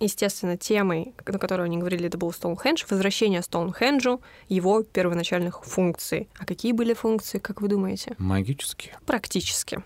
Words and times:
Естественно, 0.00 0.56
темой, 0.56 1.14
на 1.24 1.38
которую 1.38 1.66
они 1.66 1.78
говорили, 1.78 2.08
это 2.08 2.18
был 2.18 2.32
Стоунхендж, 2.32 2.82
возвращение 2.90 3.42
Стоунхенджу, 3.42 4.20
его 4.48 4.82
первоначальных 4.82 5.64
функций. 5.64 6.28
А 6.36 6.44
какие 6.44 6.72
были 6.72 6.94
функции, 6.94 7.38
как 7.38 7.60
вы 7.60 7.68
думаете? 7.68 8.16
Магические. 8.18 8.98
Практически. 9.06 9.84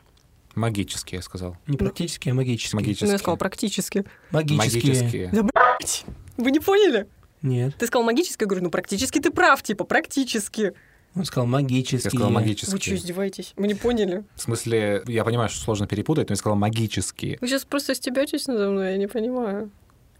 Магические, 0.54 1.18
я 1.18 1.22
сказал. 1.22 1.58
Не 1.66 1.76
практически, 1.76 2.30
а 2.30 2.34
магически. 2.34 2.74
Магические. 2.74 3.06
Ну, 3.08 3.12
я 3.12 3.18
сказала 3.18 3.36
практически. 3.36 4.04
Магические. 4.30 4.82
Магические. 4.94 5.30
Да, 5.30 5.42
блядь! 5.42 6.04
Вы 6.38 6.50
не 6.52 6.60
поняли? 6.60 7.06
Нет. 7.42 7.76
Ты 7.78 7.86
сказал 7.86 8.02
магически, 8.02 8.42
я 8.44 8.46
говорю, 8.46 8.64
ну, 8.64 8.70
практически 8.70 9.18
ты 9.20 9.30
прав, 9.30 9.62
типа, 9.62 9.84
практически. 9.84 10.72
Он 11.14 11.26
сказал 11.26 11.46
магические. 11.46 12.00
Я 12.02 12.10
сказал 12.10 12.28
Вы 12.28 12.32
что, 12.32 12.40
магические. 12.40 12.96
издеваетесь? 12.96 13.52
Вы 13.56 13.66
не 13.68 13.74
поняли? 13.74 14.24
В 14.36 14.40
смысле, 14.40 15.02
я 15.06 15.22
понимаю, 15.22 15.50
что 15.50 15.60
сложно 15.60 15.86
перепутать, 15.86 16.30
но 16.30 16.32
я 16.32 16.36
сказал 16.36 16.56
магические. 16.56 17.36
Вы 17.42 17.46
сейчас 17.46 17.66
просто 17.66 17.94
стебетесь 17.94 18.46
надо 18.46 18.70
мной, 18.70 18.92
я 18.92 18.96
не 18.96 19.06
понимаю. 19.06 19.70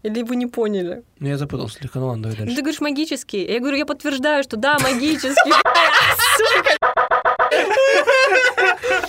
Или 0.03 0.23
вы 0.23 0.35
не 0.37 0.47
поняли? 0.47 1.03
Ну, 1.19 1.27
я 1.27 1.37
запутался 1.37 1.77
слегка, 1.79 1.99
ну 1.99 2.07
ладно, 2.07 2.23
давай 2.23 2.37
Ну, 2.37 2.45
дальше. 2.45 2.55
ты 2.55 2.61
говоришь 2.61 2.79
магический. 2.81 3.43
Я 3.45 3.59
говорю, 3.59 3.77
я 3.77 3.85
подтверждаю, 3.85 4.43
что 4.43 4.55
да, 4.55 4.77
магический. 4.79 5.51
Сука. 6.37 6.77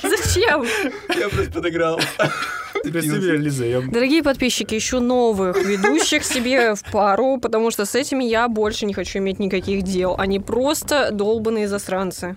Зачем? 0.03 0.65
Я 1.17 1.29
просто 1.29 1.53
подыграл. 1.53 2.01
Спасибо, 2.85 3.17
Лиза. 3.37 3.67
я- 3.67 3.81
Дорогие 3.83 4.23
подписчики, 4.23 4.79
ищу 4.79 5.01
новых 5.01 5.57
ведущих 5.63 6.25
себе 6.25 6.75
в 6.75 6.83
пару, 6.91 7.39
потому 7.39 7.71
что 7.71 7.85
с 7.85 7.95
этими 7.95 8.25
я 8.25 8.49
больше 8.49 8.87
не 8.87 8.95
хочу 8.95 9.19
иметь 9.19 9.39
никаких 9.39 9.83
дел. 9.83 10.17
Они 10.19 10.41
просто 10.41 11.11
долбанные 11.13 11.69
засранцы. 11.69 12.37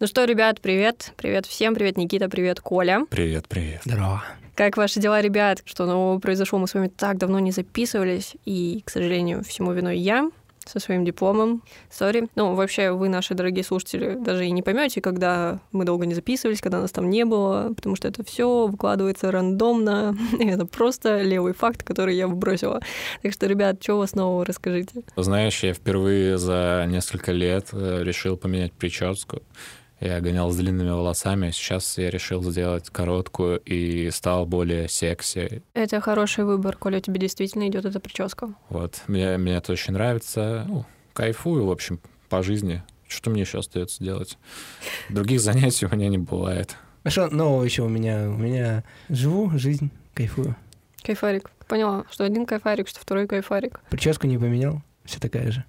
Ну 0.00 0.08
что, 0.08 0.24
ребят, 0.24 0.60
привет. 0.60 1.12
Привет 1.16 1.46
всем. 1.46 1.72
Привет, 1.72 1.96
Никита. 1.96 2.28
Привет, 2.28 2.60
Коля. 2.60 3.06
Привет, 3.10 3.46
привет. 3.46 3.82
Здорово. 3.84 4.24
Как 4.56 4.76
ваши 4.76 4.98
дела, 4.98 5.20
ребят? 5.20 5.62
Что 5.64 5.86
нового 5.86 6.18
произошло? 6.18 6.58
Мы 6.58 6.66
с 6.66 6.74
вами 6.74 6.88
так 6.88 7.16
давно 7.16 7.38
не 7.38 7.52
записывались, 7.52 8.34
и, 8.44 8.82
к 8.84 8.90
сожалению, 8.90 9.44
всему 9.44 9.72
виной 9.72 9.98
я 9.98 10.32
со 10.66 10.80
своим 10.80 11.04
дипломом. 11.04 11.62
Сори. 11.92 12.26
Ну, 12.34 12.54
вообще, 12.54 12.90
вы, 12.90 13.08
наши 13.08 13.34
дорогие 13.34 13.62
слушатели, 13.62 14.16
даже 14.18 14.46
и 14.46 14.50
не 14.50 14.62
поймете, 14.62 15.00
когда 15.00 15.60
мы 15.70 15.84
долго 15.84 16.06
не 16.06 16.14
записывались, 16.14 16.60
когда 16.60 16.80
нас 16.80 16.90
там 16.90 17.08
не 17.08 17.24
было, 17.24 17.72
потому 17.72 17.94
что 17.94 18.08
это 18.08 18.24
все 18.24 18.66
выкладывается 18.66 19.30
рандомно. 19.30 20.18
Это 20.40 20.66
просто 20.66 21.22
левый 21.22 21.52
факт, 21.52 21.84
который 21.84 22.16
я 22.16 22.26
выбросила. 22.26 22.80
Так 23.22 23.32
что, 23.32 23.46
ребят, 23.46 23.80
что 23.80 23.94
у 23.94 23.98
вас 23.98 24.16
нового, 24.16 24.44
расскажите. 24.44 25.04
Знаешь, 25.14 25.62
я 25.62 25.72
впервые 25.72 26.36
за 26.36 26.84
несколько 26.88 27.30
лет 27.30 27.68
э, 27.72 28.02
решил 28.02 28.36
поменять 28.36 28.72
прическу. 28.72 29.40
Я 30.04 30.20
гонял 30.20 30.50
с 30.50 30.56
длинными 30.56 30.90
волосами, 30.90 31.50
сейчас 31.50 31.96
я 31.96 32.10
решил 32.10 32.42
сделать 32.42 32.90
короткую 32.90 33.58
и 33.60 34.10
стал 34.10 34.44
более 34.44 34.86
секси. 34.86 35.62
Это 35.72 35.98
хороший 36.02 36.44
выбор, 36.44 36.76
Коля, 36.76 37.00
тебе 37.00 37.18
действительно 37.18 37.66
идет 37.68 37.86
эта 37.86 38.00
прическа. 38.00 38.52
Вот, 38.68 39.00
мне, 39.06 39.38
мне 39.38 39.54
это 39.54 39.72
очень 39.72 39.94
нравится. 39.94 40.66
Ну, 40.68 40.84
кайфую, 41.14 41.64
в 41.64 41.70
общем, 41.70 42.00
по 42.28 42.42
жизни. 42.42 42.82
Что 43.08 43.30
мне 43.30 43.40
еще 43.40 43.60
остается 43.60 44.04
делать? 44.04 44.36
Других 45.08 45.40
занятий 45.40 45.86
у 45.86 45.94
меня 45.96 46.10
не 46.10 46.18
бывает. 46.18 46.76
А 47.02 47.08
что 47.08 47.28
нового 47.28 47.64
еще 47.64 47.80
у 47.80 47.88
меня? 47.88 48.28
У 48.28 48.36
меня 48.36 48.84
живу, 49.08 49.52
жизнь, 49.56 49.90
кайфую. 50.12 50.54
Кайфарик. 51.02 51.50
Поняла, 51.66 52.04
что 52.10 52.24
один 52.24 52.44
кайфарик, 52.44 52.88
что 52.88 53.00
второй 53.00 53.26
кайфарик. 53.26 53.80
Прическу 53.88 54.26
не 54.26 54.36
поменял, 54.36 54.82
все 55.06 55.18
такая 55.18 55.50
же. 55.50 55.64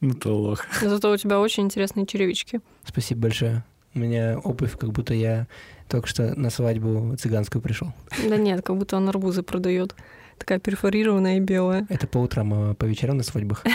Ну, 0.00 0.14
ты 0.14 0.28
лох. 0.28 0.64
Зато 0.80 1.10
у 1.10 1.16
тебя 1.16 1.40
очень 1.40 1.64
интересные 1.64 2.06
черевички. 2.06 2.60
Спасибо 2.84 3.22
большое. 3.22 3.64
У 3.94 3.98
меня 3.98 4.38
обувь, 4.38 4.76
как 4.76 4.92
будто 4.92 5.14
я 5.14 5.46
только 5.88 6.06
что 6.06 6.38
на 6.38 6.50
свадьбу 6.50 7.16
цыганскую 7.16 7.62
пришел. 7.62 7.92
Да 8.28 8.36
нет, 8.36 8.62
как 8.62 8.76
будто 8.76 8.96
он 8.96 9.08
арбузы 9.08 9.42
продает. 9.42 9.94
Такая 10.38 10.58
перфорированная 10.58 11.38
и 11.38 11.40
белая. 11.40 11.86
Это 11.88 12.06
по 12.06 12.18
утрам, 12.18 12.52
а 12.52 12.74
по 12.74 12.84
вечерам 12.84 13.16
на 13.16 13.22
свадьбах. 13.22 13.64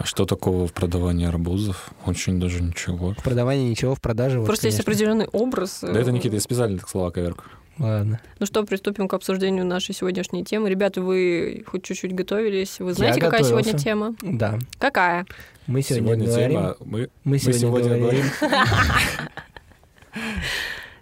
А 0.00 0.06
что 0.06 0.24
такого 0.24 0.66
в 0.66 0.72
продавании 0.72 1.26
арбузов? 1.26 1.90
Очень 2.06 2.40
даже 2.40 2.62
ничего. 2.62 3.12
В 3.12 3.22
продавании 3.22 3.68
ничего, 3.68 3.94
в 3.94 4.00
продаже 4.00 4.38
вот, 4.38 4.46
Просто 4.46 4.68
есть 4.68 4.78
конечно. 4.78 4.92
определенный 4.92 5.26
образ. 5.26 5.80
Да 5.82 6.00
это, 6.00 6.10
Никита, 6.10 6.36
я 6.36 6.40
специально 6.40 6.78
так 6.78 6.88
слова 6.88 7.10
коверку. 7.10 7.44
Ладно. 7.78 8.20
Ну 8.38 8.46
что, 8.46 8.62
приступим 8.64 9.08
к 9.08 9.14
обсуждению 9.14 9.64
нашей 9.64 9.94
сегодняшней 9.94 10.44
темы. 10.44 10.68
Ребята, 10.68 11.00
вы 11.00 11.64
хоть 11.66 11.84
чуть-чуть 11.84 12.14
готовились? 12.14 12.78
Вы 12.78 12.92
знаете, 12.92 13.20
какая 13.20 13.40
готовился. 13.40 13.70
сегодня 13.70 13.78
тема? 13.82 14.14
Да. 14.22 14.58
Какая? 14.78 15.26
Мы 15.66 15.82
сегодня, 15.82 16.26
говорим... 16.26 16.50
тема... 16.50 16.76
Мы, 16.80 17.10
Мы 17.24 17.38
сегодня, 17.38 17.60
сегодня 17.60 17.98
говорим... 17.98 18.24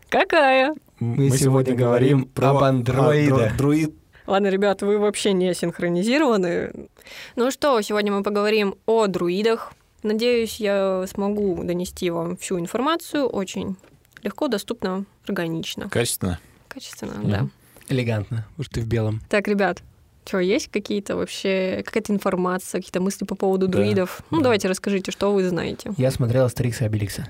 Какая? 0.08 0.74
Мы 1.00 1.30
сегодня 1.30 1.74
говорим 1.74 2.30
об 2.36 2.56
андроидах. 2.58 3.52
А, 3.52 3.56
друид. 3.56 3.94
Ладно, 4.26 4.48
ребята, 4.48 4.84
вы 4.86 4.98
вообще 4.98 5.32
не 5.32 5.54
синхронизированы. 5.54 6.88
Ну 7.34 7.50
что, 7.50 7.80
сегодня 7.80 8.12
мы 8.12 8.22
поговорим 8.22 8.74
о 8.86 9.06
друидах. 9.06 9.72
Надеюсь, 10.02 10.60
я 10.60 11.04
смогу 11.08 11.62
донести 11.64 12.10
вам 12.10 12.36
всю 12.36 12.58
информацию 12.58 13.26
очень 13.26 13.76
легко, 14.22 14.48
доступно, 14.48 15.04
органично. 15.26 15.88
Качественно. 15.88 16.38
Качественно, 16.78 17.14
Мгм. 17.14 17.30
да. 17.30 17.48
Элегантно, 17.88 18.46
уж 18.56 18.68
ты 18.68 18.80
в 18.80 18.86
белом. 18.86 19.20
Так, 19.28 19.48
ребят, 19.48 19.82
что, 20.24 20.38
есть 20.38 20.68
какие-то 20.70 21.16
вообще, 21.16 21.82
какая-то 21.84 22.12
информация, 22.12 22.78
какие-то 22.80 23.00
мысли 23.00 23.24
по 23.24 23.34
поводу 23.34 23.66
Да, 23.66 23.78
друидов? 23.78 24.22
Ну, 24.30 24.36
да. 24.38 24.44
давайте 24.44 24.68
расскажите, 24.68 25.10
что 25.10 25.32
вы 25.32 25.48
знаете. 25.48 25.92
Я 25.96 26.12
смотрел 26.12 26.44
Астерикса 26.44 26.84
и 26.84 26.86
Обеликса. 26.86 27.26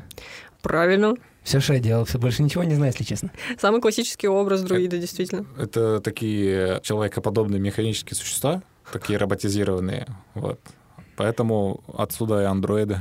Правильно. 0.60 1.14
Все, 1.44 1.60
что 1.60 1.72
я 1.74 1.80
делал, 1.80 2.04
все 2.04 2.18
больше 2.18 2.42
ничего 2.42 2.62
не 2.64 2.74
знаю, 2.74 2.92
если 2.92 3.04
честно. 3.04 3.30
Самый 3.58 3.80
классический 3.80 4.28
образ 4.28 4.60
друида, 4.62 4.98
действительно. 4.98 5.46
Это 5.56 6.00
такие 6.00 6.80
человекоподобные 6.82 7.58
механические 7.60 8.16
существа, 8.16 8.62
такие 8.92 9.18
роботизированные. 9.18 10.06
Вот. 10.34 10.60
Поэтому 11.16 11.82
отсюда 11.96 12.42
и 12.42 12.44
андроиды. 12.44 13.00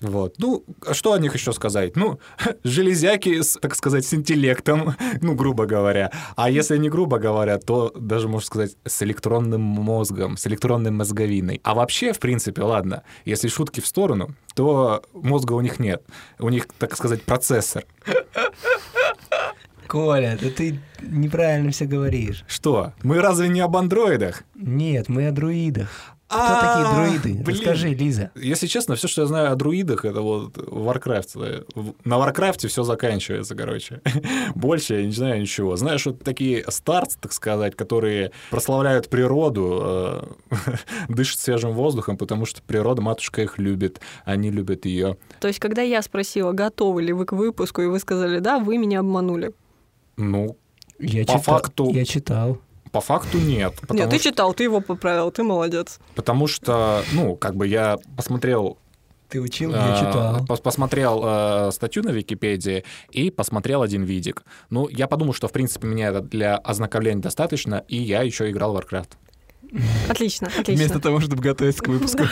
Вот. 0.00 0.34
Ну, 0.38 0.64
а 0.86 0.92
что 0.92 1.12
о 1.12 1.18
них 1.18 1.34
еще 1.34 1.52
сказать? 1.52 1.96
Ну, 1.96 2.18
железяки, 2.64 3.40
с, 3.40 3.58
так 3.58 3.74
сказать, 3.74 4.04
с 4.04 4.12
интеллектом, 4.12 4.94
ну, 5.22 5.34
грубо 5.34 5.66
говоря. 5.66 6.10
А 6.36 6.50
если 6.50 6.76
не 6.76 6.90
грубо 6.90 7.18
говоря, 7.18 7.58
то 7.58 7.90
даже, 7.98 8.28
можно 8.28 8.46
сказать, 8.46 8.76
с 8.84 9.02
электронным 9.02 9.62
мозгом, 9.62 10.36
с 10.36 10.46
электронной 10.46 10.90
мозговиной. 10.90 11.60
А 11.64 11.74
вообще, 11.74 12.12
в 12.12 12.18
принципе, 12.18 12.62
ладно, 12.62 13.02
если 13.24 13.48
шутки 13.48 13.80
в 13.80 13.86
сторону, 13.86 14.34
то 14.54 15.02
мозга 15.14 15.54
у 15.54 15.60
них 15.60 15.78
нет. 15.78 16.02
У 16.38 16.50
них, 16.50 16.66
так 16.78 16.96
сказать, 16.96 17.22
процессор. 17.22 17.84
Коля, 19.86 20.38
да 20.40 20.50
ты 20.50 20.80
неправильно 21.02 21.70
все 21.70 21.84
говоришь. 21.84 22.44
Что? 22.48 22.92
Мы 23.02 23.20
разве 23.20 23.48
не 23.48 23.60
об 23.60 23.76
андроидах? 23.76 24.42
Нет, 24.54 25.08
мы 25.08 25.28
о 25.28 25.32
друидах. 25.32 26.13
Кто 26.34 26.42
А, 26.42 26.60
такие 26.60 26.94
друиды? 27.22 27.42
блин. 27.44 27.56
Расскажи, 27.60 27.88
Лиза. 27.94 28.30
Если 28.34 28.66
честно, 28.66 28.94
все, 28.96 29.08
что 29.08 29.22
я 29.22 29.26
знаю 29.26 29.52
о 29.52 29.54
друидах, 29.54 30.04
это 30.04 30.20
вот 30.20 30.56
Warcraft. 30.56 31.94
На 32.04 32.14
Warcraft 32.14 32.66
все 32.68 32.82
заканчивается, 32.82 33.54
короче. 33.54 34.00
Больше 34.54 34.94
я 35.00 35.06
не 35.06 35.12
знаю 35.12 35.40
ничего. 35.40 35.76
Знаешь, 35.76 36.04
вот 36.06 36.22
такие 36.22 36.64
старцы, 36.68 37.16
так 37.20 37.32
сказать, 37.32 37.76
которые 37.76 38.32
прославляют 38.50 39.08
природу, 39.08 39.80
э, 39.82 40.22
дышат 41.08 41.38
свежим 41.40 41.72
воздухом, 41.72 42.16
потому 42.16 42.46
что 42.46 42.62
природа, 42.62 43.02
матушка 43.02 43.42
их 43.42 43.58
любит, 43.58 44.00
они 44.24 44.50
любят 44.50 44.84
ее. 44.86 45.16
То 45.40 45.48
есть, 45.48 45.60
когда 45.60 45.82
я 45.82 46.02
спросила, 46.02 46.52
готовы 46.52 47.02
ли 47.02 47.12
вы 47.12 47.24
к 47.26 47.32
выпуску, 47.32 47.82
и 47.82 47.86
вы 47.86 47.98
сказали, 47.98 48.38
да, 48.40 48.58
вы 48.58 48.78
меня 48.78 49.00
обманули. 49.00 49.52
Ну, 50.16 50.56
Я 50.98 51.24
По 51.24 51.38
читал- 51.38 51.42
факту- 51.42 51.90
Я 51.92 52.04
читал. 52.04 52.58
По 52.94 53.00
факту 53.00 53.38
нет. 53.38 53.74
Нет, 53.90 54.08
ты 54.08 54.18
что, 54.18 54.30
читал, 54.30 54.54
ты 54.54 54.62
его 54.64 54.80
поправил, 54.80 55.30
ты 55.30 55.42
молодец. 55.42 55.98
потому 56.14 56.46
что, 56.46 57.02
ну, 57.12 57.34
как 57.36 57.56
бы 57.56 57.66
я 57.66 57.98
посмотрел 58.16 58.78
Ты 59.28 59.40
учил, 59.40 59.72
я 59.72 59.78
А, 59.94 59.98
читал. 59.98 60.44
пос- 60.46 60.62
Посмотрел 60.62 61.22
э, 61.24 61.70
статью 61.72 62.04
на 62.04 62.10
Википедии 62.10 62.84
и 63.10 63.30
посмотрел 63.30 63.82
один 63.82 64.04
видик. 64.04 64.44
Ну, 64.70 64.88
я 64.88 65.08
подумал, 65.08 65.34
что, 65.34 65.48
в 65.48 65.52
принципе, 65.52 65.88
меня 65.88 66.08
это 66.10 66.20
для 66.20 66.56
ознакомления 66.56 67.20
достаточно, 67.20 67.82
и 67.88 67.96
я 67.96 68.22
еще 68.22 68.48
играл 68.50 68.72
в 68.74 68.78
Warcraft. 68.78 69.08
Отлично, 70.08 70.46
отлично. 70.46 70.74
Вместо 70.74 71.00
того, 71.00 71.18
чтобы 71.18 71.42
готовиться 71.42 71.82
к 71.82 71.88
выпуску. 71.88 72.22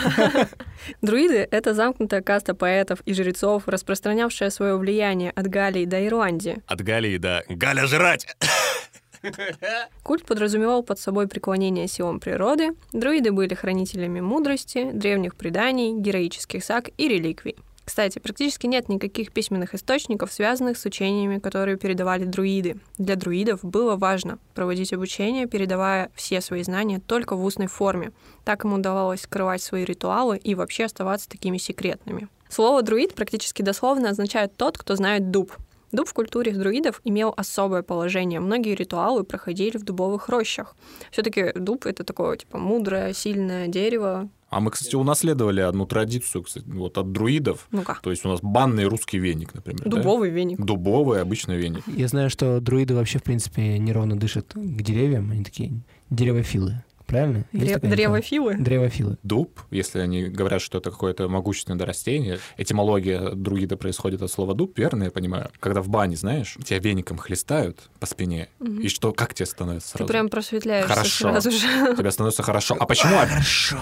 Друиды— 1.01 1.45
это 1.51 1.73
замкнутая 1.73 2.21
каста 2.21 2.53
поэтов 2.53 3.01
и 3.01 3.13
жрецов, 3.13 3.63
распространявшая 3.67 4.49
свое 4.49 4.77
влияние 4.77 5.31
от 5.31 5.47
Галлии 5.47 5.83
до 5.85 6.05
Ирландии. 6.07 6.61
От 6.67 6.79
Галии 6.81 7.17
до 7.17 7.43
«Галя 7.49 7.85
жрать!» 7.87 8.27
Культ 10.03 10.25
подразумевал 10.25 10.83
под 10.83 10.99
собой 10.99 11.27
преклонение 11.27 11.87
силам 11.87 12.19
природы. 12.19 12.75
Друиды 12.91 13.31
были 13.31 13.53
хранителями 13.53 14.19
мудрости, 14.19 14.91
древних 14.91 15.35
преданий, 15.35 15.93
героических 15.93 16.63
саг 16.63 16.89
и 16.97 17.07
реликвий. 17.07 17.57
Кстати, 17.85 18.19
практически 18.19 18.65
нет 18.65 18.87
никаких 18.87 19.33
письменных 19.33 19.75
источников, 19.75 20.31
связанных 20.31 20.77
с 20.77 20.85
учениями, 20.85 21.39
которые 21.39 21.77
передавали 21.77 22.23
друиды. 22.23 22.77
Для 22.97 23.17
друидов 23.17 23.59
было 23.61 23.97
важно 23.97 24.39
проводить 24.53 24.93
обучение, 24.93 25.47
передавая 25.47 26.09
все 26.15 26.39
свои 26.39 26.63
знания 26.63 27.01
только 27.05 27.35
в 27.35 27.43
устной 27.43 27.67
форме. 27.67 28.13
Так 28.45 28.63
им 28.63 28.73
удавалось 28.73 29.21
скрывать 29.21 29.61
свои 29.61 29.83
ритуалы 29.83 30.37
и 30.37 30.55
вообще 30.55 30.85
оставаться 30.85 31.29
такими 31.29 31.57
секретными. 31.57 32.29
Слово 32.47 32.83
«друид» 32.83 33.15
практически 33.15 33.63
дословно 33.63 34.09
означает 34.09 34.55
«тот, 34.55 34.77
кто 34.77 34.95
знает 34.95 35.31
дуб». 35.31 35.51
Дуб 35.93 36.07
в 36.07 36.13
культуре 36.13 36.51
друидов 36.51 37.01
имел 37.03 37.33
особое 37.37 37.83
положение. 37.83 38.39
Многие 38.39 38.73
ритуалы 38.73 39.23
проходили 39.23 39.77
в 39.77 39.83
дубовых 39.83 40.27
рощах. 40.27 40.75
Все-таки 41.11 41.51
дуб 41.53 41.85
это 41.85 42.03
такое, 42.03 42.35
типа, 42.35 42.57
мудрое, 42.57 43.13
сильное 43.13 43.67
дерево. 43.67 44.27
А 44.49 44.59
мы, 44.59 44.71
кстати, 44.71 44.95
унаследовали 44.95 45.61
одну 45.61 45.85
традицию, 45.85 46.43
кстати, 46.43 46.65
вот 46.67 46.97
от 46.97 47.11
друидов. 47.11 47.67
Ну-ка, 47.71 47.99
То 48.01 48.09
есть 48.09 48.25
у 48.25 48.29
нас 48.29 48.39
банный 48.41 48.85
русский 48.85 49.19
веник, 49.19 49.53
например. 49.53 49.83
да? 49.83 49.89
дубовый 49.97 50.31
веник. 50.31 50.59
Дубовый 50.59 51.21
обычный 51.21 51.57
веник. 51.57 51.83
Я 51.87 52.07
знаю, 52.07 52.31
что 52.31 52.59
друиды 52.59 52.95
вообще, 52.95 53.19
в 53.19 53.23
принципе, 53.23 53.77
неровно 53.77 54.17
дышат 54.17 54.53
к 54.53 54.81
деревьям. 54.81 55.29
Они 55.31 55.43
такие 55.43 55.73
деревофилы. 56.09 56.83
Правильно? 57.13 57.45
Дре-? 57.53 57.79
Древофилы. 57.79 58.55
Древофилы. 58.55 59.17
Дуб, 59.23 59.59
если 59.71 59.99
они 59.99 60.23
говорят, 60.25 60.61
что 60.61 60.79
это 60.79 60.91
какое-то 60.91 61.27
могущественное 61.29 61.85
растение, 61.85 62.39
этимология 62.57 63.29
друида 63.31 63.77
происходит 63.77 64.21
от 64.21 64.31
слова 64.31 64.53
дуб, 64.53 64.77
верно 64.77 65.05
я 65.05 65.11
понимаю? 65.11 65.49
Когда 65.59 65.81
в 65.81 65.89
бане, 65.89 66.15
знаешь, 66.15 66.57
тебя 66.65 66.79
веником 66.79 67.17
хлестают 67.17 67.89
по 67.99 68.05
спине, 68.05 68.49
Мгм. 68.59 68.81
и 68.81 68.87
что, 68.87 69.11
как 69.13 69.33
тебе 69.33 69.45
становится 69.45 69.91
Ты 69.93 69.97
сразу? 69.99 70.11
прям 70.11 70.29
просветляешься 70.29 70.93
Хорошо. 70.93 71.29
сразу 71.31 71.51
же. 71.51 71.57
Тебе 71.97 72.11
становится 72.11 72.43
хорошо. 72.43 72.75
А 72.79 72.85
почему, 72.85 73.15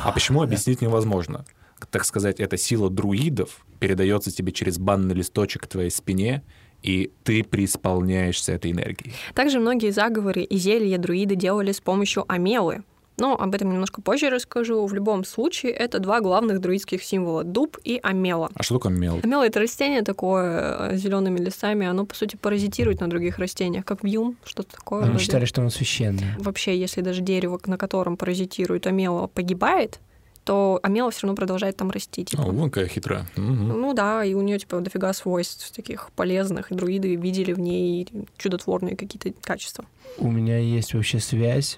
а 0.04 0.12
почему 0.12 0.42
объяснить 0.42 0.82
невозможно? 0.82 1.46
Так 1.90 2.06
сказать, 2.06 2.40
эта 2.40 2.58
сила 2.58 2.90
друидов 2.90 3.66
передается 3.80 4.32
тебе 4.32 4.52
через 4.52 4.78
банный 4.78 5.16
листочек 5.16 5.64
к 5.64 5.68
твоей 5.68 5.90
спине, 5.90 6.44
и 6.84 7.12
ты 7.24 7.44
преисполняешься 7.44 8.52
этой 8.54 8.72
энергией. 8.72 9.14
Также 9.34 9.60
многие 9.60 9.92
заговоры 9.92 10.42
и 10.44 10.58
зелья 10.58 10.98
друиды 10.98 11.36
делали 11.36 11.72
с 11.72 11.80
помощью 11.80 12.26
амелы. 12.32 12.84
Но 13.18 13.36
об 13.40 13.54
этом 13.54 13.72
немножко 13.72 14.02
позже 14.02 14.30
расскажу. 14.30 14.86
В 14.86 14.94
любом 14.94 15.26
случае, 15.26 15.74
это 15.74 16.00
два 16.00 16.22
главных 16.22 16.60
друидских 16.60 17.04
символа— 17.04 17.44
дуб 17.46 17.78
и 17.84 18.00
амела. 18.02 18.50
А 18.56 18.64
что 18.64 18.76
такое 18.76 18.92
мел? 18.92 19.20
Амела— 19.24 19.46
это 19.46 19.60
растение 19.60 20.02
такое 20.02 20.98
с 20.98 21.00
зелеными 21.00 21.38
листами. 21.38 21.86
Оно, 21.86 22.06
по 22.06 22.16
сути, 22.16 22.36
паразитирует 22.36 23.00
на 23.00 23.10
других 23.10 23.38
растениях, 23.38 23.86
как 23.86 24.04
вьюн, 24.04 24.38
что-то 24.44 24.76
такое. 24.76 25.04
Они 25.04 25.20
считали, 25.20 25.46
что 25.46 25.62
оно 25.62 25.70
священное. 25.70 26.36
Вообще, 26.40 26.78
если 26.80 27.02
даже 27.02 27.22
дерево, 27.22 27.60
на 27.66 27.78
котором 27.78 28.18
паразитирует 28.18 28.88
амела, 28.88 29.28
погибает, 29.28 30.00
то 30.44 30.80
амела 30.82 31.12
все 31.12 31.28
равно 31.28 31.36
продолжает 31.36 31.78
там 31.78 31.92
расти. 31.92 32.26
Типа. 32.26 32.42
О, 32.42 32.52
вон 32.52 32.72
какая 32.72 32.90
хитрая. 32.90 33.28
Мгм. 33.36 33.68
Ну 33.80 33.94
да, 33.94 34.24
и 34.26 34.34
у 34.34 34.42
нее 34.42 34.58
типа 34.58 34.80
дофига 34.80 35.14
свойств 35.14 35.72
таких 35.72 36.10
полезных, 36.16 36.72
и 36.72 36.76
друиды 36.76 37.16
видели 37.16 37.54
в 37.54 37.60
ней 37.60 38.08
чудотворные 38.38 38.96
какие-то 38.96 39.32
качества. 39.42 39.86
У 40.18 40.32
меня 40.32 40.58
есть 40.58 40.94
вообще 40.94 41.20
связь. 41.20 41.78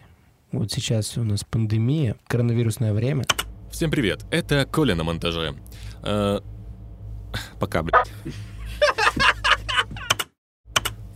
Вот 0.53 0.71
сейчас 0.71 1.17
у 1.17 1.23
нас 1.23 1.43
пандемия, 1.43 2.15
коронавирусное 2.27 2.93
время. 2.93 3.25
Всем 3.71 3.89
привет, 3.89 4.23
это 4.29 4.67
Коля 4.71 4.93
на 4.93 5.03
монтаже. 5.03 5.55
Э, 6.03 6.41
Пока, 7.59 7.81
блядь. 7.81 8.07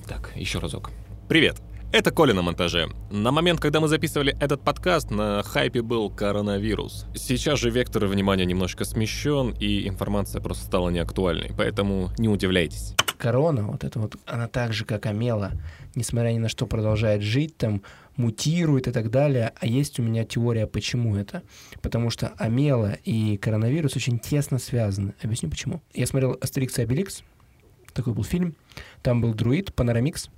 Так, 0.07 0.31
еще 0.35 0.57
разок. 0.57 0.89
Привет, 1.29 1.61
это 1.93 2.09
Коля 2.09 2.33
на 2.33 2.41
монтаже. 2.41 2.89
На 3.11 3.31
момент, 3.31 3.59
когда 3.59 3.79
мы 3.79 3.87
записывали 3.87 4.35
этот 4.39 4.63
подкаст, 4.63 5.11
на 5.11 5.43
хайпе 5.43 5.83
был 5.83 6.09
коронавирус. 6.09 7.05
Сейчас 7.13 7.59
же 7.59 7.69
вектор 7.69 8.07
внимания 8.07 8.45
немножко 8.45 8.85
смещен, 8.85 9.51
и 9.51 9.87
информация 9.87 10.41
просто 10.41 10.65
стала 10.65 10.89
неактуальной, 10.89 11.51
поэтому 11.55 12.09
не 12.17 12.27
удивляйтесь. 12.27 12.95
Корона, 13.17 13.63
вот 13.63 13.83
это 13.83 13.99
вот, 13.99 14.15
она 14.25 14.47
так 14.47 14.73
же, 14.73 14.85
как 14.85 15.05
Амела, 15.05 15.51
несмотря 15.95 16.31
ни 16.31 16.37
на 16.37 16.49
что 16.49 16.65
продолжает 16.65 17.21
жить, 17.21 17.57
там, 17.57 17.81
мутирует 18.15 18.87
и 18.87 18.91
так 18.91 19.09
далее. 19.11 19.53
А 19.59 19.65
есть 19.67 19.99
у 19.99 20.03
меня 20.03 20.23
теория, 20.23 20.67
почему 20.67 21.15
это. 21.15 21.43
Потому 21.81 22.09
что 22.09 22.29
Амела 22.37 22.93
и 23.03 23.37
коронавирус 23.37 23.95
очень 23.95 24.19
тесно 24.19 24.59
связаны. 24.59 25.13
Объясню 25.21 25.49
почему. 25.49 25.81
Я 25.93 26.07
смотрел 26.07 26.37
«Астерикс 26.41 26.79
и 26.79 26.83
Обеликс», 26.83 27.23
такой 27.97 28.13
был 28.13 28.23
фильм. 28.23 28.55
Там 29.01 29.21
был 29.21 29.33
друид 29.33 29.73
Панорамикс. 29.73 30.29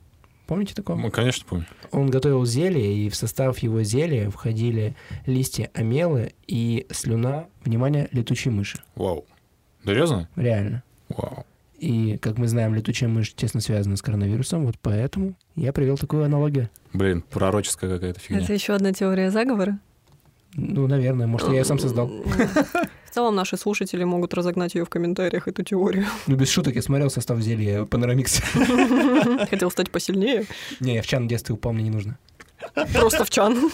Помните 0.48 0.74
такого? 0.74 0.98
Ну, 0.98 1.12
конечно, 1.12 1.46
помню. 1.48 1.66
Он 1.92 2.10
готовил 2.10 2.44
зелье, 2.46 3.06
и 3.06 3.10
в 3.10 3.16
состав 3.16 3.60
его 3.60 3.84
зелья 3.84 4.32
входили 4.32 4.96
листья 5.28 5.70
амелы 5.74 6.34
и 6.48 6.88
слюна, 6.90 7.48
внимание, 7.64 8.08
летучей 8.12 8.50
мыши. 8.50 8.80
Вау. 8.96 9.26
Серьезно? 9.86 10.28
Реально. 10.36 10.84
Вау. 11.10 11.46
И, 11.80 12.18
как 12.18 12.38
мы 12.38 12.48
знаем, 12.48 12.76
летучая 12.76 13.10
мышь 13.10 13.34
тесно 13.34 13.62
связана 13.62 13.96
с 13.96 14.02
коронавирусом, 14.02 14.66
вот 14.66 14.76
поэтому 14.82 15.36
я 15.56 15.72
привел 15.72 15.98
такую 15.98 16.26
аналогию. 16.26 16.70
Блин, 16.94 17.24
пророческая 17.30 17.90
какая-то 17.90 18.20
фигня. 18.20 18.44
Это 18.44 18.54
еще 18.54 18.74
одна 18.74 18.92
теория 18.92 19.32
заговора. 19.32 19.80
Ну, 20.56 20.88
наверное, 20.88 21.28
может, 21.28 21.48
я 21.50 21.56
ее 21.56 21.66
сам 21.66 21.80
создал. 21.80 22.08
В 22.08 23.12
целом 23.12 23.36
наши 23.36 23.58
слушатели 23.58 24.04
могут 24.04 24.34
разогнать 24.34 24.76
ее 24.76 24.86
в 24.86 24.90
комментариях, 24.90 25.48
эту 25.48 25.64
теорию. 25.64 26.06
Ну, 26.28 26.36
без 26.36 26.50
шуток, 26.50 26.76
я 26.76 26.82
смотрел 26.82 27.10
состав 27.10 27.40
зелья 27.40 27.86
Панорамикс. 27.86 28.42
Хотел 29.50 29.72
стать 29.72 29.90
посильнее. 29.90 30.46
Не, 30.80 30.96
я 30.96 31.02
в 31.02 31.08
чан 31.08 31.26
в 31.26 31.28
детстве 31.28 31.56
упал, 31.56 31.74
мне 31.74 31.84
не 31.84 31.90
нужно. 31.90 32.18
Просто 32.94 33.26
в 33.26 33.30
чан. 33.30 33.72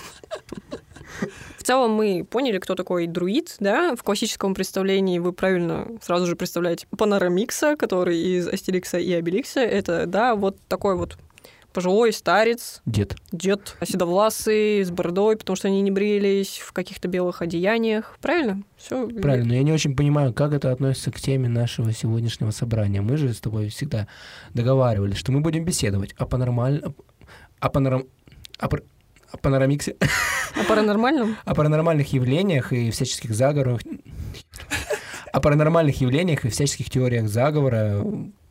В 1.65 1.67
целом 1.67 1.93
мы 1.93 2.23
поняли, 2.23 2.59
кто 2.59 2.75
такой 2.75 3.07
друид, 3.07 3.55
да? 3.59 3.95
В 3.95 4.03
классическом 4.03 4.53
представлении 4.53 5.17
вы 5.17 5.33
правильно 5.33 5.87
сразу 5.99 6.27
же 6.27 6.35
представляете 6.35 6.85
Панорамикса, 6.95 7.75
который 7.75 8.19
из 8.19 8.47
Астерикса 8.47 8.99
и 8.99 9.11
Обеликса. 9.13 9.61
Это, 9.61 10.05
да, 10.05 10.35
вот 10.35 10.59
такой 10.67 10.95
вот 10.95 11.17
пожилой 11.73 12.13
старец, 12.13 12.83
Дед. 12.85 13.15
дед, 13.31 13.77
седовласый, 13.83 14.83
с 14.83 14.91
бородой, 14.91 15.37
потому 15.37 15.55
что 15.55 15.67
они 15.67 15.81
не 15.81 15.89
брились, 15.89 16.59
в 16.59 16.71
каких-то 16.71 17.07
белых 17.07 17.41
одеяниях. 17.41 18.15
Правильно? 18.21 18.61
Все 18.77 19.07
Правильно, 19.07 19.47
но 19.47 19.53
я 19.55 19.63
не 19.63 19.73
очень 19.73 19.95
понимаю, 19.95 20.35
как 20.35 20.53
это 20.53 20.71
относится 20.71 21.11
к 21.11 21.19
теме 21.19 21.49
нашего 21.49 21.91
сегодняшнего 21.93 22.51
собрания. 22.51 23.01
Мы 23.01 23.17
же 23.17 23.33
с 23.33 23.41
тобой 23.41 23.69
всегда 23.69 24.07
договаривались, 24.53 25.17
что 25.17 25.31
мы 25.31 25.39
будем 25.39 25.65
беседовать 25.65 26.13
о 26.19 26.27
панормаль... 26.27 26.83
о 27.59 27.69
панорам... 27.69 28.05
о, 28.59 28.69
о 29.35 29.37
панорамиксе, 29.37 29.95
О 30.55 30.63
паранормальном? 30.63 31.35
о 31.45 31.53
паранормальных 31.53 32.13
явлениях 32.13 32.71
и 32.71 32.89
всяческих 32.89 33.35
заговорах, 33.35 33.81
о 35.31 35.41
паранормальных 35.41 35.99
явлениях 35.99 36.45
и 36.45 36.49
всяческих 36.49 36.89
теориях 36.89 37.27
заговора. 37.27 38.01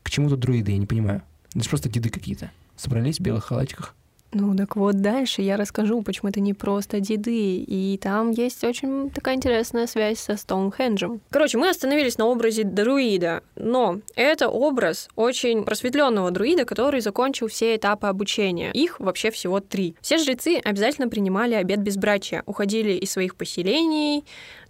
К 0.02 0.10
чему 0.10 0.28
тут 0.28 0.40
друиды, 0.40 0.72
я 0.72 0.78
не 0.78 0.86
понимаю. 0.86 1.22
Это 1.54 1.64
же 1.64 1.70
просто 1.70 1.88
деды 1.88 2.10
какие-то. 2.10 2.50
Собрались 2.76 3.18
в 3.18 3.22
белых 3.22 3.46
халатиках. 3.46 3.94
Ну, 4.34 4.56
так 4.56 4.74
вот 4.74 5.00
дальше 5.00 5.42
я 5.42 5.56
расскажу, 5.56 6.02
почему 6.02 6.28
это 6.30 6.40
не 6.40 6.54
просто 6.54 6.98
деды. 6.98 7.56
И 7.58 7.98
там 8.02 8.32
есть 8.32 8.64
очень 8.64 9.10
такая 9.10 9.36
интересная 9.36 9.86
связь 9.86 10.18
со 10.18 10.36
Стоунхенджем. 10.36 11.20
Короче, 11.30 11.56
мы 11.56 11.68
остановились 11.70 12.18
на 12.18 12.26
образе 12.26 12.64
друида, 12.64 13.42
но 13.54 14.00
это 14.16 14.48
образ 14.48 15.08
очень 15.14 15.62
просветленного 15.62 16.32
друида, 16.32 16.64
который 16.64 17.00
закончил 17.00 17.46
все 17.46 17.76
этапы 17.76 18.08
обучения. 18.08 18.72
Их 18.72 18.98
вообще 18.98 19.30
всего 19.30 19.60
три. 19.60 19.94
Все 20.00 20.18
жрецы 20.18 20.60
обязательно 20.64 21.08
принимали 21.08 21.54
обет 21.54 21.80
безбрачия, 21.80 22.42
уходили 22.46 22.92
из 22.92 23.12
своих 23.12 23.36
поселений, 23.36 24.24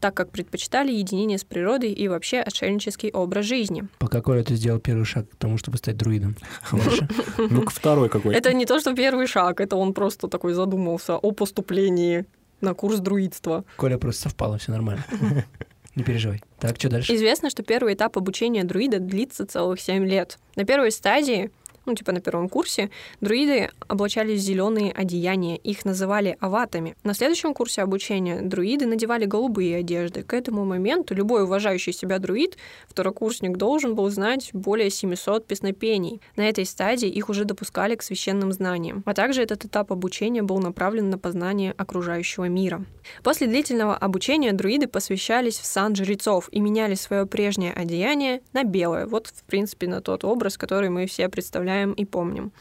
так 0.05 0.13
как 0.13 0.31
предпочитали 0.31 0.93
единение 0.93 1.39
с 1.39 1.45
природой 1.45 1.91
и 1.91 2.09
вообще 2.09 2.41
отшельнический 2.41 3.11
образ 3.11 3.47
жизни. 3.47 3.85
Пока 3.99 4.21
Коля 4.21 4.45
ты 4.45 4.55
сделал 4.55 4.79
первый 4.79 5.07
шаг 5.07 5.31
к 5.31 5.37
тому, 5.37 5.57
чтобы 5.57 5.79
стать 5.79 5.97
друидом. 5.97 6.37
Ну-ка, 7.39 7.71
второй 7.71 8.11
какой. 8.11 8.35
Это 8.35 8.53
не 8.53 8.67
то, 8.67 8.79
что 8.81 8.95
первый 8.95 9.27
шаг, 9.27 9.54
это 9.61 9.77
он 9.77 9.95
просто 9.95 10.29
такой 10.29 10.55
задумался 10.55 11.17
о 11.17 11.33
поступлении 11.33 12.27
на 12.61 12.75
курс 12.75 12.99
друидства. 12.99 13.65
Коля 13.77 13.99
просто 13.99 14.25
совпало, 14.25 14.59
все 14.59 14.73
нормально. 14.73 15.05
Не 15.95 16.03
переживай. 16.03 16.43
Так, 16.59 16.77
что 16.77 16.89
дальше? 16.89 17.15
Известно, 17.15 17.51
что 17.51 17.63
первый 17.63 17.95
этап 17.95 18.19
обучения 18.19 18.65
друида 18.65 18.99
длится 18.99 19.47
целых 19.47 19.81
7 19.81 20.05
лет. 20.07 20.39
На 20.57 20.65
первой 20.65 20.91
стадии 20.91 21.53
ну, 21.87 21.95
типа 21.95 22.13
на 22.13 22.21
первом 22.21 22.49
курсе, 22.49 22.91
друиды 23.21 23.71
облачались 23.89 24.41
в 24.41 24.45
зеленые 24.45 24.93
одеяния, 24.93 25.57
их 25.57 25.85
называли 25.85 26.37
аватами. 26.41 26.97
На 27.05 27.15
следующем 27.15 27.55
курсе 27.55 27.83
обучения 27.83 28.41
друиды 28.41 28.87
надевали 28.87 29.25
голубые 29.25 29.77
одежды. 29.77 30.23
К 30.23 30.35
этому 30.35 30.65
моменту 30.65 31.15
любой 31.15 31.45
уважающий 31.45 31.93
себя 31.93 32.19
друид, 32.19 32.57
второкурсник, 32.89 33.57
должен 33.57 33.95
был 33.95 34.09
знать 34.11 34.51
более 34.53 34.91
700 34.91 35.47
песнопений. 35.47 36.21
На 36.37 36.49
этой 36.49 36.65
стадии 36.65 37.09
их 37.09 37.29
уже 37.29 37.45
допускали 37.45 37.95
к 37.95 38.03
священным 38.03 38.53
знаниям. 38.53 39.03
А 39.07 39.15
также 39.15 39.43
этот 39.43 39.65
этап 39.65 39.93
обучения 39.93 40.43
был 40.43 40.59
направлен 40.59 41.11
на 41.11 41.19
познание 41.19 41.75
окружающего 41.77 42.49
мира. 42.49 42.85
После 43.23 43.47
длительного 43.47 43.97
обучения 43.97 44.53
друиды 44.53 44.87
посвящались 44.87 45.59
в 45.59 45.67
сан 45.67 45.95
жрецов 45.95 46.49
и 46.51 46.61
меняли 46.61 46.95
свое 46.95 47.27
прежнее 47.27 47.73
одеяние 47.73 48.41
на 48.53 48.65
белое. 48.65 49.07
Вот, 49.07 49.29
в 49.29 49.45
принципе, 49.45 49.89
на 49.89 50.01
тот 50.01 50.25
образ, 50.25 50.57
который 50.57 50.89
мы 50.89 51.07
все 51.07 51.29
представляем 51.29 51.74
и 51.83 52.05
помним. 52.05 52.53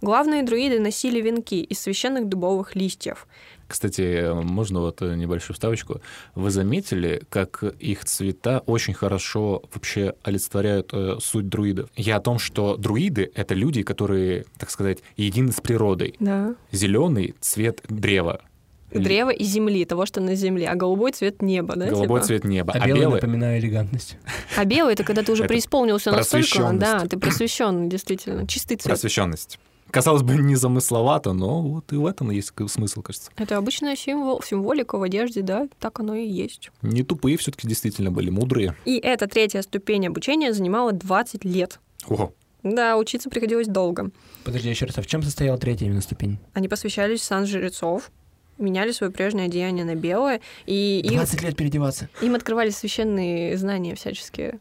Главные 0.00 0.42
друиды 0.42 0.78
носили 0.78 1.20
венки 1.20 1.56
из 1.56 1.80
священных 1.80 2.28
дубовых 2.28 2.76
листьев. 2.76 3.26
Кстати, 3.66 4.32
можно 4.32 4.80
вот 4.80 5.02
небольшую 5.02 5.54
вставочку. 5.54 6.00
Вы 6.34 6.50
заметили, 6.50 7.22
как 7.28 7.62
их 7.62 8.04
цвета 8.06 8.60
очень 8.60 8.94
хорошо 8.94 9.62
вообще 9.74 10.14
олицетворяют 10.22 10.90
э, 10.94 11.18
суть 11.20 11.48
друидов? 11.48 11.90
Я 11.94 12.16
о 12.16 12.20
том, 12.20 12.38
что 12.38 12.76
друиды— 12.76 13.30
это 13.34 13.54
люди, 13.54 13.82
которые, 13.82 14.46
так 14.56 14.70
сказать, 14.70 15.00
едины 15.16 15.52
с 15.52 15.60
природой. 15.60 16.14
Да. 16.18 16.54
Зеленый 16.72 17.34
цвет 17.40 17.82
древа, 17.88 18.40
Древо 18.90 19.30
и 19.30 19.44
земли, 19.44 19.84
того, 19.84 20.06
что 20.06 20.20
на 20.20 20.34
земле, 20.34 20.68
а 20.68 20.74
голубой 20.74 21.12
цвет 21.12 21.42
неба, 21.42 21.76
да? 21.76 21.86
голубой 21.88 22.20
типа? 22.20 22.26
цвет 22.26 22.44
неба. 22.44 22.72
А, 22.74 22.86
белый, 22.86 23.14
напоминаю, 23.14 23.58
элегантность. 23.60 24.16
А 24.56 24.64
белый 24.64 24.94
это 24.94 25.04
когда 25.04 25.22
ты 25.22 25.32
уже 25.32 25.44
преисполнился 25.44 26.10
настолько, 26.10 26.72
да, 26.72 27.06
ты 27.06 27.18
просвещенный, 27.18 27.88
действительно, 27.88 28.46
чистый 28.46 28.76
цвет. 28.76 28.84
Просвещенность. 28.84 29.58
Казалось 29.90 30.22
бы, 30.22 30.34
незамысловато, 30.34 31.32
но 31.32 31.62
вот 31.62 31.92
и 31.92 31.96
в 31.96 32.04
этом 32.06 32.30
есть 32.30 32.52
смысл, 32.68 33.00
кажется. 33.00 33.30
Это 33.36 33.56
обычная 33.56 33.96
символ, 33.96 34.42
символика 34.42 34.98
в 34.98 35.02
одежде, 35.02 35.40
да, 35.40 35.66
так 35.78 36.00
оно 36.00 36.14
и 36.14 36.26
есть. 36.26 36.70
Не 36.82 37.02
тупые 37.02 37.38
все-таки 37.38 37.66
действительно 37.66 38.10
были, 38.10 38.28
мудрые. 38.28 38.74
И 38.84 38.98
эта 38.98 39.26
третья 39.26 39.62
ступень 39.62 40.06
обучения 40.06 40.52
занимала 40.52 40.92
20 40.92 41.44
лет. 41.44 41.80
Ого. 42.06 42.34
Да, 42.62 42.96
учиться 42.98 43.30
приходилось 43.30 43.68
долго. 43.68 44.10
Подожди, 44.44 44.68
еще 44.68 44.84
раз, 44.84 44.98
а 44.98 45.02
в 45.02 45.06
чем 45.06 45.22
состояла 45.22 45.58
третья 45.58 45.86
именно 45.86 46.02
ступень? 46.02 46.38
Они 46.52 46.68
посвящались 46.68 47.22
сан 47.22 47.46
жрецов, 47.46 48.10
меняли 48.58 48.92
свое 48.92 49.12
прежнее 49.12 49.46
одеяние 49.46 49.84
на 49.84 49.94
белое, 49.94 50.40
и 50.66 51.00
им, 51.04 51.14
20 51.14 51.42
лет 51.42 51.56
переодеваться. 51.56 52.08
им 52.20 52.34
открывали 52.34 52.70
священные 52.70 53.56
знания 53.56 53.94
всяческие. 53.94 54.58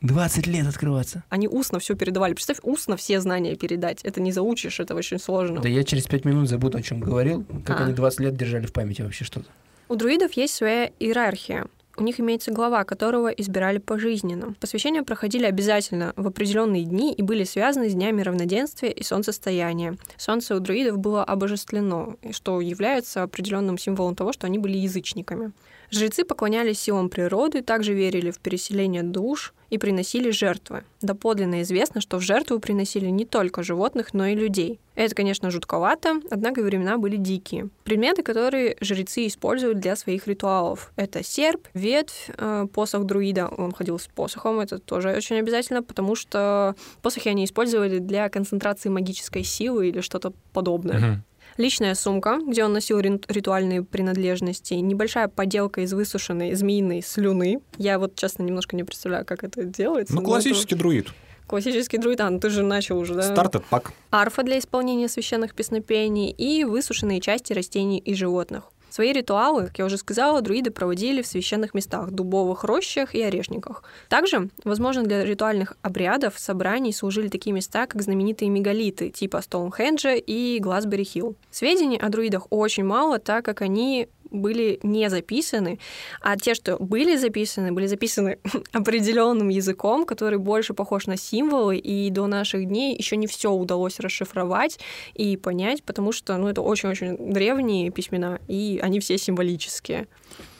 20 0.00 0.46
лет 0.46 0.66
открываться. 0.66 1.24
Они 1.28 1.48
устно 1.48 1.80
все 1.80 1.96
передавали. 1.96 2.32
Представь, 2.32 2.58
устно 2.62 2.96
все 2.96 3.20
знания 3.20 3.56
передать. 3.56 4.04
Это 4.04 4.20
не 4.20 4.30
заучишь, 4.30 4.78
это 4.78 4.94
очень 4.94 5.18
сложно. 5.18 5.60
Да 5.60 5.68
я 5.68 5.82
через 5.82 6.06
5 6.06 6.24
минут 6.24 6.48
забуду, 6.48 6.78
о 6.78 6.82
чем 6.82 7.00
говорил, 7.00 7.44
как 7.64 7.80
А. 7.80 7.84
они 7.84 7.94
20 7.94 8.20
лет 8.20 8.36
держали 8.36 8.66
в 8.66 8.72
памяти 8.72 9.02
вообще 9.02 9.24
что-то. 9.24 9.46
У 9.88 9.96
друидов 9.96 10.32
есть 10.34 10.54
своя 10.54 10.90
иерархия. 11.00 11.66
У 11.98 12.04
них 12.04 12.20
имеется 12.20 12.52
глава, 12.52 12.84
которого 12.84 13.26
избирали 13.26 13.78
пожизненно. 13.78 14.54
Посвящения 14.60 15.02
проходили 15.02 15.46
обязательно 15.46 16.12
в 16.14 16.28
определенные 16.28 16.84
дни 16.84 17.12
и 17.12 17.22
были 17.22 17.42
связаны 17.42 17.90
с 17.90 17.94
днями 17.94 18.22
равноденствия 18.22 18.90
и 18.90 19.02
солнцестояния. 19.02 19.96
Солнце 20.16 20.54
у 20.54 20.60
друидов 20.60 20.98
было 20.98 21.24
обожествлено, 21.24 22.14
что 22.30 22.60
является 22.60 23.24
определенным 23.24 23.78
символом 23.78 24.14
того, 24.14 24.32
что 24.32 24.46
они 24.46 24.58
были 24.58 24.78
язычниками. 24.78 25.50
Жрецы 25.90 26.24
поклонялись 26.24 26.80
силам 26.80 27.08
природы, 27.08 27.62
также 27.62 27.94
верили 27.94 28.30
в 28.30 28.38
переселение 28.40 29.02
душ 29.02 29.54
и 29.70 29.78
приносили 29.78 30.30
жертвы. 30.30 30.84
Доподлинно 31.00 31.62
известно, 31.62 32.00
что 32.00 32.18
в 32.18 32.22
жертву 32.22 32.58
приносили 32.58 33.06
не 33.06 33.24
только 33.24 33.62
животных, 33.62 34.14
но 34.14 34.26
и 34.26 34.34
людей. 34.34 34.80
Это, 34.94 35.14
конечно, 35.14 35.50
жутковато, 35.50 36.20
однако 36.30 36.62
времена 36.62 36.98
были 36.98 37.16
дикие. 37.16 37.68
Предметы, 37.84 38.22
которые 38.22 38.76
жрецы 38.80 39.26
используют 39.26 39.78
для 39.78 39.96
своих 39.96 40.26
ритуалов. 40.26 40.90
Это 40.96 41.22
серп, 41.22 41.68
ветвь, 41.74 42.30
э, 42.36 42.66
посох 42.72 43.04
друида. 43.04 43.48
Он 43.48 43.72
ходил 43.72 43.98
с 43.98 44.06
посохом, 44.08 44.60
это 44.60 44.78
тоже 44.78 45.14
очень 45.14 45.36
обязательно, 45.36 45.82
потому 45.82 46.14
что 46.14 46.74
посохи 47.02 47.28
они 47.28 47.44
использовали 47.44 47.98
для 47.98 48.28
концентрации 48.28 48.88
магической 48.88 49.44
силы 49.44 49.88
или 49.88 50.00
что-то 50.00 50.32
подобное. 50.52 51.22
Личная 51.58 51.96
сумка, 51.96 52.38
где 52.46 52.64
он 52.64 52.72
носил 52.72 53.00
ритуальные 53.00 53.82
принадлежности, 53.82 54.74
небольшая 54.74 55.26
поделка 55.26 55.80
из 55.80 55.92
высушенной 55.92 56.54
змеиной 56.54 57.02
слюны. 57.02 57.60
Я 57.78 57.98
вот, 57.98 58.14
честно, 58.14 58.44
немножко 58.44 58.76
не 58.76 58.84
представляю, 58.84 59.26
как 59.26 59.42
это 59.42 59.64
делается. 59.64 60.14
Ну, 60.14 60.22
классический 60.22 60.76
друид. 60.76 61.08
это 61.08 61.14
Классический 61.48 61.98
друид, 61.98 62.20
а, 62.20 62.30
ну 62.30 62.38
ты 62.38 62.48
же 62.50 62.62
начал 62.62 62.96
уже, 62.96 63.14
да? 63.14 63.22
Стартед 63.22 63.64
пак. 63.64 63.92
Арфа 64.12 64.44
для 64.44 64.58
исполнения 64.60 65.08
священных 65.08 65.54
песнопений 65.54 66.30
и 66.30 66.62
высушенные 66.62 67.20
части 67.20 67.52
растений 67.52 67.98
и 67.98 68.14
животных. 68.14 68.70
Свои 68.98 69.12
ритуалы, 69.12 69.66
как 69.66 69.78
я 69.78 69.84
уже 69.84 69.96
сказала, 69.96 70.40
друиды 70.40 70.72
проводили 70.72 71.22
в 71.22 71.26
священных 71.28 71.72
местах, 71.72 72.10
дубовых 72.10 72.64
рощах 72.64 73.14
и 73.14 73.22
орешниках. 73.22 73.84
Также, 74.08 74.48
возможно, 74.64 75.04
для 75.04 75.24
ритуальных 75.24 75.76
обрядов, 75.82 76.36
собраний 76.36 76.92
служили 76.92 77.28
такие 77.28 77.52
места, 77.52 77.86
как 77.86 78.02
знаменитые 78.02 78.48
мегалиты, 78.50 79.10
типа 79.10 79.40
Стоунхенджа 79.40 80.16
и 80.16 80.58
Глазбери 80.58 81.04
Хилл. 81.04 81.36
Сведений 81.48 81.96
о 81.96 82.08
друидах 82.08 82.48
очень 82.50 82.82
мало, 82.82 83.20
так 83.20 83.44
как 83.44 83.62
они 83.62 84.08
были 84.30 84.78
не 84.82 85.08
записаны, 85.10 85.78
а 86.20 86.36
те, 86.36 86.54
что 86.54 86.76
были 86.78 87.16
записаны, 87.16 87.72
были 87.72 87.86
записаны 87.86 88.38
определенным 88.72 89.48
языком, 89.48 90.04
который 90.04 90.38
больше 90.38 90.74
похож 90.74 91.06
на 91.06 91.16
символы, 91.16 91.76
и 91.76 92.10
до 92.10 92.26
наших 92.26 92.66
дней 92.66 92.96
еще 92.96 93.16
не 93.16 93.26
все 93.26 93.50
удалось 93.50 94.00
расшифровать 94.00 94.78
и 95.14 95.36
понять, 95.36 95.82
потому 95.82 96.12
что 96.12 96.36
ну, 96.36 96.48
это 96.48 96.62
очень-очень 96.62 97.16
древние 97.32 97.90
письмена, 97.90 98.40
и 98.48 98.80
они 98.82 99.00
все 99.00 99.18
символические. 99.18 100.06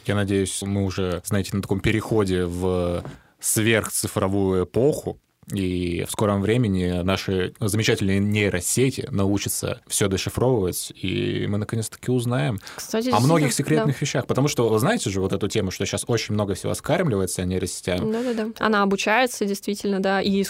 Я 0.06 0.14
надеюсь, 0.14 0.62
мы 0.62 0.84
уже, 0.84 1.22
знаете, 1.24 1.54
на 1.54 1.62
таком 1.62 1.80
переходе 1.80 2.44
в 2.44 3.04
сверхцифровую 3.40 4.64
эпоху, 4.64 5.20
и 5.52 6.04
в 6.04 6.10
скором 6.10 6.42
времени 6.42 7.02
наши 7.02 7.54
замечательные 7.60 8.20
нейросети 8.20 9.08
научатся 9.10 9.80
все 9.86 10.08
дешифровывать, 10.08 10.92
и 11.00 11.46
мы 11.48 11.58
наконец-таки 11.58 12.10
узнаем 12.10 12.60
Кстати, 12.76 13.10
о 13.10 13.20
многих 13.20 13.52
секретных 13.52 14.00
вещах. 14.00 14.26
Потому 14.26 14.48
что, 14.48 14.68
вы 14.68 14.78
знаете 14.78 15.10
же 15.10 15.20
вот 15.20 15.32
эту 15.32 15.48
тему, 15.48 15.70
что 15.70 15.86
сейчас 15.86 16.04
очень 16.06 16.34
много 16.34 16.54
всего 16.54 16.74
скармливается 16.74 17.44
нейросетями. 17.44 18.12
Да. 18.12 18.18
Да-да-да. 18.22 18.64
Она 18.64 18.82
обучается, 18.82 19.44
действительно, 19.44 20.00
да. 20.00 20.20
И 20.20 20.44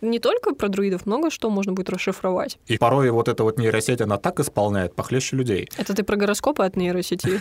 не 0.00 0.18
только 0.18 0.54
про 0.54 0.68
друидов, 0.68 1.06
много 1.06 1.30
что 1.30 1.50
можно 1.50 1.72
будет 1.72 1.90
расшифровать. 1.90 2.58
И 2.66 2.78
порой 2.78 3.10
вот 3.10 3.28
эта 3.28 3.44
вот 3.44 3.58
нейросеть, 3.58 4.00
она 4.00 4.16
так 4.16 4.40
исполняет 4.40 4.94
похлеще 4.94 5.36
людей. 5.36 5.68
Это 5.76 5.94
ты 5.94 6.02
про 6.02 6.16
гороскопы 6.16 6.64
от 6.64 6.76
нейросети? 6.76 7.40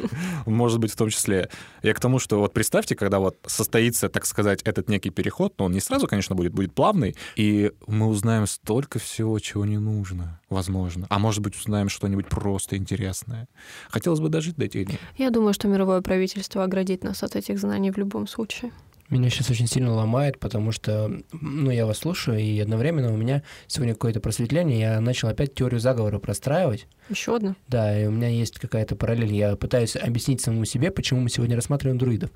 Может 0.46 0.78
быть, 0.78 0.92
в 0.92 0.96
том 0.96 1.10
числе. 1.10 1.48
Я 1.82 1.94
к 1.94 2.00
тому, 2.00 2.18
что 2.18 2.38
вот 2.38 2.52
представьте, 2.52 2.96
когда 2.96 3.18
вот 3.18 3.36
состоится, 3.46 4.08
так 4.08 4.26
сказать, 4.26 4.62
этот 4.62 4.88
некий 4.88 5.10
переход, 5.10 5.54
но 5.58 5.66
он 5.66 5.72
не 5.72 5.80
сразу, 5.80 6.06
конечно, 6.06 6.34
будет, 6.34 6.47
будет 6.52 6.74
плавный, 6.74 7.16
и 7.36 7.72
мы 7.86 8.06
узнаем 8.08 8.46
столько 8.46 8.98
всего, 8.98 9.38
чего 9.38 9.64
не 9.64 9.78
нужно, 9.78 10.40
возможно. 10.48 11.06
А 11.10 11.18
может 11.18 11.42
быть, 11.42 11.56
узнаем 11.56 11.88
что-нибудь 11.88 12.26
просто 12.28 12.76
интересное. 12.76 13.48
Хотелось 13.90 14.20
бы 14.20 14.28
дожить 14.28 14.56
до 14.56 14.66
этих 14.66 14.86
дней. 14.86 14.98
Я 15.16 15.30
думаю, 15.30 15.54
что 15.54 15.68
мировое 15.68 16.00
правительство 16.00 16.64
оградит 16.64 17.04
нас 17.04 17.22
от 17.22 17.36
этих 17.36 17.58
знаний 17.58 17.90
в 17.90 17.98
любом 17.98 18.26
случае. 18.26 18.72
Меня 19.10 19.30
сейчас 19.30 19.50
очень 19.50 19.66
сильно 19.66 19.92
ломает, 19.92 20.38
потому 20.38 20.70
что, 20.70 21.10
ну, 21.32 21.70
я 21.70 21.86
вас 21.86 21.98
слушаю, 21.98 22.38
и 22.38 22.58
одновременно 22.60 23.12
у 23.12 23.16
меня 23.16 23.42
сегодня 23.66 23.94
какое-то 23.94 24.20
просветление, 24.20 24.80
я 24.80 25.00
начал 25.00 25.28
опять 25.28 25.54
теорию 25.54 25.80
заговора 25.80 26.18
простраивать. 26.18 26.86
Еще 27.08 27.36
одна. 27.36 27.56
Да, 27.68 27.98
и 27.98 28.06
у 28.06 28.10
меня 28.10 28.28
есть 28.28 28.58
какая-то 28.58 28.96
параллель. 28.96 29.32
Я 29.34 29.56
пытаюсь 29.56 29.96
объяснить 29.96 30.42
самому 30.42 30.66
себе, 30.66 30.90
почему 30.90 31.20
мы 31.20 31.30
сегодня 31.30 31.56
рассматриваем 31.56 31.98
друидов. 31.98 32.30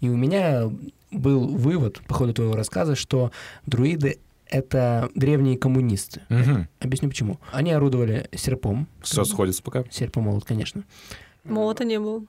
И 0.00 0.08
у 0.10 0.16
меня 0.16 0.70
был 1.10 1.46
вывод 1.48 2.00
по 2.06 2.12
ходу 2.14 2.34
твоего 2.34 2.54
рассказа, 2.54 2.94
что 2.94 3.32
друиды— 3.64 4.18
это 4.46 5.08
древние 5.14 5.56
коммунисты. 5.56 6.22
Мгм. 6.28 6.68
Объясню 6.80 7.08
почему. 7.08 7.40
Они 7.52 7.72
орудовали 7.72 8.28
серпом. 8.34 8.86
Все 9.02 9.24
сходится 9.24 9.62
пока. 9.62 9.84
Серп 9.90 10.18
и 10.18 10.20
молот, 10.20 10.44
конечно. 10.44 10.84
Молота 11.44 11.84
не 11.84 11.98
было. 11.98 12.22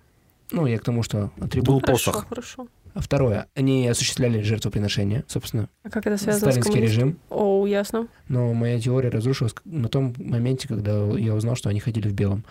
Ну, 0.52 0.66
я 0.66 0.80
к 0.80 0.84
тому, 0.84 1.04
что 1.04 1.32
атрибут. 1.40 1.68
Был 1.68 1.80
Хорошо, 1.82 2.12
посох. 2.12 2.30
хорошо. 2.30 2.64
А 2.64 2.79
второе, 2.96 3.48
они 3.56 3.88
осуществляли 3.88 4.42
жертвоприношения, 4.42 5.24
собственно, 5.28 5.70
А 5.84 5.90
как 5.90 6.08
это 6.08 6.18
связано 6.18 6.52
с 6.52 6.54
сталинский 6.56 6.74
коммунизмом? 6.74 7.08
режим. 7.08 7.20
О, 7.30 7.66
ясно. 7.68 8.08
Но 8.28 8.54
моя 8.54 8.80
теория 8.80 9.10
разрушилась 9.10 9.54
на 9.66 9.88
том 9.90 10.14
моменте, 10.18 10.68
когда 10.68 10.92
я 11.18 11.34
узнал, 11.36 11.56
что 11.56 11.70
они 11.70 11.80
ходили 11.80 12.08
в 12.08 12.14
белом. 12.14 12.44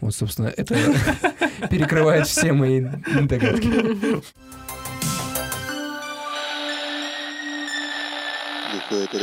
Вот, 0.00 0.14
собственно, 0.14 0.48
это 0.48 0.74
перекрывает 1.70 2.26
все 2.26 2.52
мои 2.52 2.80
догадки. 2.80 3.68
Это 8.90 9.22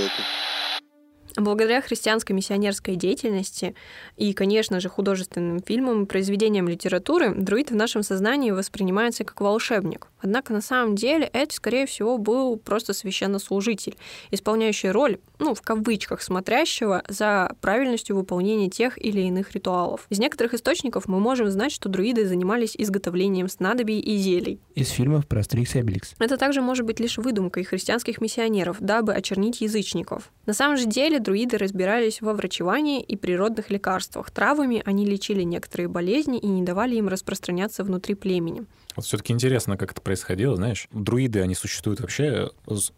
Благодаря 1.35 1.81
христианской 1.81 2.35
миссионерской 2.35 2.95
деятельности 2.95 3.75
и, 4.17 4.33
конечно 4.33 4.79
же, 4.79 4.89
художественным 4.89 5.61
фильмам 5.61 6.03
и 6.03 6.05
произведениям 6.05 6.67
литературы, 6.67 7.33
друид 7.33 7.71
в 7.71 7.75
нашем 7.75 8.03
сознании 8.03 8.51
воспринимается 8.51 9.23
как 9.23 9.39
волшебник. 9.39 10.07
Однако 10.21 10.53
на 10.53 10.61
самом 10.61 10.95
деле 10.95 11.29
это, 11.31 11.53
скорее 11.53 11.85
всего, 11.85 12.17
был 12.17 12.57
просто 12.57 12.93
священнослужитель, 12.93 13.95
исполняющий 14.31 14.89
роль 14.89 15.19
ну, 15.39 15.55
в 15.55 15.61
кавычках, 15.61 16.21
смотрящего 16.21 17.03
за 17.07 17.55
правильностью 17.61 18.15
выполнения 18.15 18.69
тех 18.69 19.03
или 19.03 19.21
иных 19.21 19.53
ритуалов. 19.53 20.05
Из 20.09 20.19
некоторых 20.19 20.53
источников 20.53 21.07
мы 21.07 21.19
можем 21.19 21.49
знать, 21.49 21.71
что 21.71 21.89
друиды 21.89 22.27
занимались 22.27 22.75
изготовлением 22.77 23.47
снадобий 23.47 23.99
и 23.99 24.17
зелий. 24.17 24.59
Из 24.75 24.89
фильмов 24.89 25.27
про 25.27 25.39
Астерикс 25.39 25.75
и 25.75 25.79
Обеликс. 25.79 26.15
Это 26.19 26.37
также 26.37 26.61
может 26.61 26.85
быть 26.85 26.99
лишь 26.99 27.17
выдумкой 27.17 27.63
христианских 27.63 28.21
миссионеров, 28.21 28.77
дабы 28.79 29.13
очернить 29.13 29.61
язычников. 29.61 30.31
На 30.45 30.53
самом 30.53 30.77
же 30.77 30.85
деле 30.85 31.19
друиды 31.19 31.57
разбирались 31.57 32.21
во 32.21 32.33
врачевании 32.33 33.01
и 33.01 33.15
природных 33.15 33.69
лекарствах. 33.69 34.31
Травами 34.31 34.81
они 34.85 35.05
лечили 35.05 35.43
некоторые 35.43 35.87
болезни 35.87 36.37
и 36.37 36.47
не 36.47 36.63
давали 36.63 36.95
им 36.95 37.07
распространяться 37.07 37.83
внутри 37.83 38.15
племени. 38.15 38.65
Вот 38.99 39.05
все-таки 39.05 39.31
интересно, 39.31 39.77
как 39.77 39.93
это 39.93 40.01
происходило, 40.01 40.57
знаешь. 40.57 40.89
Друиды, 40.91 41.39
они 41.39 41.55
существуют 41.55 42.01
вообще 42.01 42.49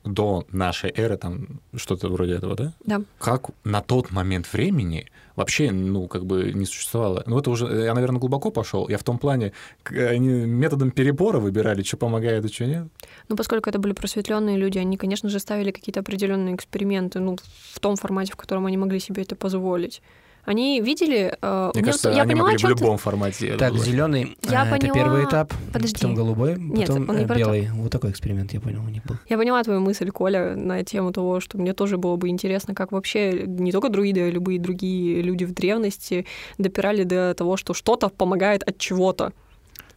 до 0.04 0.48
нашей 0.52 0.90
эры, 0.90 1.16
там 1.16 1.62
что-то 1.76 2.10
вроде 2.10 2.34
этого, 2.34 2.56
да? 2.56 2.74
Да. 2.84 3.02
Как 3.20 3.52
на 3.64 3.82
тот 3.82 4.10
момент 4.10 4.52
времени 4.52 5.06
вообще, 5.36 5.70
ну, 5.70 6.08
как 6.08 6.26
бы 6.26 6.54
не 6.54 6.66
существовало. 6.66 7.22
Ну, 7.28 7.38
это 7.38 7.52
уже, 7.52 7.68
я, 7.68 7.94
наверное, 7.94 8.20
глубоко 8.20 8.50
пошел. 8.50 8.90
Я 8.90 8.98
в 8.98 9.04
том 9.04 9.20
плане, 9.20 9.54
они 9.86 10.28
методом 10.28 10.90
перебора 10.90 11.38
выбирали, 11.38 11.84
что 11.84 11.98
помогает, 11.98 12.46
а 12.46 12.48
что 12.48 12.66
нет. 12.66 12.88
Ну, 13.30 13.36
поскольку 13.36 13.70
это 13.70 13.78
были 13.78 13.94
просветленные 13.94 14.58
люди, 14.58 14.80
они, 14.80 14.98
конечно 14.98 15.30
же, 15.30 15.38
ставили 15.38 15.70
какие-то 15.70 16.00
определенные 16.00 16.56
эксперименты, 16.56 17.20
ну, 17.20 17.38
в 17.74 17.80
том 17.80 17.96
формате, 17.96 18.34
в 18.34 18.38
котором 18.38 18.66
они 18.66 18.78
могли 18.78 19.00
себе 19.00 19.22
это 19.22 19.36
позволить. 19.36 20.02
Они 20.46 20.82
видели... 20.82 21.38
э, 21.42 21.72
Мне 21.74 21.84
кажется, 21.84 22.10
я 22.10 22.24
они 22.24 22.32
поняла, 22.32 22.48
могли 22.48 22.58
в 22.58 22.62
чём 22.62 22.74
ты- 22.76 22.84
любом 22.84 22.98
формате. 22.98 23.56
Так, 23.58 23.74
зеленый 23.78 24.38
Я 24.50 24.64
это 24.66 24.78
поняла. 24.78 24.94
первый 24.94 25.26
этап, 25.26 25.54
Подожди. 25.72 25.94
потом 25.96 26.16
голубой, 26.16 26.56
Нет, 26.60 26.88
потом 26.88 27.10
он 27.10 27.18
не 27.18 27.24
э, 27.24 27.28
про 27.28 27.36
белый. 27.36 27.70
Вот 27.74 27.92
такой 27.92 28.10
эксперимент, 28.12 28.52
я 28.54 28.60
понял, 28.60 28.82
у 28.86 28.90
них 28.90 29.04
был. 29.06 29.18
Я 29.30 29.38
поняла 29.38 29.64
твою 29.64 29.80
мысль, 29.82 30.10
Коля, 30.12 30.56
на 30.56 30.84
тему 30.84 31.12
того, 31.12 31.40
что 31.40 31.58
мне 31.58 31.74
тоже 31.74 31.98
было 31.98 32.16
бы 32.16 32.30
интересно, 32.30 32.74
как 32.74 32.92
вообще 32.92 33.44
не 33.46 33.72
только 33.72 33.90
друиды, 33.90 34.22
а 34.22 34.30
любые 34.30 34.60
другие 34.60 35.22
люди 35.22 35.44
в 35.46 35.54
древности 35.54 36.26
допирали 36.58 37.04
до 37.04 37.34
того, 37.36 37.56
что 37.58 37.74
что-то 37.74 38.10
помогает 38.10 38.64
от 38.64 38.78
чего-то 38.78 39.34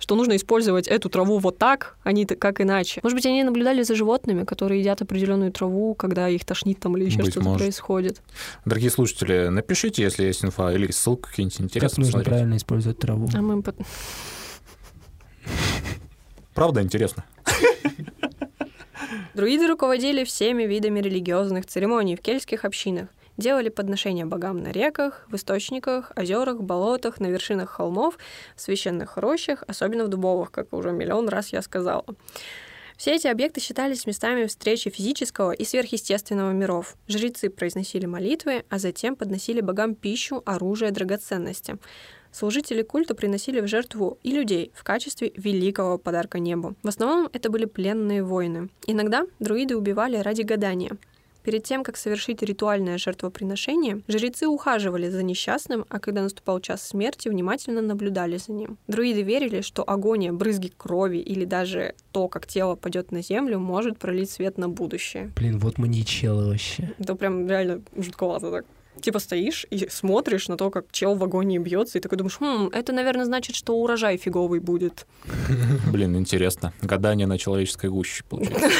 что 0.04 0.16
нужно 0.16 0.37
использовать 0.37 0.87
эту 0.87 1.08
траву 1.08 1.38
вот 1.38 1.56
так, 1.56 1.96
а 2.02 2.12
не 2.12 2.26
как 2.26 2.61
иначе. 2.61 3.00
Может 3.02 3.16
быть, 3.16 3.25
они 3.25 3.42
наблюдали 3.42 3.82
за 3.82 3.94
животными, 3.94 4.44
которые 4.44 4.80
едят 4.80 5.00
определенную 5.00 5.50
траву, 5.50 5.94
когда 5.94 6.28
их 6.28 6.44
тошнит 6.44 6.78
там 6.78 6.94
или 6.99 7.06
еще 7.06 7.20
Быть 7.20 7.30
что-то 7.30 7.46
может. 7.46 7.62
происходит. 7.62 8.20
Дорогие 8.66 8.90
слушатели, 8.90 9.49
напишите, 9.49 10.02
если 10.02 10.25
есть 10.25 10.44
инфа, 10.44 10.75
или 10.75 10.92
ссылку 10.92 11.30
какие-нибудь 11.30 11.56
Как 11.56 11.64
интересные. 11.64 12.04
нужно 12.04 12.12
посмотреть. 12.18 12.28
правильно 12.34 12.56
использовать 12.58 12.99
траву. 12.99 13.30
А 13.32 13.40
мы 13.40 13.62
Правда 16.52 16.82
интересно. 16.82 17.25
Друиды 19.34 19.66
руководили 19.66 20.23
всеми 20.25 20.64
видами 20.64 21.00
религиозных 21.00 21.64
церемоний 21.66 22.14
в 22.14 22.20
кельтских 22.20 22.64
общинах, 22.66 23.08
делали 23.37 23.69
подношения 23.69 24.26
богам 24.26 24.62
на 24.62 24.71
реках, 24.71 25.26
в 25.29 25.37
источниках, 25.37 26.12
озерах, 26.17 26.61
болотах, 26.61 27.21
на 27.21 27.26
вершинах 27.26 27.71
холмов, 27.71 28.19
в 28.57 28.61
священных 28.61 29.17
рощах, 29.17 29.64
особенно 29.67 30.05
в 30.05 30.09
дубовых, 30.09 30.50
как 30.50 30.73
уже 30.73 30.93
миллион 30.93 31.29
раз 31.29 31.53
я 31.53 31.62
сказала. 31.62 32.05
Все 32.97 33.17
эти 33.17 33.26
объекты 33.26 33.61
считались 33.61 34.07
местами 34.07 34.47
встречи 34.47 34.88
физического 34.88 35.50
и 35.50 35.64
сверхъестественного 35.64 36.53
миров. 36.53 36.97
Жрецы 37.09 37.50
произносили 37.50 38.07
молитвы, 38.07 38.64
а 38.69 38.79
затем 38.79 39.17
подносили 39.17 39.61
богам 39.61 39.95
пищу, 39.95 40.43
оружие, 40.47 40.93
драгоценности. 40.93 41.76
Служители 42.31 42.83
культа 42.83 43.14
приносили 43.14 43.61
в 43.61 43.69
жертву 43.69 44.19
и 44.23 44.33
людей 44.33 44.73
в 44.75 44.83
качестве 44.83 45.33
великого 45.37 45.99
подарка 45.99 46.38
небу. 46.38 46.75
В 46.83 46.88
основном 46.88 47.29
это 47.33 47.50
были 47.50 47.64
пленные 47.64 48.23
воины. 48.23 48.71
Иногда 48.87 49.25
друиды 49.38 49.76
убивали 49.76 50.17
ради 50.17 50.43
гадания. 50.43 50.97
Перед 51.44 51.62
тем, 51.62 51.84
как 51.84 51.98
совершить 51.98 52.42
ритуальное 52.42 52.96
жертвоприношение, 52.96 54.00
жрецы 54.08 54.48
ухаживали 54.48 55.10
за 55.10 55.22
несчастным, 55.22 55.84
а 55.90 55.98
когда 56.00 56.22
наступал 56.22 56.58
час 56.58 56.82
смерти, 56.88 57.28
внимательно 57.28 57.82
наблюдали 57.82 58.38
за 58.38 58.52
ним. 58.52 58.78
Друиды 58.88 59.20
верили, 59.20 59.60
что 59.60 59.84
агония, 59.86 60.32
брызги 60.32 60.72
крови 60.74 61.18
или 61.18 61.44
даже 61.44 61.94
то, 62.12 62.28
как 62.28 62.46
тело 62.46 62.76
падет 62.76 63.12
на 63.12 63.22
землю, 63.22 63.58
может 63.58 63.98
пролить 63.98 64.30
свет 64.30 64.56
на 64.56 64.70
будущее. 64.70 65.32
Блин, 65.36 65.58
вот 65.58 65.76
мы 65.76 65.86
не 65.86 66.02
челы 66.02 66.46
вообще. 66.46 66.94
Это 66.98 67.14
прям 67.14 67.46
реально 67.46 67.82
жутковато 67.94 68.50
так. 68.50 68.64
Типа 69.02 69.18
стоишь 69.18 69.66
и 69.68 69.88
смотришь 69.90 70.48
на 70.48 70.56
то, 70.56 70.70
как 70.70 70.86
чел 70.92 71.14
в 71.14 71.22
агонии 71.22 71.58
бьется, 71.58 71.98
и 71.98 72.00
такой 72.00 72.16
думаешь, 72.16 72.38
хм, 72.40 72.70
это, 72.72 72.94
наверное, 72.94 73.26
значит, 73.26 73.54
что 73.54 73.76
урожай 73.76 74.16
фиговый 74.16 74.60
будет. 74.60 75.06
Блин, 75.92 76.16
интересно. 76.16 76.72
Гадание 76.80 77.26
на 77.26 77.37
человеческой 77.37 77.90
гуще, 77.90 78.24
получается. 78.30 78.70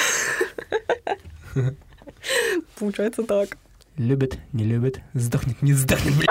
Получается 2.79 3.23
так. 3.23 3.57
Любит, 3.97 4.39
не 4.53 4.65
любит, 4.65 5.01
сдохнет, 5.13 5.63
не 5.63 5.73
сдохнет. 5.73 6.29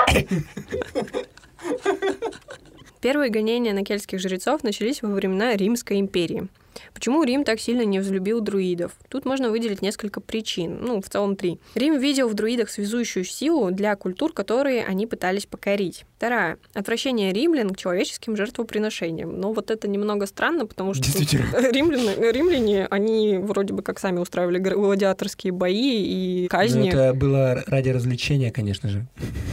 Первые 3.01 3.29
гонения 3.29 3.73
на 3.73 3.83
кельтских 3.83 4.19
жрецов 4.19 4.63
начались 4.63 5.01
во 5.01 5.09
времена 5.09 5.55
Римской 5.55 5.99
империи. 5.99 6.47
Почему 6.93 7.23
Рим 7.23 7.43
так 7.43 7.59
сильно 7.59 7.83
не 7.83 7.99
взлюбил 7.99 8.41
друидов? 8.41 8.93
Тут 9.09 9.25
можно 9.25 9.49
выделить 9.49 9.81
несколько 9.81 10.21
причин, 10.21 10.79
ну, 10.81 11.01
в 11.01 11.09
целом 11.09 11.35
три. 11.35 11.59
Рим 11.75 11.97
видел 11.99 12.29
в 12.29 12.33
друидах 12.33 12.69
связующую 12.69 13.25
силу 13.25 13.71
для 13.71 13.95
культур, 13.95 14.33
которые 14.33 14.83
они 14.85 15.07
пытались 15.07 15.45
покорить. 15.45 16.05
Вторая. 16.17 16.57
Отвращение 16.73 17.33
римлян 17.33 17.69
к 17.71 17.77
человеческим 17.77 18.37
жертвоприношениям. 18.37 19.39
Но 19.39 19.51
вот 19.51 19.71
это 19.71 19.87
немного 19.87 20.25
странно, 20.25 20.65
потому 20.65 20.93
что 20.93 21.03
римляне, 21.71 22.31
римляне, 22.31 22.87
они 22.89 23.37
вроде 23.37 23.73
бы 23.73 23.81
как 23.81 23.99
сами 23.99 24.19
устраивали 24.19 24.59
гладиаторские 24.59 25.51
бои 25.51 26.03
и 26.03 26.43
Ну, 26.43 26.47
казни. 26.49 26.89
это 26.89 27.13
было 27.13 27.63
ради 27.67 27.89
развлечения, 27.89 28.51
конечно 28.51 28.87
же, 28.89 29.05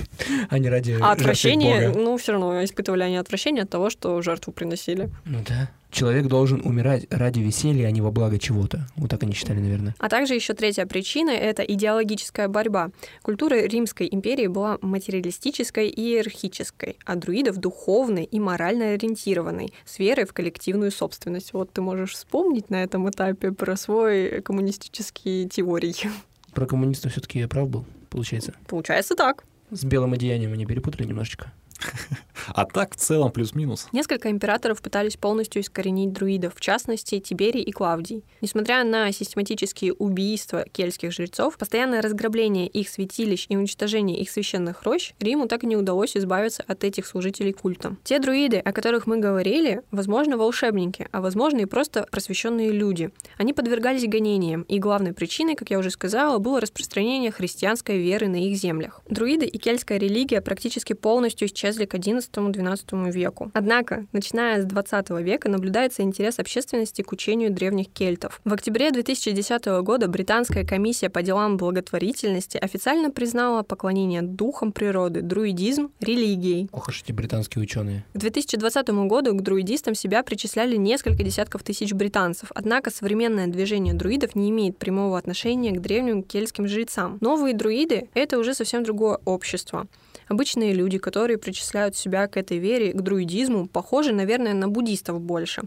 а 0.48 0.58
не 0.58 0.68
ради 0.68 0.96
А 1.00 1.12
отвращение, 1.12 1.88
ну, 1.90 2.16
все 2.16 2.32
равно 2.32 2.62
испытывали 2.64 3.02
они 3.02 3.16
отвращение 3.16 3.64
от 3.64 3.70
того, 3.70 3.90
что 3.90 4.20
жертву 4.22 4.52
приносили. 4.52 5.10
Ну 5.24 5.38
да. 5.48 5.70
Человек 5.90 6.26
должен 6.26 6.60
умирать 6.64 7.06
ради 7.10 7.40
веселья, 7.40 7.88
а 7.88 7.90
не 7.90 8.00
во 8.00 8.10
благо 8.10 8.38
чего-то. 8.38 8.86
Вот 8.96 9.10
так 9.10 9.22
они 9.22 9.32
считали, 9.32 9.58
наверное. 9.58 9.94
А 9.98 10.08
также 10.08 10.34
еще 10.34 10.54
третья 10.54 10.86
причина— 10.86 11.30
это 11.30 11.62
идеологическая 11.62 12.48
борьба. 12.48 12.90
Культура 13.22 13.56
Римской 13.56 14.08
империи 14.10 14.46
была 14.46 14.78
материалистической 14.82 15.88
и 15.88 16.00
иерархической, 16.00 16.96
а 17.04 17.16
друидов— 17.16 17.56
духовной 17.58 18.24
и 18.24 18.38
морально 18.38 18.92
ориентированной, 18.92 19.72
с 19.84 19.98
верой 19.98 20.26
в 20.26 20.32
коллективную 20.32 20.92
собственность. 20.92 21.52
Вот 21.52 21.72
ты 21.72 21.80
можешь 21.80 22.12
вспомнить 22.12 22.70
на 22.70 22.82
этом 22.82 23.10
этапе 23.10 23.52
про 23.52 23.76
свой 23.76 24.42
коммунистические 24.42 25.48
теории. 25.48 25.94
Про 26.54 26.66
коммунистов 26.66 27.12
все-таки 27.12 27.38
я 27.38 27.46
прав 27.46 27.68
был, 27.68 27.84
получается. 28.08 28.54
Получается 28.66 29.14
так. 29.14 29.44
С 29.70 29.84
белым 29.84 30.14
одеянием 30.14 30.52
они 30.52 30.66
перепутали 30.66 31.06
немножечко. 31.06 31.52
А 32.54 32.64
так 32.64 32.94
в 32.94 32.96
целом 32.96 33.30
плюс-минус. 33.30 33.88
Несколько 33.92 34.30
императоров 34.30 34.82
пытались 34.82 35.16
полностью 35.16 35.62
искоренить 35.62 36.12
друидов, 36.12 36.54
в 36.56 36.60
частности, 36.60 37.20
Тиберий 37.20 37.62
и 37.62 37.70
Клавдий. 37.70 38.24
Несмотря 38.40 38.82
на 38.84 39.12
систематические 39.12 39.92
убийства 39.92 40.64
кельтских 40.72 41.12
жрецов, 41.12 41.58
постоянное 41.58 42.02
разграбление 42.02 42.66
их 42.66 42.88
святилищ 42.88 43.46
и 43.48 43.56
уничтожение 43.56 44.18
их 44.20 44.30
священных 44.30 44.82
рощ, 44.82 45.12
Риму 45.20 45.48
так 45.48 45.64
и 45.64 45.66
не 45.66 45.76
удалось 45.76 46.16
избавиться 46.16 46.64
от 46.66 46.84
этих 46.84 47.06
служителей 47.06 47.52
культа. 47.52 47.96
Те 48.04 48.18
друиды, 48.18 48.58
о 48.58 48.72
которых 48.72 49.06
мы 49.06 49.18
говорили, 49.18 49.82
возможно, 49.90 50.36
волшебники, 50.36 51.08
а 51.12 51.20
возможно 51.20 51.58
и 51.58 51.66
просто 51.66 52.06
просвещенные 52.10 52.70
люди. 52.70 53.10
Они 53.36 53.52
подвергались 53.52 54.08
гонениям, 54.08 54.62
и 54.62 54.78
главной 54.78 55.12
причиной, 55.12 55.54
как 55.54 55.70
я 55.70 55.78
уже 55.78 55.90
сказала, 55.90 56.38
было 56.38 56.60
распространение 56.60 57.30
христианской 57.30 57.98
веры 57.98 58.28
на 58.28 58.36
их 58.36 58.56
землях. 58.56 59.02
Друиды 59.08 59.46
и 59.46 59.58
кельтская 59.58 59.98
религия 59.98 60.40
практически 60.40 60.92
полностью 60.92 61.48
исчезли 61.48 61.69
к 61.78 61.94
XI-XII 61.94 63.10
веку. 63.10 63.50
Однако, 63.54 64.06
начиная 64.12 64.62
с 64.62 64.66
XX 64.66 65.22
века, 65.22 65.48
наблюдается 65.48 66.02
интерес 66.02 66.38
общественности 66.38 67.02
к 67.02 67.12
учению 67.12 67.50
древних 67.50 67.88
кельтов. 67.88 68.40
В 68.44 68.52
октябре 68.52 68.90
2010 68.90 69.66
года 69.82 70.08
Британская 70.08 70.64
комиссия 70.64 71.10
по 71.10 71.22
делам 71.22 71.56
благотворительности 71.56 72.58
официально 72.58 73.10
признала 73.10 73.62
поклонение 73.62 74.22
духам 74.22 74.72
природы, 74.72 75.22
друидизм, 75.22 75.90
религией. 76.00 76.68
Ох 76.72 76.88
уж 76.88 77.02
эти 77.02 77.12
британские 77.12 77.62
ученые. 77.62 78.04
К 78.14 78.18
2020 78.18 78.88
году 79.06 79.34
к 79.34 79.42
друидистам 79.42 79.94
себя 79.94 80.22
причисляли 80.22 80.76
несколько 80.76 81.22
десятков 81.22 81.62
тысяч 81.62 81.92
британцев, 81.92 82.50
однако 82.54 82.90
современное 82.90 83.46
движение 83.46 83.94
друидов 83.94 84.34
не 84.34 84.50
имеет 84.50 84.78
прямого 84.78 85.18
отношения 85.18 85.72
к 85.72 85.80
древним 85.80 86.22
кельтским 86.22 86.66
жрецам. 86.66 87.18
Новые 87.20 87.54
друиды— 87.54 88.08
это 88.14 88.38
уже 88.38 88.54
совсем 88.54 88.84
другое 88.84 89.18
общество. 89.24 89.86
Обычные 90.30 90.72
люди, 90.72 90.96
которые 90.98 91.38
причисляют 91.38 91.96
себя 91.96 92.28
к 92.28 92.36
этой 92.36 92.58
вере, 92.58 92.92
к 92.92 93.00
друидизму, 93.00 93.66
похожи, 93.66 94.12
наверное, 94.12 94.54
на 94.54 94.68
буддистов 94.68 95.20
больше. 95.20 95.62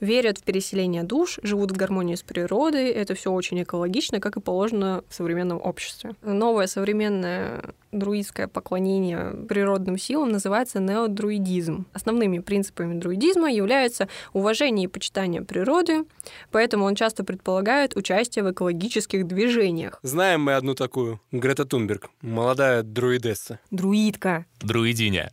Верят 0.00 0.38
в 0.38 0.42
переселение 0.42 1.02
душ, 1.02 1.38
живут 1.42 1.72
в 1.72 1.76
гармонии 1.76 2.14
с 2.14 2.22
природой. 2.22 2.90
Это 2.90 3.14
все 3.14 3.32
очень 3.32 3.62
экологично, 3.62 4.20
как 4.20 4.36
и 4.36 4.40
положено 4.40 5.02
в 5.08 5.14
современном 5.14 5.60
обществе. 5.62 6.14
Новое 6.22 6.66
современное 6.66 7.74
друидское 7.92 8.48
поклонение 8.48 9.32
природным 9.48 9.98
силам 9.98 10.30
называется 10.30 10.80
неодруидизм. 10.80 11.86
Основными 11.92 12.40
принципами 12.40 12.98
друидизма 12.98 13.50
являются 13.50 14.08
уважение 14.32 14.84
и 14.84 14.88
почитание 14.88 15.42
природы, 15.42 16.04
поэтому 16.50 16.84
он 16.84 16.94
часто 16.94 17.24
предполагает 17.24 17.96
участие 17.96 18.44
в 18.44 18.52
экологических 18.52 19.26
движениях. 19.26 20.00
Знаем 20.02 20.42
мы 20.42 20.54
одну 20.54 20.74
такую, 20.74 21.20
Грета 21.32 21.64
Тунберг, 21.64 22.10
молодая 22.20 22.82
друидесса. 22.82 23.60
Друидка. 23.70 24.46
Друидиня. 24.60 25.32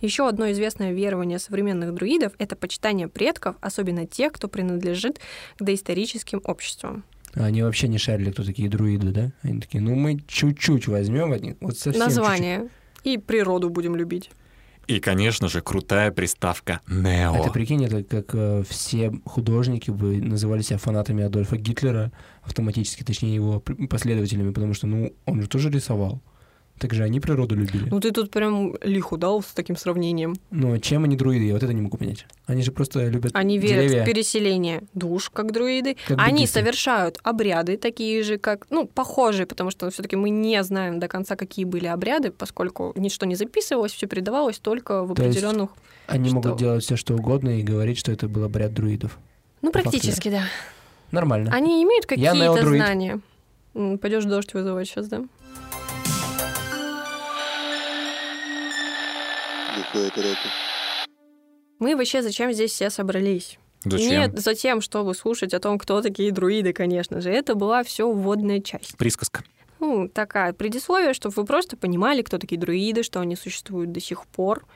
Еще 0.00 0.28
одно 0.28 0.50
известное 0.52 0.92
верование 0.92 1.38
современных 1.38 1.94
друидов— 1.94 2.32
это 2.38 2.56
почитание 2.56 3.08
предков, 3.08 3.56
особенно 3.60 4.06
тех, 4.06 4.32
кто 4.32 4.48
принадлежит 4.48 5.20
к 5.58 5.62
доисторическим 5.62 6.40
обществам. 6.44 7.04
А 7.34 7.44
Они 7.44 7.62
вообще 7.62 7.88
не 7.88 7.98
шарили, 7.98 8.30
кто 8.30 8.44
такие 8.44 8.68
друиды, 8.68 9.10
да? 9.10 9.32
Они 9.42 9.60
такие, 9.60 9.80
ну 9.80 9.94
мы 9.94 10.20
чуть-чуть 10.26 10.88
возьмем 10.88 11.32
от 11.32 11.42
них, 11.42 11.56
вот 11.60 11.76
совсем 11.76 11.92
чуть-чуть. 11.92 12.16
Название. 12.16 12.68
И 13.04 13.18
природу 13.18 13.70
будем 13.70 13.96
любить. 13.96 14.30
И, 14.86 14.98
конечно 14.98 15.48
же, 15.48 15.60
крутая 15.60 16.10
приставка 16.10 16.80
«Нео». 16.88 17.36
Это 17.36 17.52
прикинь, 17.52 17.84
это 17.84 18.02
как 18.02 18.34
э, 18.34 18.64
все 18.68 19.12
художники 19.24 19.90
бы 19.92 20.20
называли 20.20 20.62
себя 20.62 20.78
фанатами 20.78 21.22
Адольфа 21.22 21.56
Гитлера 21.56 22.10
автоматически, 22.42 23.04
точнее 23.04 23.32
его 23.32 23.60
последователями, 23.88 24.52
потому 24.52 24.74
что, 24.74 24.88
ну, 24.88 25.14
он 25.26 25.42
же 25.42 25.48
тоже 25.48 25.70
рисовал. 25.70 26.20
Так 26.80 26.94
же 26.94 27.02
они 27.02 27.20
природу 27.20 27.54
любили. 27.54 27.90
Ну 27.90 28.00
ты 28.00 28.10
тут 28.10 28.30
прям 28.30 28.74
лиху 28.80 29.18
дал 29.18 29.42
с 29.42 29.48
таким 29.48 29.76
сравнением. 29.76 30.34
Но 30.50 30.78
чем 30.78 31.04
они 31.04 31.14
друиды? 31.14 31.44
Я 31.44 31.52
вот 31.52 31.62
это 31.62 31.74
не 31.74 31.82
могу 31.82 31.98
понять. 31.98 32.24
Они 32.46 32.62
же 32.62 32.72
просто 32.72 33.06
любят 33.06 33.32
Они 33.34 33.58
верят 33.58 33.88
деревья. 33.88 34.02
в 34.02 34.06
переселение 34.06 34.82
душ, 34.94 35.28
как 35.28 35.52
друиды. 35.52 35.98
Как 36.08 36.18
Они 36.18 36.38
буддисты. 36.38 36.60
совершают 36.60 37.18
обряды 37.22 37.76
такие 37.76 38.22
же, 38.22 38.38
как, 38.38 38.66
ну, 38.70 38.86
похожие, 38.86 39.44
потому 39.44 39.70
что 39.70 39.90
все-таки 39.90 40.16
мы 40.16 40.30
не 40.30 40.62
знаем 40.64 41.00
до 41.00 41.06
конца, 41.06 41.36
какие 41.36 41.66
были 41.66 41.84
обряды, 41.84 42.30
поскольку 42.30 42.94
ничто 42.96 43.26
не 43.26 43.34
записывалось, 43.34 43.92
все 43.92 44.06
передавалось 44.06 44.58
только 44.58 45.04
в 45.04 45.12
определенных. 45.12 45.68
Они 46.06 46.28
что? 46.30 46.36
могут 46.36 46.56
делать 46.56 46.82
все, 46.82 46.96
что 46.96 47.14
угодно 47.14 47.60
и 47.60 47.62
говорить, 47.62 47.98
что 47.98 48.10
это 48.10 48.26
был 48.26 48.44
обряд 48.44 48.72
друидов. 48.72 49.18
Ну, 49.60 49.70
практически, 49.70 50.30
да. 50.30 50.44
Нормально. 51.10 51.50
Они 51.52 51.82
имеют 51.84 52.06
какие-то 52.06 52.66
знания. 52.66 53.20
Пойдешь 53.74 54.24
дождь 54.24 54.54
вызывать 54.54 54.88
сейчас, 54.88 55.08
да? 55.08 55.24
Глухой 59.80 60.10
трек. 60.10 60.36
Мы 61.78 61.96
вообще 61.96 62.22
зачем 62.22 62.52
здесь 62.52 62.72
все 62.72 62.90
собрались? 62.90 63.58
Зачем? 63.84 64.08
Нет, 64.08 64.38
за 64.38 64.54
тем, 64.54 64.82
чтобы 64.82 65.14
слушать 65.14 65.54
о 65.54 65.60
том, 65.60 65.78
кто 65.78 66.02
такие 66.02 66.32
друиды, 66.32 66.72
конечно 66.72 67.20
же. 67.20 67.30
Это 67.30 67.54
была 67.54 67.82
все 67.82 68.10
вводная 68.10 68.60
часть. 68.60 68.96
Присказка. 68.98 69.42
Ну, 69.78 70.08
такая 70.08 70.52
предисловие, 70.52 71.14
чтобы 71.14 71.34
вы 71.36 71.46
просто 71.46 71.78
понимали, 71.78 72.20
кто 72.20 72.36
такие 72.36 72.60
друиды, 72.60 73.02
что 73.02 73.20
они 73.20 73.36
существуют 73.36 73.92
до 73.92 74.00
сих 74.00 74.26
пор. 74.26 74.66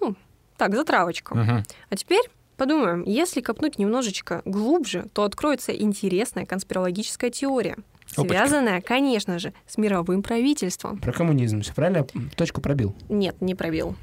Ну, 0.00 0.16
так, 0.56 0.74
затравочка. 0.74 1.36
Мгм. 1.36 1.62
А 1.88 1.96
теперь 1.96 2.28
подумаем, 2.56 3.04
если 3.06 3.40
копнуть 3.40 3.78
немножечко 3.78 4.42
глубже, 4.44 5.06
то 5.12 5.22
откроется 5.22 5.72
интересная 5.72 6.46
конспирологическая 6.46 7.30
теория, 7.30 7.76
Опачки. 8.16 8.28
связанная, 8.36 8.80
конечно 8.80 9.38
же, 9.38 9.52
с 9.66 9.78
мировым 9.78 10.22
правительством. 10.22 10.98
Про 10.98 11.12
коммунизм 11.12 11.60
все 11.62 11.74
правильно? 11.74 12.06
Точку 12.36 12.60
пробил. 12.60 12.94
Нет, 13.08 13.40
не 13.40 13.54
пробил. 13.54 13.96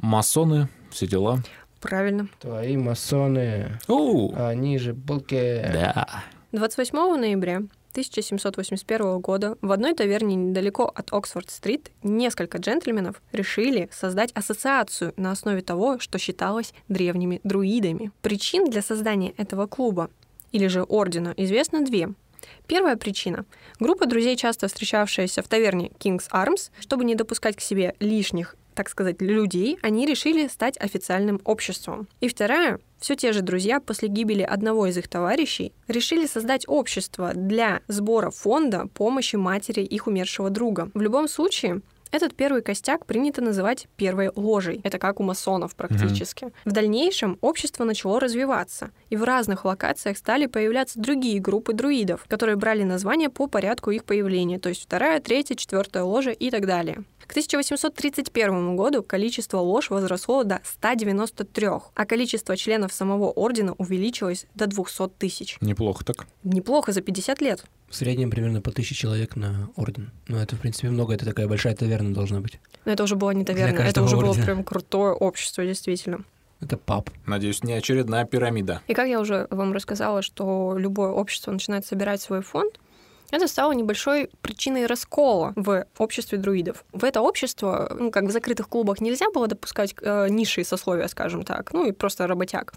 Масоны, 0.00 0.68
все 0.90 1.06
дела. 1.06 1.40
Правильно. 1.80 2.28
Твои 2.40 2.76
масоны, 2.76 3.78
Оу, 3.86 4.34
они 4.36 4.78
же 4.78 4.92
булки. 4.94 5.60
да. 5.72 6.24
28 6.52 6.96
ноября 7.16 7.62
1781 7.92 9.18
года 9.20 9.56
в 9.60 9.70
одной 9.72 9.94
таверне 9.94 10.34
недалеко 10.34 10.84
от 10.94 11.12
Оксфорд-стрит 11.12 11.90
несколько 12.02 12.58
джентльменов 12.58 13.20
решили 13.32 13.88
создать 13.92 14.32
ассоциацию 14.32 15.12
на 15.16 15.30
основе 15.32 15.62
того, 15.62 15.98
что 15.98 16.18
считалось 16.18 16.72
древними 16.88 17.40
друидами. 17.44 18.10
Причин 18.22 18.70
для 18.70 18.82
создания 18.82 19.30
этого 19.36 19.66
клуба 19.66 20.10
или 20.52 20.66
же 20.68 20.82
ордена 20.82 21.34
известно 21.36 21.84
две. 21.84 22.08
Первая 22.66 22.96
причина. 22.96 23.44
Группа 23.80 24.06
друзей, 24.06 24.36
часто 24.36 24.68
встречавшаяся 24.68 25.42
в 25.42 25.48
таверне 25.48 25.90
King's 25.98 26.30
Arms, 26.30 26.70
чтобы 26.80 27.04
не 27.04 27.14
допускать 27.14 27.56
к 27.56 27.60
себе 27.60 27.94
лишних, 28.00 28.56
так 28.78 28.88
сказать, 28.88 29.20
людей, 29.20 29.76
они 29.82 30.06
решили 30.06 30.46
стать 30.46 30.78
официальным 30.78 31.40
обществом. 31.44 32.06
И 32.20 32.28
вторая. 32.28 32.78
Все 33.00 33.16
те 33.16 33.32
же 33.32 33.42
друзья 33.42 33.80
после 33.80 34.08
гибели 34.08 34.42
одного 34.42 34.86
из 34.86 34.96
их 34.96 35.08
товарищей 35.08 35.72
решили 35.88 36.26
создать 36.26 36.64
общество 36.68 37.32
для 37.34 37.80
сбора 37.88 38.30
фонда 38.30 38.86
помощи 38.94 39.34
матери 39.34 39.82
их 39.82 40.06
умершего 40.06 40.48
друга. 40.50 40.90
В 40.94 41.00
любом 41.00 41.26
случае, 41.26 41.82
этот 42.10 42.34
первый 42.34 42.62
костяк 42.62 43.06
принято 43.06 43.42
называть 43.42 43.86
первой 43.96 44.30
ложей. 44.34 44.80
Это 44.84 44.98
как 44.98 45.20
у 45.20 45.22
масонов 45.22 45.74
практически. 45.74 46.48
В 46.64 46.72
дальнейшем 46.72 47.38
общество 47.40 47.84
начало 47.84 48.20
развиваться, 48.20 48.90
и 49.10 49.16
в 49.16 49.24
разных 49.24 49.64
локациях 49.64 50.18
стали 50.18 50.46
появляться 50.46 51.00
другие 51.00 51.40
группы 51.40 51.72
друидов, 51.72 52.24
которые 52.28 52.56
брали 52.56 52.82
название 52.82 53.28
по 53.28 53.46
порядку 53.46 53.90
их 53.90 54.04
появления, 54.04 54.58
то 54.58 54.68
есть 54.68 54.82
вторая, 54.82 55.20
третья, 55.20 55.54
четвертая 55.54 56.02
ложа 56.02 56.30
и 56.30 56.50
так 56.50 56.66
далее. 56.66 57.04
К 57.26 57.32
1831 57.32 58.74
году 58.74 59.02
количество 59.02 59.58
лож 59.58 59.90
возросло 59.90 60.44
до 60.44 60.60
193, 60.64 61.66
а 61.94 62.06
количество 62.06 62.56
членов 62.56 62.92
самого 62.92 63.30
ордена 63.30 63.74
увеличилось 63.76 64.46
до 64.54 64.66
200 64.66 65.08
тысяч. 65.18 65.58
Неплохо 65.60 66.06
так. 66.06 66.26
Неплохо 66.42 66.92
за 66.92 67.02
50 67.02 67.42
лет. 67.42 67.64
В 67.88 67.94
среднем 67.94 68.30
примерно 68.30 68.60
по 68.60 68.70
тысяче 68.70 68.94
человек 68.94 69.34
на 69.36 69.70
орден. 69.76 70.10
Ну, 70.28 70.36
это, 70.36 70.56
в 70.56 70.60
принципе, 70.60 70.90
много. 70.90 71.14
Это 71.14 71.24
такая 71.24 71.48
большая 71.48 71.74
таверна 71.74 72.12
должна 72.12 72.40
быть. 72.40 72.60
Но 72.84 72.92
это 72.92 73.02
уже 73.04 73.16
была 73.16 73.32
не 73.32 73.44
таверна, 73.44 73.80
это 73.80 74.02
уже 74.02 74.16
было 74.16 74.30
ордена. 74.30 74.44
прям 74.44 74.64
крутое 74.64 75.12
общество, 75.12 75.64
действительно. 75.64 76.24
Это 76.60 76.76
паб. 76.76 77.08
Надеюсь, 77.26 77.62
не 77.62 77.72
очередная 77.72 78.24
пирамида. 78.24 78.82
И 78.88 78.94
как 78.94 79.08
я 79.08 79.20
уже 79.20 79.46
вам 79.50 79.72
рассказала, 79.72 80.22
что 80.22 80.76
любое 80.76 81.10
общество 81.10 81.52
начинает 81.52 81.86
собирать 81.86 82.20
свой 82.20 82.42
фонд, 82.42 82.78
это 83.30 83.46
стало 83.46 83.72
небольшой 83.72 84.30
причиной 84.40 84.86
раскола 84.86 85.52
в 85.54 85.86
обществе 85.98 86.38
друидов. 86.38 86.84
В 86.92 87.04
это 87.04 87.20
общество, 87.20 87.94
ну, 87.98 88.10
как 88.10 88.24
в 88.24 88.30
закрытых 88.30 88.68
клубах 88.68 89.00
нельзя 89.00 89.26
было 89.32 89.46
допускать 89.46 89.94
э, 90.00 90.28
низшие 90.30 90.64
сословия, 90.64 91.08
скажем 91.08 91.42
так, 91.42 91.72
ну 91.72 91.86
и 91.86 91.92
просто 91.92 92.26
работяг. 92.26 92.72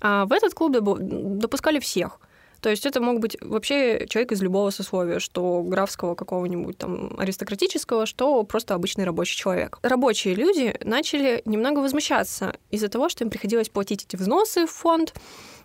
А 0.00 0.26
в 0.26 0.32
этот 0.32 0.52
клуб 0.54 0.72
допускали 0.72 1.78
всех. 1.78 2.20
То 2.64 2.70
есть 2.70 2.86
это 2.86 2.98
мог 3.02 3.20
быть 3.20 3.36
вообще 3.42 4.06
человек 4.08 4.32
из 4.32 4.40
любого 4.40 4.70
сословия, 4.70 5.18
что 5.18 5.62
графского 5.62 6.14
какого-нибудь 6.14 6.78
там 6.78 7.14
аристократического, 7.18 8.06
что 8.06 8.42
просто 8.42 8.72
обычный 8.72 9.04
рабочий 9.04 9.36
человек. 9.36 9.78
Рабочие 9.82 10.34
люди 10.34 10.74
начали 10.82 11.42
немного 11.44 11.80
возмущаться 11.80 12.56
из-за 12.70 12.88
того, 12.88 13.10
что 13.10 13.22
им 13.22 13.28
приходилось 13.28 13.68
платить 13.68 14.04
эти 14.04 14.16
взносы 14.16 14.64
в 14.64 14.70
фонд. 14.70 15.12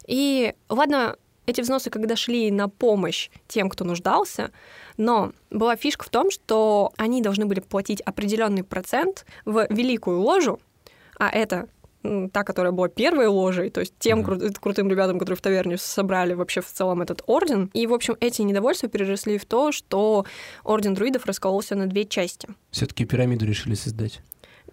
И 0.07 0.53
ладно, 0.67 1.15
эти 1.45 1.62
взносы, 1.62 1.89
когда 1.89 2.17
шли 2.17 2.51
на 2.51 2.67
помощь 2.67 3.29
тем, 3.47 3.69
кто 3.69 3.85
нуждался, 3.85 4.51
но 4.97 5.31
была 5.49 5.77
фишка 5.77 6.03
в 6.03 6.09
том, 6.09 6.29
что 6.29 6.91
они 6.97 7.21
должны 7.21 7.45
были 7.45 7.62
платить 7.62 8.01
определенный 8.01 8.65
процент 8.65 9.25
в 9.45 9.67
великую 9.69 10.19
ложу, 10.19 10.59
а 11.17 11.29
это 11.29 11.69
та, 12.01 12.43
которая 12.43 12.71
была 12.71 12.88
первой 12.88 13.27
ложей, 13.27 13.69
то 13.69 13.81
есть 13.81 13.93
тем 13.99 14.21
кру- 14.21 14.53
крутым 14.59 14.89
ребятам, 14.89 15.19
которые 15.19 15.38
в 15.38 15.41
таверне 15.41 15.77
собрали 15.77 16.33
вообще 16.33 16.62
в 16.62 16.71
целом 16.71 17.01
этот 17.01 17.21
орден. 17.27 17.69
И, 17.73 17.88
в 17.88 17.93
общем, 17.93 18.15
эти 18.19 18.41
недовольства 18.41 18.88
переросли 18.88 19.38
в 19.38 19.45
то, 19.45 19.71
что 19.71 20.25
орден 20.63 20.93
друидов 20.93 21.25
раскололся 21.25 21.75
на 21.75 21.88
две 21.88 22.05
части. 22.05 22.47
Все-таки 22.71 23.05
пирамиду 23.05 23.45
решили 23.45 23.75
создать. 23.75 24.21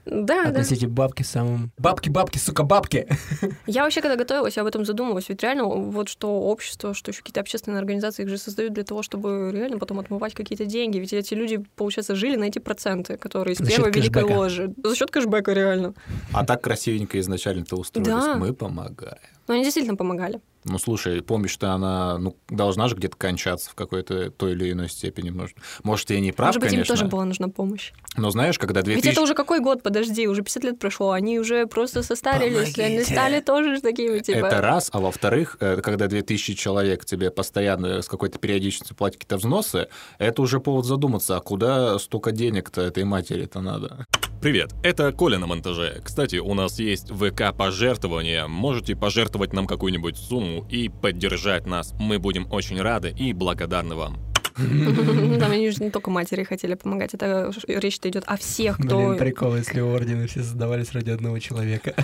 Да, 0.06 0.44
да. 0.44 0.48
Относите 0.50 0.86
бабки 0.86 1.22
самым... 1.24 1.72
Бабки, 1.78 2.08
бабки, 2.08 2.38
сука, 2.38 2.62
бабки! 2.62 3.08
Я 3.66 3.82
вообще, 3.82 4.00
когда 4.00 4.16
готовилась, 4.16 4.56
я 4.56 4.62
об 4.62 4.68
этом 4.68 4.84
задумывалась. 4.84 5.28
Ведь 5.28 5.42
реально 5.42 5.64
вот 5.64 6.08
что 6.08 6.40
общество, 6.42 6.94
что 6.94 7.10
еще 7.10 7.20
какие-то 7.22 7.40
общественные 7.40 7.80
организации 7.80 8.22
их 8.22 8.28
же 8.28 8.38
создают 8.38 8.72
для 8.72 8.84
того, 8.84 9.02
чтобы 9.02 9.50
реально 9.52 9.78
потом 9.78 9.98
отмывать 9.98 10.34
какие-то 10.34 10.64
деньги. 10.64 10.98
Ведь 10.98 11.12
эти 11.12 11.34
люди, 11.34 11.64
получается, 11.74 12.14
жили 12.14 12.36
на 12.36 12.44
эти 12.44 12.60
проценты, 12.60 13.16
которые 13.16 13.54
из 13.54 13.58
За 13.58 13.66
первой 13.66 13.90
великой 13.90 14.22
ложи. 14.22 14.72
За 14.82 14.94
счет 14.94 15.10
кэшбэка, 15.10 15.52
реально. 15.52 15.94
А 16.32 16.44
так 16.44 16.62
красивенько 16.62 17.18
изначально-то 17.18 17.76
устроились. 17.76 18.12
Да. 18.12 18.36
Мы 18.36 18.54
помогаем. 18.54 19.18
Но 19.48 19.54
они 19.54 19.64
действительно 19.64 19.96
помогали. 19.96 20.40
Ну, 20.68 20.78
слушай, 20.78 21.22
помощь-то 21.22 21.72
она 21.72 22.18
ну, 22.18 22.36
должна 22.48 22.88
же 22.88 22.96
где-то 22.96 23.16
кончаться 23.16 23.70
в 23.70 23.74
какой-то 23.76 24.30
той 24.32 24.52
или 24.52 24.72
иной 24.72 24.88
степени. 24.88 25.30
Может, 25.30 25.56
может 25.84 26.10
я 26.10 26.18
не 26.18 26.32
прав, 26.32 26.48
Может 26.48 26.60
быть, 26.60 26.70
конечно. 26.70 26.92
им 26.92 26.98
тоже 26.98 27.08
была 27.08 27.24
нужна 27.24 27.48
помощь. 27.48 27.92
Но 28.16 28.30
знаешь, 28.30 28.58
когда 28.58 28.82
2000... 28.82 29.06
Ведь 29.06 29.12
это 29.12 29.22
уже 29.22 29.34
какой 29.34 29.60
год, 29.60 29.84
подожди, 29.84 30.26
уже 30.26 30.42
50 30.42 30.64
лет 30.64 30.78
прошло, 30.80 31.12
они 31.12 31.38
уже 31.38 31.66
просто 31.66 32.02
состарились, 32.02 32.76
они 32.78 32.96
Помогите. 32.96 33.04
стали 33.04 33.40
тоже 33.40 33.80
такими, 33.80 34.18
типа... 34.18 34.46
Это 34.46 34.60
раз, 34.60 34.90
а 34.92 34.98
во-вторых, 34.98 35.56
э, 35.60 35.80
когда 35.80 36.08
2000 36.08 36.54
человек 36.54 37.04
тебе 37.04 37.30
постоянно 37.30 38.02
с 38.02 38.08
какой-то 38.08 38.40
периодичностью 38.40 38.96
платят 38.96 39.20
какие-то 39.20 39.36
взносы, 39.36 39.86
это 40.18 40.42
уже 40.42 40.58
повод 40.58 40.84
задуматься, 40.84 41.36
а 41.36 41.40
куда 41.40 41.96
столько 42.00 42.32
денег-то 42.32 42.80
этой 42.80 43.04
матери-то 43.04 43.60
надо? 43.60 44.06
Привет, 44.40 44.74
это 44.82 45.12
Коля 45.12 45.38
на 45.38 45.46
монтаже. 45.46 46.00
Кстати, 46.04 46.36
у 46.36 46.52
нас 46.54 46.78
есть 46.78 47.10
ВК-пожертвование. 47.10 48.46
Можете 48.46 48.94
пожертвовать 48.94 49.35
нам 49.52 49.66
какую-нибудь 49.66 50.16
сумму 50.16 50.66
и 50.70 50.88
поддержать 50.88 51.66
нас. 51.66 51.94
Мы 51.98 52.18
будем 52.18 52.50
очень 52.50 52.80
рады 52.80 53.10
и 53.10 53.32
благодарны 53.32 53.94
вам. 53.94 54.18
Там 54.56 55.50
они 55.50 55.70
же 55.70 55.82
не 55.82 55.90
только 55.90 56.10
матери 56.10 56.42
хотели 56.42 56.74
помогать, 56.74 57.12
это 57.12 57.52
речь-то 57.66 58.08
идет 58.08 58.24
о 58.26 58.36
всех, 58.36 58.78
кто... 58.78 59.08
Блин, 59.08 59.18
прикол, 59.18 59.56
если 59.56 59.80
ордены 59.80 60.26
все 60.26 60.42
создавались 60.42 60.92
ради 60.92 61.10
одного 61.10 61.38
человека. 61.38 61.94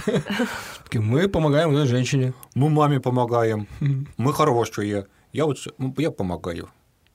Мы 0.92 1.28
помогаем 1.28 1.70
этой 1.74 1.86
женщине. 1.86 2.34
Мы 2.54 2.68
маме 2.68 3.00
помогаем. 3.00 3.66
Мы 4.16 4.32
хорошие. 4.34 5.06
Я 5.32 5.46
вот 5.46 5.56
я 5.96 6.10
помогаю. 6.10 6.68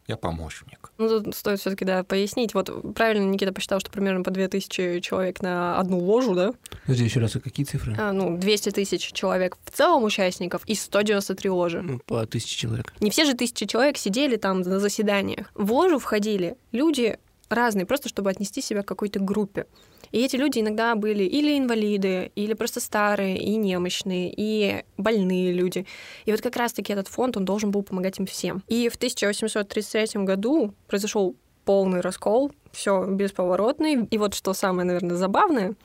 Я 0.08 0.18
помощник. 0.18 0.87
Ну, 0.98 1.22
тут 1.22 1.36
стоит 1.36 1.60
все 1.60 1.70
таки 1.70 1.86
да, 1.86 2.04
пояснить. 2.04 2.54
Вот 2.54 2.94
правильно 2.96 3.24
Никита 3.30 3.54
посчитал, 3.54 3.80
что 3.80 3.92
примерно 3.92 4.24
по 4.24 4.32
2000 4.32 5.00
человек 5.02 5.42
на 5.42 5.80
одну 5.80 6.00
ложу, 6.00 6.34
да? 6.34 6.54
Подожди, 6.84 7.04
еще 7.04 7.20
раз, 7.20 7.36
а 7.36 7.40
какие 7.40 7.66
цифры? 7.66 7.96
А, 8.00 8.12
ну, 8.12 8.38
200 8.38 8.72
тысяч 8.72 9.12
человек 9.12 9.58
в 9.64 9.72
целом 9.72 10.04
участников 10.04 10.64
и 10.66 10.76
193 10.76 11.50
ложи. 11.50 11.82
Ну, 11.82 12.00
по 12.06 12.26
тысяче 12.26 12.58
человек. 12.58 12.94
Не 13.00 13.12
все 13.12 13.26
же 13.26 13.34
тысячи 13.34 13.66
человек 13.66 13.98
сидели 13.98 14.38
там 14.38 14.62
на 14.62 14.80
заседаниях. 14.80 15.52
В 15.54 15.72
ложу 15.72 16.00
входили 16.00 16.58
люди 16.72 17.18
разные, 17.50 17.86
просто 17.86 18.10
чтобы 18.10 18.30
отнести 18.30 18.62
себя 18.62 18.84
к 18.84 18.88
какой-то 18.88 19.20
группе. 19.20 19.68
И 20.12 20.24
эти 20.24 20.36
люди 20.36 20.60
иногда 20.60 20.96
были 20.96 21.24
или 21.24 21.58
инвалиды, 21.58 22.32
или 22.36 22.54
просто 22.54 22.80
старые, 22.80 23.38
и 23.38 23.56
немощные, 23.56 24.34
и 24.36 24.84
больные 24.98 25.52
люди. 25.54 25.86
И 26.26 26.32
вот 26.32 26.42
как 26.42 26.56
раз-таки 26.56 26.94
этот 26.94 27.08
фонд, 27.08 27.38
он 27.38 27.46
должен 27.46 27.72
был 27.72 27.84
помогать 27.84 28.20
им 28.20 28.26
всем. 28.26 28.64
И 28.68 28.90
в 28.90 28.96
1833 28.96 30.24
году 30.24 30.74
произошел 30.88 31.36
полный 31.66 32.02
раскол, 32.02 32.52
все 32.72 33.06
бесповоротный. 33.06 34.06
И 34.06 34.18
вот 34.18 34.34
что 34.34 34.54
самое, 34.54 34.86
наверное, 34.88 35.18
забавное, 35.18 35.76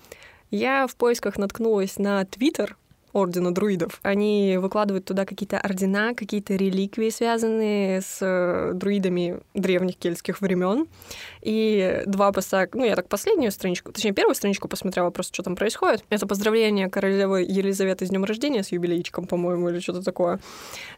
я 0.51 0.87
в 0.87 0.97
поисках 0.97 1.39
наткнулась 1.39 1.99
на 1.99 2.25
Твиттер 2.25 2.77
ордена 3.13 3.55
друидов. 3.55 4.01
Они 4.03 4.59
выкладывают 4.59 5.05
туда 5.05 5.25
какие-то 5.27 5.59
ордена, 5.59 6.15
какие-то 6.15 6.55
реликвии, 6.55 7.11
связанные 7.11 8.01
с 8.01 8.19
э, 8.21 8.73
друидами 8.75 9.41
древних 9.55 9.97
кельтских 9.97 10.41
времен. 10.41 10.87
И 11.43 12.03
два 12.07 12.33
поста, 12.33 12.67
ну, 12.73 12.85
я 12.85 12.97
так 12.97 13.09
последнюю 13.09 13.53
страничку, 13.53 13.93
точнее, 13.93 14.13
первую 14.13 14.35
страничку 14.35 14.69
посмотрела 14.69 15.11
просто, 15.11 15.35
что 15.35 15.43
там 15.43 15.57
происходит. 15.57 16.05
Это 16.11 16.27
поздравление 16.27 16.89
королевы 16.89 17.43
Елизаветы 17.43 18.07
с 18.07 18.09
днем 18.09 18.25
рождения, 18.25 18.63
с 18.63 18.73
юбилейчиком, 18.73 19.27
по-моему, 19.27 19.69
или 19.69 19.81
что-то 19.81 20.03
такое. 20.03 20.41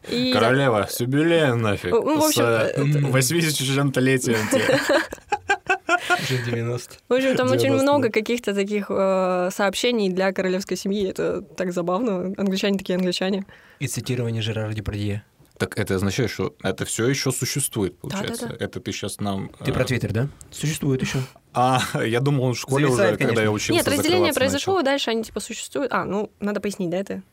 И... 0.09 0.31
Королева, 0.33 0.87
с 0.89 0.99
юбилеем 0.99 1.61
нафиг. 1.61 1.91
Ну, 1.91 2.19
в 2.19 2.23
общем, 2.23 2.43
с 2.43 2.45
э, 2.45 3.11
80 3.11 3.97
летием 3.97 4.37
Уже 6.23 6.37
90. 6.43 6.95
В 7.07 7.13
общем, 7.13 7.35
там 7.35 7.47
очень 7.47 7.65
90, 7.65 7.83
много 7.83 8.07
да. 8.07 8.11
каких-то 8.11 8.53
таких 8.53 8.87
э, 8.89 9.49
сообщений 9.51 10.09
для 10.09 10.31
королевской 10.31 10.77
семьи. 10.77 11.09
Это 11.09 11.41
так 11.41 11.71
забавно. 11.71 12.04
Англичане 12.07 12.77
такие 12.77 12.97
англичане. 12.97 13.45
И 13.79 13.87
цитирование 13.87 14.41
Жерара 14.41 14.73
Депардье. 14.73 15.23
Так 15.57 15.77
это 15.79 15.95
означает, 15.95 16.29
что 16.31 16.53
это 16.63 16.83
все 16.83 17.07
еще 17.07 17.31
существует, 17.31 17.97
получается. 17.97 18.47
Да-да-да. 18.47 18.65
Это 18.65 18.79
ты 18.81 18.91
сейчас 18.91 19.21
нам... 19.21 19.49
Ты 19.63 19.71
э, 19.71 19.73
про 19.73 19.85
Твиттер, 19.85 20.11
да? 20.11 20.27
Существует 20.51 21.01
еще. 21.01 21.19
А, 21.53 21.81
я 22.05 22.19
думал, 22.19 22.43
он 22.45 22.53
в 22.55 22.59
школе 22.59 22.87
Зависает, 22.87 23.11
уже, 23.11 23.17
когда 23.17 23.27
конечно. 23.27 23.43
я 23.43 23.51
учился, 23.51 23.73
Нет, 23.73 23.87
разделение 23.87 24.33
произошло, 24.33 24.73
начал. 24.75 24.85
дальше 24.85 25.11
они 25.11 25.23
типа 25.23 25.39
существуют. 25.39 25.93
А, 25.93 26.03
ну, 26.03 26.29
надо 26.41 26.59
пояснить, 26.59 26.89
да, 26.89 26.97
это? 26.97 27.23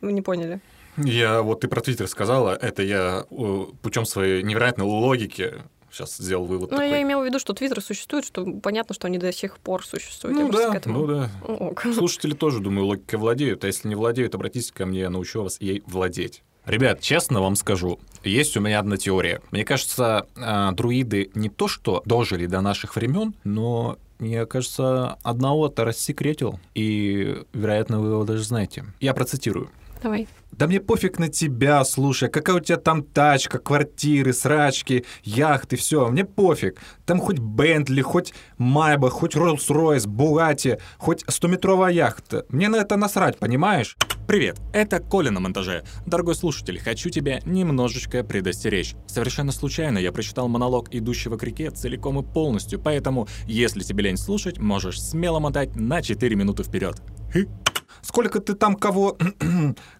Вы 0.00 0.12
не 0.12 0.22
поняли. 0.22 0.60
Я, 0.96 1.42
вот 1.42 1.60
ты 1.60 1.68
про 1.68 1.80
Твиттер 1.80 2.08
сказала, 2.08 2.56
это 2.60 2.82
я 2.82 3.24
э, 3.30 3.64
путем 3.82 4.04
своей 4.04 4.42
невероятной 4.42 4.84
логики 4.84 5.54
сейчас 5.90 6.16
сделал 6.16 6.44
вывод 6.44 6.70
Ну, 6.70 6.76
такой. 6.76 6.90
я 6.90 7.02
имела 7.02 7.22
в 7.22 7.26
виду, 7.26 7.38
что 7.38 7.52
Твиттер 7.52 7.80
существует, 7.80 8.24
что 8.24 8.44
понятно, 8.62 8.94
что 8.94 9.06
они 9.06 9.18
до 9.18 9.32
сих 9.32 9.58
пор 9.58 9.84
существуют. 9.84 10.36
Я 10.36 10.44
Ну 10.44 10.50
просто 10.50 10.68
да, 10.68 10.72
к 10.74 10.76
этому. 10.76 10.98
ну 11.00 11.06
да. 11.06 11.30
Ок. 11.46 11.86
Слушатели 11.94 12.34
тоже, 12.34 12.60
думаю, 12.60 12.86
логикой 12.86 13.18
владеют. 13.18 13.64
А 13.64 13.66
если 13.66 13.88
не 13.88 13.94
владеют, 13.94 14.34
обратитесь 14.34 14.72
ко 14.72 14.86
мне, 14.86 15.00
я 15.00 15.10
научу 15.10 15.42
вас 15.42 15.60
ей 15.60 15.82
владеть. 15.86 16.42
Ребят, 16.66 17.00
честно 17.00 17.40
вам 17.40 17.56
скажу, 17.56 17.98
есть 18.24 18.54
у 18.56 18.60
меня 18.60 18.78
одна 18.80 18.98
теория. 18.98 19.40
Мне 19.52 19.64
кажется, 19.64 20.26
а, 20.36 20.72
друиды 20.72 21.30
не 21.34 21.48
то 21.48 21.66
что 21.66 22.02
дожили 22.04 22.44
до 22.44 22.60
наших 22.60 22.94
времен, 22.94 23.34
но 23.44 23.96
мне 24.18 24.44
кажется, 24.44 25.16
одного-то 25.22 25.84
рассекретил, 25.86 26.60
и, 26.74 27.42
вероятно, 27.54 28.00
вы 28.00 28.08
его 28.10 28.24
даже 28.24 28.42
знаете. 28.42 28.84
Я 29.00 29.14
процитирую. 29.14 29.70
Давай. 30.02 30.28
Да 30.58 30.66
мне 30.66 30.80
пофиг 30.80 31.20
на 31.20 31.28
тебя, 31.28 31.84
слушай, 31.84 32.28
какая 32.28 32.56
у 32.56 32.60
тебя 32.60 32.78
там 32.78 33.04
тачка, 33.04 33.60
квартиры, 33.60 34.32
срачки, 34.32 35.04
яхты, 35.22 35.76
все, 35.76 36.08
мне 36.08 36.24
пофиг. 36.24 36.80
Там 37.06 37.20
хоть 37.20 37.38
Бентли, 37.38 38.02
хоть 38.02 38.34
Майба, 38.56 39.08
хоть 39.08 39.36
Роллс-Ройс, 39.36 40.08
Бугатти, 40.08 40.78
хоть 40.96 41.22
100-метровая 41.22 41.92
яхта. 41.92 42.44
Мне 42.48 42.68
на 42.68 42.74
это 42.74 42.96
насрать, 42.96 43.38
понимаешь? 43.38 43.96
Привет, 44.26 44.60
это 44.72 44.98
Коля 44.98 45.30
на 45.30 45.38
монтаже. 45.38 45.84
Дорогой 46.06 46.34
слушатель, 46.34 46.80
хочу 46.80 47.08
тебя 47.10 47.38
немножечко 47.44 48.24
предостеречь. 48.24 48.96
Совершенно 49.06 49.52
случайно 49.52 49.98
я 49.98 50.10
прочитал 50.10 50.48
монолог 50.48 50.92
идущего 50.92 51.36
к 51.36 51.44
реке 51.44 51.70
целиком 51.70 52.18
и 52.18 52.24
полностью, 52.24 52.80
поэтому, 52.80 53.28
если 53.46 53.82
тебе 53.82 54.02
лень 54.02 54.16
слушать, 54.16 54.58
можешь 54.58 55.00
смело 55.00 55.38
мотать 55.38 55.76
на 55.76 56.02
4 56.02 56.34
минуты 56.34 56.64
вперед. 56.64 57.00
Сколько 58.02 58.40
ты 58.40 58.54
там 58.54 58.74
кого... 58.74 59.16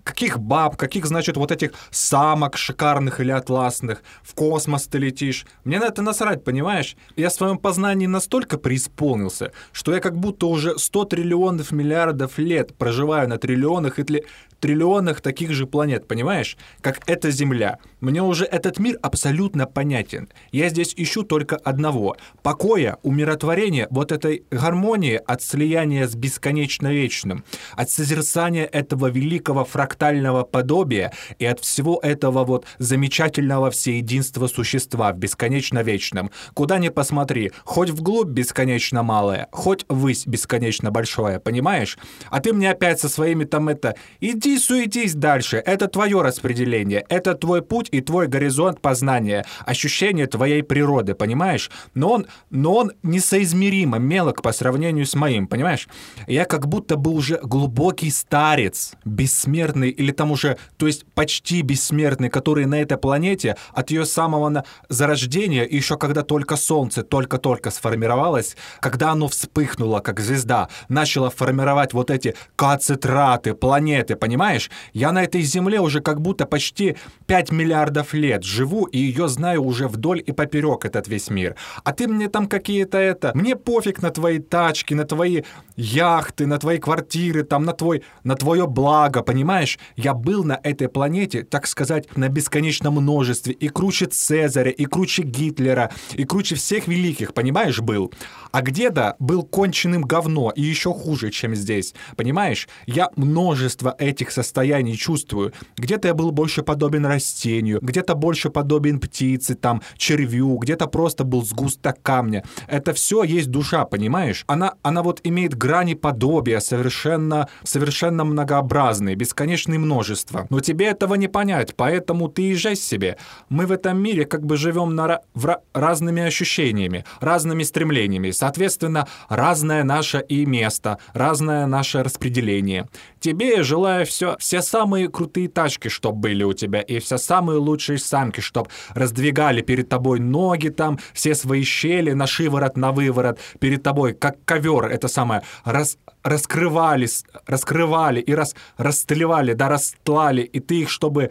каких 0.08 0.38
баб, 0.38 0.76
каких, 0.76 1.04
значит, 1.04 1.36
вот 1.36 1.52
этих 1.52 1.72
самок 1.90 2.56
шикарных 2.56 3.20
или 3.20 3.30
атласных, 3.30 4.02
в 4.22 4.34
космос 4.34 4.86
ты 4.86 4.96
летишь. 4.96 5.44
Мне 5.64 5.78
на 5.78 5.84
это 5.84 6.00
насрать, 6.00 6.44
понимаешь? 6.44 6.96
Я 7.16 7.28
в 7.28 7.34
своем 7.34 7.58
познании 7.58 8.06
настолько 8.06 8.56
преисполнился, 8.56 9.52
что 9.72 9.94
я 9.94 10.00
как 10.00 10.16
будто 10.16 10.46
уже 10.46 10.78
100 10.78 11.04
триллионов 11.04 11.72
миллиардов 11.72 12.38
лет 12.38 12.74
проживаю 12.78 13.28
на 13.28 13.36
триллионах 13.36 13.98
и 13.98 14.02
тли- 14.02 14.24
триллионах 14.60 15.20
таких 15.20 15.52
же 15.52 15.66
планет, 15.66 16.08
понимаешь? 16.08 16.56
Как 16.80 17.00
эта 17.06 17.30
Земля. 17.30 17.78
Мне 18.00 18.22
уже 18.22 18.44
этот 18.44 18.78
мир 18.78 18.98
абсолютно 19.02 19.66
понятен. 19.66 20.28
Я 20.52 20.68
здесь 20.68 20.94
ищу 20.96 21.22
только 21.22 21.56
одного— 21.56 22.16
покоя, 22.42 22.96
умиротворения, 23.02 23.88
вот 23.90 24.12
этой 24.12 24.44
гармонии 24.50 25.20
от 25.26 25.42
слияния 25.42 26.06
с 26.06 26.14
бесконечно 26.14 26.92
вечным, 26.92 27.44
от 27.76 27.90
созерцания 27.90 28.64
этого 28.64 29.08
великого 29.08 29.64
фрактального 29.98 30.44
подобия 30.44 31.12
и 31.38 31.44
от 31.44 31.60
всего 31.60 31.98
этого 32.02 32.44
вот 32.44 32.66
замечательного 32.78 33.70
всеединства 33.70 34.46
существа 34.46 35.12
в 35.12 35.18
бесконечно 35.18 35.82
вечном. 35.82 36.30
Куда 36.54 36.78
ни 36.78 36.88
посмотри, 36.88 37.50
хоть 37.64 37.90
вглубь 37.90 38.28
бесконечно 38.28 39.02
малое, 39.02 39.48
хоть 39.50 39.84
ввысь 39.88 40.26
бесконечно 40.26 40.90
большое, 40.90 41.40
понимаешь? 41.40 41.98
А 42.30 42.40
ты 42.40 42.52
мне 42.52 42.70
опять 42.70 43.00
со 43.00 43.08
своими 43.08 43.44
там 43.44 43.68
это... 43.68 43.94
Иди 44.20 44.58
суетись 44.58 45.14
дальше, 45.14 45.56
это 45.56 45.88
твое 45.88 46.22
распределение, 46.22 47.04
это 47.08 47.34
твой 47.34 47.62
путь 47.62 47.88
и 47.90 48.00
твой 48.00 48.28
горизонт 48.28 48.80
познания, 48.80 49.44
ощущение 49.66 50.26
твоей 50.26 50.62
природы, 50.62 51.14
понимаешь? 51.14 51.70
Но 51.94 52.12
он, 52.12 52.26
но 52.50 52.74
он 52.74 52.92
несоизмеримо 53.02 53.98
мелок 53.98 54.42
по 54.42 54.52
сравнению 54.52 55.06
с 55.06 55.14
моим, 55.14 55.48
понимаешь? 55.48 55.88
Я 56.28 56.44
как 56.44 56.68
будто 56.68 56.96
бы 56.96 57.10
уже 57.10 57.40
глубокий 57.42 58.10
старец, 58.10 58.92
бессмертный 59.04 59.87
или 59.90 60.12
там 60.12 60.30
уже, 60.30 60.58
то 60.76 60.86
есть 60.86 61.04
почти 61.14 61.62
бессмертный, 61.62 62.28
который 62.28 62.66
на 62.66 62.80
этой 62.80 62.96
планете 62.96 63.56
от 63.72 63.90
ее 63.90 64.04
самого 64.04 64.64
зарождения, 64.88 65.64
и 65.64 65.76
еще 65.76 65.96
когда 65.96 66.22
только 66.22 66.56
Солнце 66.56 67.02
только-только 67.02 67.70
сформировалось, 67.70 68.56
когда 68.80 69.10
оно 69.10 69.28
вспыхнуло, 69.28 70.00
как 70.00 70.20
звезда, 70.20 70.68
начало 70.88 71.30
формировать 71.30 71.92
вот 71.92 72.10
эти 72.10 72.34
кацетраты, 72.56 73.54
планеты, 73.54 74.16
понимаешь? 74.16 74.70
Я 74.92 75.12
на 75.12 75.24
этой 75.24 75.42
Земле 75.42 75.80
уже 75.80 76.00
как 76.00 76.20
будто 76.20 76.46
почти 76.46 76.96
5 77.26 77.52
миллиардов 77.52 78.14
лет 78.14 78.44
живу, 78.44 78.84
и 78.84 78.98
ее 78.98 79.28
знаю 79.28 79.64
уже 79.64 79.88
вдоль 79.88 80.22
и 80.24 80.32
поперек 80.32 80.84
этот 80.84 81.08
весь 81.08 81.30
мир. 81.30 81.56
А 81.84 81.92
ты 81.92 82.08
мне 82.08 82.28
там 82.28 82.46
какие-то 82.46 82.98
это... 82.98 83.32
Мне 83.34 83.56
пофиг 83.56 84.02
на 84.02 84.10
твои 84.10 84.38
тачки, 84.38 84.94
на 84.94 85.04
твои 85.04 85.42
яхты, 85.76 86.46
на 86.46 86.58
твои 86.58 86.78
квартиры, 86.78 87.44
там, 87.44 87.64
на, 87.64 87.72
твой, 87.72 88.02
на 88.24 88.34
твое 88.34 88.66
благо, 88.66 89.22
понимаешь? 89.22 89.77
Я 89.96 90.14
был 90.14 90.44
на 90.44 90.58
этой 90.62 90.88
планете, 90.88 91.42
так 91.42 91.66
сказать, 91.66 92.16
на 92.16 92.28
бесконечном 92.28 92.94
множестве, 92.94 93.52
и 93.52 93.68
круче 93.68 94.06
Цезаря, 94.06 94.70
и 94.70 94.84
круче 94.84 95.22
Гитлера, 95.22 95.90
и 96.14 96.24
круче 96.24 96.54
всех 96.54 96.88
великих, 96.88 97.34
понимаешь, 97.34 97.80
был. 97.80 98.12
А 98.52 98.62
где-то 98.62 99.16
был 99.18 99.42
конченным 99.42 100.02
говно, 100.02 100.52
и 100.54 100.62
еще 100.62 100.92
хуже, 100.92 101.30
чем 101.30 101.54
здесь, 101.54 101.94
понимаешь? 102.16 102.68
Я 102.86 103.10
множество 103.16 103.94
этих 103.98 104.30
состояний 104.30 104.96
чувствую. 104.96 105.52
Где-то 105.76 106.08
я 106.08 106.14
был 106.14 106.30
больше 106.30 106.62
подобен 106.62 107.06
растению, 107.06 107.80
где-то 107.82 108.14
больше 108.14 108.50
подобен 108.50 109.00
птице, 109.00 109.54
там, 109.54 109.82
червю, 109.96 110.56
где-то 110.56 110.86
просто 110.86 111.24
был 111.24 111.44
сгусток 111.44 112.02
камня. 112.02 112.44
Это 112.66 112.92
все 112.92 113.22
есть 113.22 113.50
душа, 113.50 113.84
понимаешь? 113.84 114.44
Она, 114.46 114.74
она 114.82 115.02
вот 115.02 115.20
имеет 115.24 115.56
грани 115.56 115.94
подобия, 115.94 116.60
совершенно 116.60 117.48
совершенно 117.64 118.24
многообразные, 118.24 119.16
бесконечные 119.58 119.78
множества. 119.78 120.46
Но 120.50 120.60
тебе 120.60 120.86
этого 120.86 121.14
не 121.14 121.28
понять, 121.28 121.74
поэтому 121.76 122.28
ты 122.28 122.42
езжай 122.42 122.76
себе. 122.76 123.16
Мы 123.48 123.66
в 123.66 123.72
этом 123.72 124.00
мире 124.00 124.24
как 124.24 124.44
бы 124.44 124.56
живем 124.56 124.94
на, 124.94 125.20
в 125.34 125.46
ра- 125.46 125.60
разными 125.74 126.22
ощущениями, 126.22 127.04
разными 127.20 127.64
стремлениями. 127.64 128.30
Соответственно, 128.30 129.06
разное 129.28 129.84
наше 129.84 130.24
и 130.28 130.46
место, 130.46 130.98
разное 131.14 131.66
наше 131.66 132.02
распределение. 132.02 132.88
Тебе 133.20 133.56
я 133.56 133.62
желаю 133.62 134.06
все, 134.06 134.36
все 134.38 134.62
самые 134.62 135.08
крутые 135.08 135.48
тачки, 135.48 135.88
чтобы 135.88 136.20
были 136.20 136.44
у 136.44 136.52
тебя, 136.52 136.80
и 136.80 136.98
все 136.98 137.18
самые 137.18 137.58
лучшие 137.58 137.98
самки, 137.98 138.40
чтобы 138.40 138.68
раздвигали 138.94 139.62
перед 139.62 139.88
тобой 139.88 140.20
ноги 140.20 140.68
там, 140.68 140.98
все 141.12 141.34
свои 141.34 141.64
щели 141.64 142.12
на 142.14 142.26
шиворот, 142.26 142.76
на 142.76 142.92
выворот, 142.92 143.38
перед 143.60 143.82
тобой, 143.82 144.12
как 144.14 144.36
ковер, 144.44 144.86
это 144.86 145.08
самое, 145.08 145.42
рас, 145.64 145.98
раскрывали, 146.28 147.06
с- 147.06 147.24
раскрывали 147.46 148.20
и 148.20 148.34
рас, 148.34 148.54
растлевали, 148.76 149.54
да 149.54 149.68
растлали, 149.68 150.42
и 150.42 150.60
ты 150.60 150.80
их, 150.82 150.90
чтобы 150.90 151.30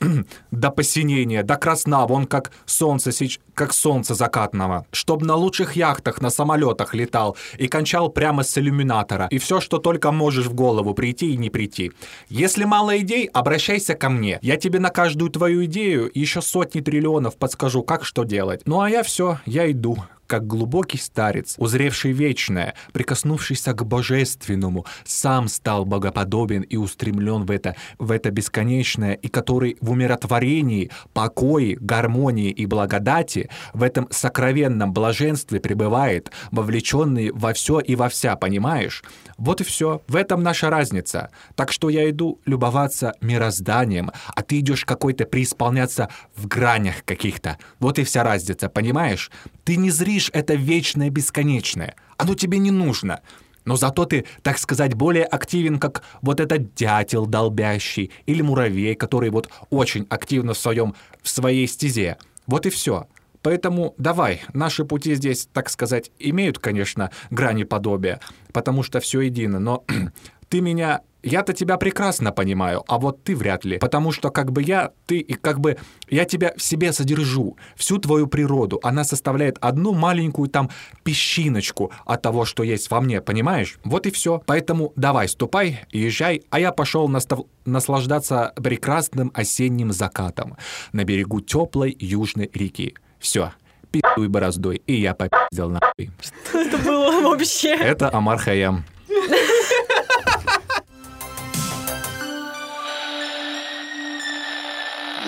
до 0.50 0.70
посинения, 0.70 1.42
до 1.42 1.56
красна, 1.56 2.06
вон 2.06 2.26
как 2.26 2.52
солнце, 2.66 3.10
как 3.54 3.72
солнце 3.72 4.14
закатного, 4.14 4.86
чтоб 4.92 5.22
на 5.22 5.34
лучших 5.34 5.76
яхтах, 5.76 6.20
на 6.20 6.30
самолетах 6.30 6.94
летал 6.94 7.36
и 7.58 7.68
кончал 7.68 8.08
прямо 8.08 8.42
с 8.42 8.56
иллюминатора, 8.58 9.28
и 9.30 9.38
все, 9.38 9.60
что 9.60 9.78
только 9.78 10.12
можешь 10.12 10.46
в 10.46 10.54
голову 10.54 10.94
прийти 10.94 11.32
и 11.32 11.36
не 11.36 11.50
прийти. 11.50 11.92
Если 12.28 12.64
мало 12.64 12.98
идей, 12.98 13.26
обращайся 13.26 13.94
ко 13.94 14.08
мне. 14.08 14.38
Я 14.42 14.56
тебе 14.56 14.78
на 14.78 14.90
каждую 14.90 15.30
твою 15.30 15.64
идею 15.64 16.10
еще 16.14 16.42
сотни 16.42 16.80
триллионов 16.80 17.36
подскажу, 17.36 17.82
как 17.82 18.04
что 18.04 18.24
делать. 18.24 18.62
Ну 18.66 18.80
а 18.80 18.90
я 18.90 19.02
все, 19.02 19.38
я 19.46 19.70
иду 19.70 19.98
как 20.28 20.46
глубокий 20.46 20.98
старец, 20.98 21.54
узревший 21.56 22.12
вечное, 22.12 22.74
прикоснувшийся 22.92 23.72
к 23.72 23.84
божественному, 23.84 24.84
сам 25.04 25.48
стал 25.48 25.86
богоподобен 25.86 26.62
и 26.62 26.76
устремлен 26.76 27.46
в 27.46 27.50
это, 27.50 27.74
в 27.98 28.12
это 28.12 28.30
бесконечное, 28.30 29.14
и 29.14 29.28
который 29.28 29.78
в 29.80 29.90
умиротворении, 29.90 30.90
покое, 31.14 31.76
гармонии 31.80 32.50
и 32.50 32.66
благодати, 32.66 33.48
в 33.72 33.82
этом 33.82 34.06
сокровенном 34.10 34.92
блаженстве 34.92 35.60
пребывает, 35.60 36.30
вовлеченный 36.50 37.32
во 37.32 37.54
все 37.54 37.80
и 37.80 37.96
во 37.96 38.10
вся, 38.10 38.36
понимаешь? 38.36 39.02
Вот 39.38 39.62
и 39.62 39.64
все. 39.64 40.02
В 40.08 40.16
этом 40.16 40.42
наша 40.42 40.68
разница. 40.68 41.30
Так 41.54 41.72
что 41.72 41.88
я 41.88 42.08
иду 42.10 42.38
любоваться 42.44 43.14
мирозданием, 43.22 44.10
а 44.34 44.42
ты 44.42 44.58
идешь 44.58 44.84
какой-то 44.84 45.24
преисполняться 45.24 46.10
в 46.36 46.46
гранях 46.46 47.02
каких-то. 47.06 47.56
Вот 47.78 47.98
и 47.98 48.04
вся 48.04 48.24
разница, 48.24 48.68
понимаешь? 48.68 49.30
Ты 49.64 49.76
не 49.76 49.90
зришь 49.90 50.17
это 50.32 50.54
вечное 50.54 51.10
бесконечное. 51.10 51.94
Оно 52.16 52.34
тебе 52.34 52.58
не 52.58 52.70
нужно. 52.70 53.20
Но 53.64 53.76
зато 53.76 54.06
ты, 54.06 54.24
так 54.42 54.58
сказать, 54.58 54.94
более 54.94 55.24
активен, 55.24 55.78
как 55.78 56.02
вот 56.22 56.40
этот 56.40 56.74
дятел 56.74 57.26
долбящий 57.26 58.10
или 58.24 58.40
муравей, 58.40 58.94
который 58.94 59.30
вот 59.30 59.50
очень 59.68 60.06
активно 60.08 60.54
в, 60.54 60.58
своем, 60.58 60.94
в 61.22 61.28
своей 61.28 61.68
стезе. 61.68 62.16
Вот 62.46 62.64
и 62.64 62.70
все. 62.70 63.06
Поэтому 63.42 63.94
давай, 63.98 64.40
наши 64.52 64.84
пути 64.84 65.14
здесь, 65.14 65.48
так 65.52 65.68
сказать, 65.70 66.10
имеют, 66.18 66.58
конечно, 66.58 67.10
грани 67.30 67.64
подобия, 67.64 68.20
потому 68.52 68.82
что 68.82 69.00
все 69.00 69.20
едино, 69.20 69.58
но 69.58 69.84
ты 70.48 70.60
меня... 70.60 71.02
Я-то 71.28 71.52
тебя 71.52 71.76
прекрасно 71.76 72.32
понимаю, 72.32 72.84
а 72.88 72.98
вот 72.98 73.22
ты 73.22 73.36
вряд 73.36 73.64
ли. 73.66 73.78
Потому 73.78 74.12
что 74.12 74.30
как 74.30 74.50
бы 74.50 74.62
я, 74.62 74.92
ты 75.04 75.18
и 75.18 75.34
как 75.34 75.60
бы 75.60 75.76
я 76.08 76.24
тебя 76.24 76.54
в 76.56 76.62
себе 76.62 76.92
содержу, 76.92 77.58
всю 77.76 77.98
твою 77.98 78.28
природу. 78.28 78.80
Она 78.82 79.04
составляет 79.04 79.58
одну 79.60 79.92
маленькую 79.92 80.48
там 80.48 80.70
песчиночку 81.04 81.92
от 82.06 82.22
того, 82.22 82.46
что 82.46 82.62
есть 82.62 82.90
во 82.90 83.02
мне, 83.02 83.20
понимаешь? 83.20 83.78
Вот 83.84 84.06
и 84.06 84.10
все. 84.10 84.42
Поэтому 84.46 84.94
давай, 84.96 85.28
ступай, 85.28 85.80
езжай, 85.90 86.42
а 86.48 86.60
я 86.60 86.72
пошел 86.72 87.08
настав... 87.08 87.40
наслаждаться 87.66 88.54
прекрасным 88.56 89.30
осенним 89.34 89.92
закатом 89.92 90.56
на 90.92 91.04
берегу 91.04 91.42
теплой 91.42 91.94
южной 92.00 92.50
реки. 92.54 92.94
Все, 93.18 93.52
пи***уй 93.90 94.28
бороздой, 94.28 94.80
и 94.86 94.94
я 94.94 95.14
попиздил 95.14 95.68
нахуй. 95.68 96.10
Это 96.54 96.78
было 96.78 97.20
вообще. 97.20 97.74
Это 97.76 98.10
Амар 98.14 98.38
Хаям. 98.38 98.84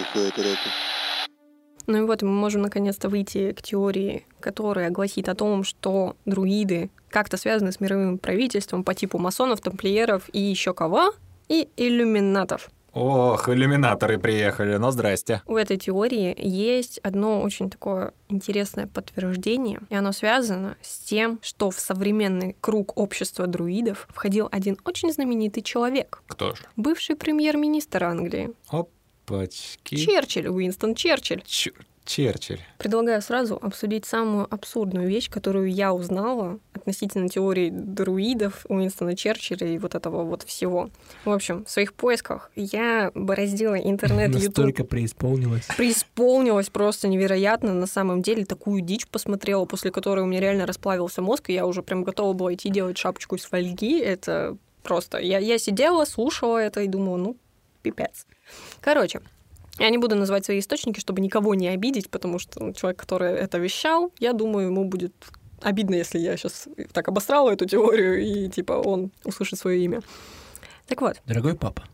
Глухое 0.01 0.31
треки. 0.31 0.59
Ну 1.87 1.99
и 1.99 2.07
вот 2.07 2.23
мы 2.23 2.31
можем 2.31 2.63
наконец-то 2.63 3.09
выйти 3.09 3.53
к 3.53 3.61
теории, 3.63 4.27
которая 4.41 4.91
гласит 4.91 5.29
о 5.29 5.35
том, 5.35 5.63
что 5.65 6.17
друиды 6.25 6.91
как-то 7.11 7.37
связаны 7.37 7.73
с 7.73 7.81
мировым 7.81 8.19
правительством 8.19 8.83
по 8.85 8.95
типу 8.95 9.19
масонов, 9.19 9.61
тамплиеров 9.61 10.31
и 10.33 10.41
еще 10.41 10.73
кого? 10.73 11.13
И 11.49 11.69
иллюминатов. 11.77 12.71
Ох, 12.93 13.49
иллюминаторы 13.49 14.19
приехали, 14.19 14.77
ну 14.77 14.91
здрасте. 14.91 15.43
У 15.47 15.57
этой 15.57 15.77
теории 15.77 16.35
есть 16.39 16.99
одно 17.03 17.41
очень 17.43 17.71
такое 17.71 18.13
интересное 18.29 18.87
подтверждение, 18.87 19.81
и 19.91 19.95
оно 19.95 20.13
связано 20.13 20.77
с 20.83 20.99
тем, 21.01 21.39
что 21.43 21.71
в 21.71 21.79
современный 21.79 22.57
круг 22.61 22.99
общества 22.99 23.47
друидов 23.47 24.09
входил 24.11 24.49
один 24.51 24.77
очень 24.85 25.13
знаменитый 25.13 25.63
человек, 25.63 26.23
Кто 26.27 26.55
же? 26.55 26.63
бывший 26.77 27.15
премьер-министр 27.17 28.05
Англии, 28.05 28.51
Опачки. 29.35 29.97
Черчилль, 29.97 30.49
Уинстон 30.49 30.95
Черчилль. 30.95 31.43
Чер- 31.47 31.75
Черчилль. 32.05 32.59
Предлагаю 32.79 33.23
сразу 33.23 33.57
обсудить 33.61 34.05
самую 34.05 34.53
абсурдную 34.53 35.07
вещь, 35.09 35.31
которую 35.31 35.71
я 35.71 35.93
узнала 35.95 36.59
относительно 36.73 37.29
теории 37.29 37.71
друидов, 37.71 38.67
Уинстона 38.69 39.15
Черчилля 39.15 39.69
и 39.69 39.79
вот 39.79 39.95
этого 39.95 40.25
вот 40.25 40.43
всего. 40.43 40.91
В 41.25 41.31
общем, 41.31 41.65
в 41.65 41.71
своих 41.71 41.93
поисках 41.95 42.51
я 42.57 43.13
бороздила 43.15 43.77
интернет, 43.77 44.31
YouTube, 44.31 44.45
Настолько 44.49 44.85
преисполнилась. 44.85 45.67
преисполнилась 45.77 46.69
просто 46.71 47.07
невероятно. 47.07 47.75
На 47.75 47.87
самом 47.87 48.23
деле 48.23 48.45
такую 48.45 48.81
дичь 48.81 49.07
посмотрела, 49.07 49.65
после 49.67 49.93
которой 49.93 50.21
у 50.25 50.27
меня 50.27 50.41
реально 50.41 50.67
расплавился 50.67 51.23
мозг, 51.23 51.51
и 51.51 51.53
я 51.53 51.67
уже 51.67 51.83
прям 51.83 52.03
готова 52.03 52.33
была 52.33 52.55
идти 52.55 52.71
делать 52.71 52.99
шапочку 52.99 53.37
из 53.37 53.45
фольги. 53.45 54.01
Это 54.01 54.57
просто... 54.83 55.19
Я, 55.19 55.39
я 55.39 55.59
сидела, 55.59 56.05
слушала 56.07 56.59
это 56.59 56.81
и 56.81 56.89
думала, 56.89 57.19
ну, 57.19 57.37
пипец. 57.83 58.27
Короче, 58.81 59.21
я 59.79 59.91
не 59.91 59.99
буду 59.99 60.17
называть 60.17 60.45
свои 60.45 60.59
источники, 60.59 61.01
чтобы 61.01 61.21
никого 61.21 61.55
не 61.55 61.69
обидеть, 61.69 62.11
потому 62.11 62.39
что 62.39 62.63
ну, 62.63 62.73
человек, 62.73 63.01
который 63.01 63.33
это 63.33 63.59
вещал, 63.59 64.13
я 64.19 64.33
думаю, 64.33 64.67
ему 64.67 64.85
будет 64.85 65.15
обидно, 65.63 65.95
если 65.95 66.19
я 66.19 66.37
сейчас 66.37 66.69
так 66.93 67.09
обосрала 67.09 67.51
эту 67.51 67.67
теорию, 67.67 68.21
и 68.23 68.49
типа 68.49 68.73
он 68.73 69.11
услышит 69.25 69.59
свое 69.59 69.83
имя. 69.85 70.03
Так 70.87 71.01
вот, 71.01 71.21
Дорогой 71.27 71.55
папа, 71.55 71.85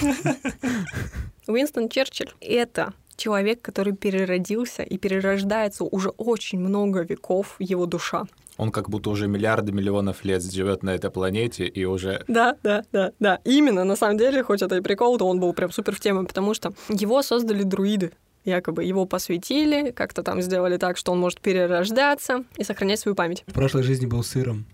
Уинстон 1.46 1.88
Черчилль— 1.88 2.32
это 2.40 2.94
человек, 3.16 3.62
который 3.62 3.94
переродился 3.94 4.82
и 4.82 4.98
перерождается 4.98 5.84
уже 5.84 6.08
очень 6.10 6.58
много 6.58 7.02
веков 7.02 7.56
его 7.58 7.86
душа. 7.86 8.24
Он 8.56 8.70
как 8.70 8.88
будто 8.88 9.10
уже 9.10 9.26
миллиарды 9.26 9.72
миллионов 9.72 10.24
лет 10.24 10.42
живет 10.44 10.82
на 10.82 10.90
этой 10.90 11.10
планете 11.10 11.66
и 11.66 11.84
уже... 11.84 12.24
Да, 12.28 12.56
да, 12.62 12.84
да, 12.92 13.12
да. 13.18 13.40
Именно, 13.44 13.84
на 13.84 13.96
самом 13.96 14.16
деле, 14.16 14.42
хоть 14.44 14.62
это 14.62 14.76
и 14.76 14.80
прикол, 14.80 15.18
то 15.18 15.26
он 15.26 15.40
был 15.40 15.52
прям 15.52 15.72
супер 15.72 15.94
в 15.94 16.00
теме, 16.00 16.24
потому 16.24 16.54
что 16.54 16.72
его 16.88 17.22
создали 17.22 17.62
друиды. 17.64 18.12
Якобы 18.44 18.84
его 18.84 19.06
посвятили, 19.06 19.90
как-то 19.90 20.22
там 20.22 20.42
сделали 20.42 20.76
так, 20.76 20.98
что 20.98 21.12
он 21.12 21.18
может 21.18 21.40
перерождаться 21.40 22.44
и 22.58 22.64
сохранять 22.64 23.00
свою 23.00 23.14
память. 23.16 23.42
в 23.46 23.52
прошлой 23.52 23.82
жизни 23.82 24.06
был 24.06 24.22
сыром. 24.22 24.66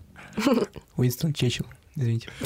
Уинстон 0.97 1.33
Чечил, 1.33 1.65
извините. 1.95 2.29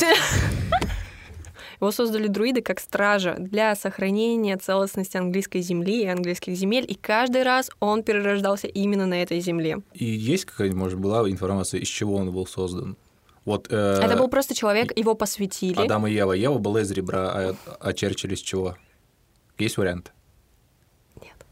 Его 1.79 1.91
создали 1.91 2.27
друиды 2.27 2.61
как 2.61 2.79
стража 2.79 3.35
для 3.37 3.75
сохранения 3.75 4.57
целостности 4.57 5.17
английской 5.17 5.61
земли 5.61 6.03
и 6.03 6.07
английских 6.07 6.55
земель, 6.55 6.85
и 6.87 6.95
каждый 6.95 7.43
раз 7.43 7.69
он 7.79 8.03
перерождался 8.03 8.67
именно 8.67 9.05
на 9.05 9.21
этой 9.21 9.39
земле. 9.39 9.81
И 9.93 10.05
есть 10.05 10.45
какая-нибудь, 10.45 10.79
может, 10.79 10.99
была 10.99 11.29
информация, 11.29 11.79
из 11.79 11.87
чего 11.87 12.15
он 12.15 12.31
был 12.31 12.47
создан? 12.47 12.97
Вот 13.45 13.67
э, 13.69 13.99
Это 14.01 14.17
был 14.17 14.27
просто 14.27 14.55
человек, 14.55 14.97
его 14.97 15.13
посвятили. 15.13 15.79
Адам 15.79 16.07
и 16.07 16.11
Ева. 16.11 16.33
Ева 16.33 16.57
была 16.57 16.81
из 16.81 16.91
ребра, 16.91 17.29
а, 17.29 17.55
а 17.79 17.93
Черчилль 17.93 18.33
из 18.33 18.39
чего? 18.39 18.75
Есть 19.59 19.77
вариант? 19.77 20.13
Нет. 21.21 21.45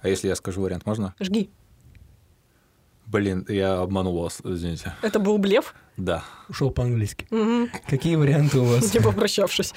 А 0.00 0.08
если 0.08 0.28
я 0.28 0.36
скажу 0.36 0.62
вариант, 0.62 0.86
можно? 0.86 1.14
Жги. 1.18 1.50
Блин, 3.06 3.44
я 3.48 3.80
обманул 3.80 4.22
вас, 4.22 4.40
извините. 4.44 4.94
Это 5.02 5.18
был 5.18 5.38
блеф, 5.38 5.74
Да. 5.96 6.24
Ушел 6.48 6.70
по-английски. 6.70 7.26
Мгм. 7.30 7.68
Какие 7.88 8.16
варианты 8.16 8.58
у 8.58 8.64
вас? 8.64 8.92
не 8.94 9.00
попрощавшись. 9.00 9.74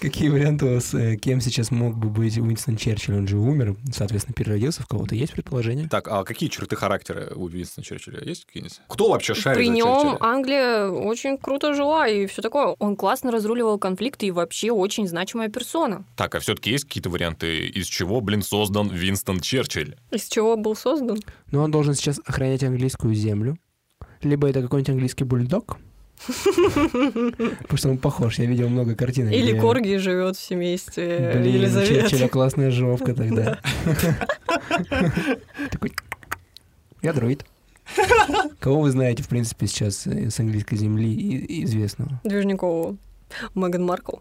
Какие 0.00 0.28
варианты 0.28 0.66
у 0.66 0.74
вас? 0.74 0.92
э, 0.94 1.16
Кем 1.16 1.40
сейчас 1.40 1.70
мог 1.70 1.96
бы 1.96 2.08
быть 2.08 2.36
Уинстон 2.38 2.76
Черчилль? 2.76 3.14
Он 3.16 3.28
же 3.28 3.38
умер, 3.38 3.76
соответственно, 3.92 4.34
переродился 4.34 4.82
в 4.82 4.86
кого-то. 4.86 5.14
Есть 5.14 5.32
предположение? 5.32 5.88
Так, 5.88 6.08
а 6.08 6.24
какие 6.24 6.48
черты 6.48 6.74
характера 6.76 7.32
у 7.34 7.46
Винстона 7.46 7.84
Черчилля 7.84 8.20
есть 8.24 8.46
какие-нибудь? 8.46 8.80
Кто 8.88 9.10
вообще 9.10 9.34
шарит 9.34 9.58
При 9.58 9.66
за 9.68 9.72
нем 9.72 9.86
Черчилля? 9.86 10.16
Англия 10.20 10.88
очень 10.88 11.38
круто 11.38 11.72
жила 11.74 12.08
и 12.08 12.26
все 12.26 12.42
такое. 12.42 12.74
Он 12.78 12.96
классно 12.96 13.30
разруливал 13.30 13.78
конфликты 13.78 14.26
и 14.26 14.30
вообще 14.30 14.72
очень 14.72 15.06
значимая 15.06 15.48
персона. 15.48 16.04
Так, 16.16 16.34
а 16.34 16.40
все-таки 16.40 16.70
есть 16.70 16.84
какие-то 16.84 17.10
варианты, 17.10 17.66
из 17.68 17.86
чего, 17.86 18.20
блин, 18.20 18.42
создан 18.42 18.88
Винстон 18.88 19.40
Черчилль? 19.40 19.96
Из 20.10 20.26
чего 20.28 20.56
был 20.56 20.74
создан? 20.74 21.20
Но 21.50 21.62
он 21.62 21.70
должен 21.70 21.94
сейчас 21.94 22.20
охранять 22.24 22.64
английскую 22.64 23.14
землю. 23.14 23.56
Либо 24.22 24.48
это 24.48 24.62
какой-нибудь 24.62 24.90
английский 24.90 25.24
бульдог, 25.24 25.78
Потому 26.26 27.76
что 27.76 27.88
он 27.88 27.96
похож, 27.98 28.38
я 28.38 28.44
видел 28.44 28.68
много 28.68 28.94
картин. 28.94 29.28
Или 29.30 29.52
где- 29.52 29.60
Корги 29.60 29.96
живет 29.96 30.36
в 30.36 30.40
семействе 30.40 31.32
Блин, 31.34 31.54
Елизаветы. 31.54 31.94
Черчилля 32.02 32.28
классная 32.28 32.70
жопка 32.70 33.14
тогда. 33.14 33.58
Такой, 35.70 35.92
я 37.02 37.12
друид. 37.14 37.46
Кого 38.58 38.80
вы 38.82 38.90
знаете, 38.90 39.22
в 39.22 39.28
принципе, 39.28 39.66
сейчас 39.66 40.06
с 40.06 40.38
английской 40.40 40.76
земли 40.76 41.64
известного? 41.64 42.20
Движникову. 42.24 42.98
Меган 43.54 43.84
Маркл. 43.84 44.16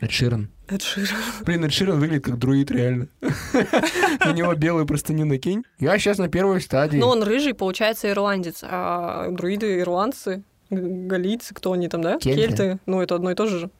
Эд 0.00 0.10
Ширан. 0.10 0.48
Эд 0.70 0.82
Ширан. 0.82 1.20
Блин, 1.44 1.64
Эд 1.64 1.72
Ширан 1.72 1.98
выглядит 1.98 2.24
как 2.24 2.38
друид, 2.38 2.70
реально. 2.70 3.08
На 3.20 4.32
него 4.32 4.54
белую 4.54 4.86
простыню 4.86 5.26
накинь. 5.26 5.64
Я 5.78 5.98
сейчас 5.98 6.18
на 6.18 6.28
первой 6.28 6.60
стадии. 6.60 6.98
Но 6.98 7.08
он 7.08 7.22
рыжий, 7.24 7.54
получается, 7.54 8.08
ирландец. 8.08 8.60
А 8.62 9.28
друиды 9.30 9.80
ирландцы, 9.80 10.44
галийцы, 10.70 11.54
кто 11.54 11.72
они 11.72 11.88
там, 11.88 12.02
да? 12.02 12.18
Кельты. 12.18 12.78
Ну, 12.86 13.00
это 13.00 13.16
одно 13.16 13.32
и 13.32 13.34
то 13.34 13.46
же. 13.46 13.70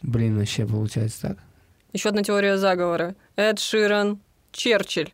Блин, 0.00 0.38
вообще 0.38 0.66
получается 0.66 1.22
так. 1.22 1.38
Еще 1.92 2.08
одна 2.08 2.22
теория 2.22 2.56
заговора. 2.56 3.14
Эд 3.36 3.58
Ширан, 3.58 4.20
Черчилль. 4.52 5.12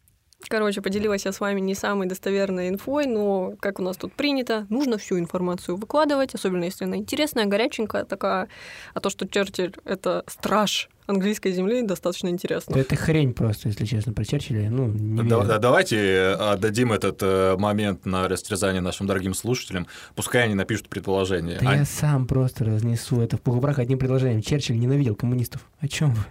Короче, 0.48 0.80
поделилась 0.80 1.24
я 1.24 1.32
с 1.32 1.40
вами 1.40 1.60
не 1.60 1.74
самой 1.74 2.06
достоверной 2.06 2.68
инфой, 2.68 3.06
но, 3.06 3.54
как 3.60 3.80
у 3.80 3.82
нас 3.82 3.96
тут 3.96 4.12
принято, 4.12 4.66
нужно 4.68 4.98
всю 4.98 5.18
информацию 5.18 5.76
выкладывать, 5.76 6.34
особенно 6.34 6.64
если 6.64 6.84
она 6.84 6.96
интересная, 6.96 7.46
горяченькая 7.46 8.04
такая. 8.04 8.48
А 8.92 9.00
то, 9.00 9.10
что 9.10 9.26
Черчилль— 9.26 9.74
это 9.84 10.24
страж 10.26 10.88
английской 11.06 11.52
земли, 11.52 11.82
достаточно 11.82 12.28
интересно. 12.28 12.74
Да 12.74 12.80
это 12.80 12.96
хрень 12.96 13.34
просто, 13.34 13.68
если 13.68 13.84
честно, 13.84 14.12
про 14.12 14.24
Черчилля. 14.24 14.70
Ну, 14.70 14.86
не 14.88 15.22
Да- 15.28 15.44
да- 15.44 15.58
давайте 15.58 15.96
э, 15.98 16.32
отдадим 16.34 16.92
этот 16.92 17.18
э, 17.22 17.56
момент 17.58 18.06
на 18.06 18.26
растерзание 18.28 18.80
нашим 18.80 19.06
дорогим 19.06 19.34
слушателям. 19.34 19.86
Пускай 20.14 20.44
они 20.44 20.54
напишут 20.54 20.88
предположение. 20.88 21.58
Да 21.60 21.70
А- 21.70 21.76
я 21.76 21.84
сам 21.84 22.26
просто 22.26 22.64
разнесу 22.64 23.20
это 23.20 23.36
в 23.36 23.42
пух 23.42 23.58
и 23.58 23.60
прах 23.60 23.78
одним 23.78 23.98
предложением. 23.98 24.40
Черчилль 24.42 24.78
ненавидел 24.78 25.14
коммунистов. 25.14 25.68
О 25.78 25.88
чем 25.88 26.14
вы? 26.14 26.24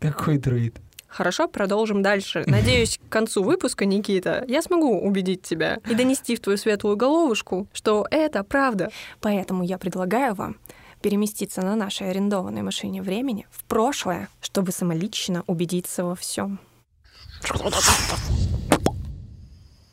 Какой 0.00 0.38
друид? 0.38 0.76
Хорошо, 1.16 1.48
продолжим 1.48 2.02
дальше. 2.02 2.44
Надеюсь, 2.46 2.98
к 2.98 3.10
концу 3.10 3.42
выпуска, 3.42 3.86
Никита, 3.86 4.44
я 4.48 4.60
смогу 4.60 5.00
убедить 5.00 5.40
тебя 5.40 5.78
и 5.88 5.94
донести 5.94 6.36
в 6.36 6.40
твою 6.40 6.58
светлую 6.58 6.98
головушку, 6.98 7.66
что 7.72 8.06
это 8.10 8.44
правда. 8.44 8.90
Поэтому 9.22 9.64
я 9.64 9.78
предлагаю 9.78 10.34
вам 10.34 10.58
переместиться 11.00 11.62
на 11.62 11.74
нашей 11.74 12.10
арендованной 12.10 12.60
машине 12.60 13.00
времени 13.00 13.46
в 13.50 13.64
прошлое, 13.64 14.28
чтобы 14.42 14.72
самолично 14.72 15.42
убедиться 15.46 16.04
во 16.04 16.14
всем. 16.14 16.60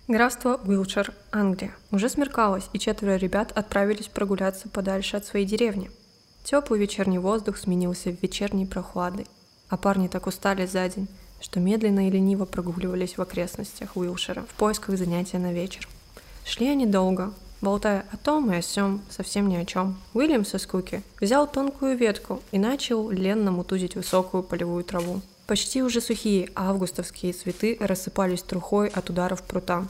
Графство 0.10 0.60
Уилчер, 0.66 1.14
Англия. 1.32 1.74
Уже 1.92 2.10
смеркалось, 2.10 2.70
и 2.74 2.80
четверо 2.80 3.16
ребят 3.16 3.54
отправились 3.56 4.08
прогуляться 4.08 4.68
подальше 4.68 5.16
от 5.16 5.26
своей 5.26 5.46
деревни. 5.46 5.90
Теплый 6.44 6.82
вечерний 6.82 7.20
воздух 7.20 7.56
сменился 7.56 8.10
вечерней 8.10 8.66
прохладой, 8.66 9.26
а 9.74 9.78
парни 9.78 10.08
так 10.08 10.28
устали 10.28 10.68
за 10.68 10.88
день, 10.88 11.08
что 11.42 11.60
медленно 11.60 12.08
и 12.08 12.12
лениво 12.12 12.46
прогуливались 12.46 13.18
в 13.18 13.22
окрестностях 13.24 13.98
Уилшера 13.98 14.44
в 14.44 14.54
поисках 14.54 15.00
занятия 15.00 15.40
на 15.40 15.52
вечер. 15.52 15.90
Шли 16.46 16.68
они 16.68 16.86
долго, 16.86 17.34
болтая 17.60 18.06
о 18.12 18.18
том 18.18 18.52
и 18.52 18.58
о 18.58 18.62
сём, 18.62 19.02
совсем 19.10 19.50
ни 19.50 19.56
о 19.56 19.66
чем. 19.66 19.98
Уильям 20.14 20.46
со 20.46 20.60
скуки 20.60 21.02
взял 21.20 21.48
тонкую 21.48 21.98
ветку 21.98 22.40
и 22.52 22.60
начал 22.60 23.10
ленно 23.10 23.50
мутузить 23.50 23.96
высокую 23.96 24.44
полевую 24.44 24.84
траву. 24.84 25.22
Почти 25.48 25.82
уже 25.82 26.02
сухие 26.02 26.50
августовские 26.54 27.34
цветы 27.34 27.76
рассыпались 27.80 28.44
трухой 28.44 28.90
от 28.90 29.10
ударов 29.10 29.42
прута. 29.42 29.88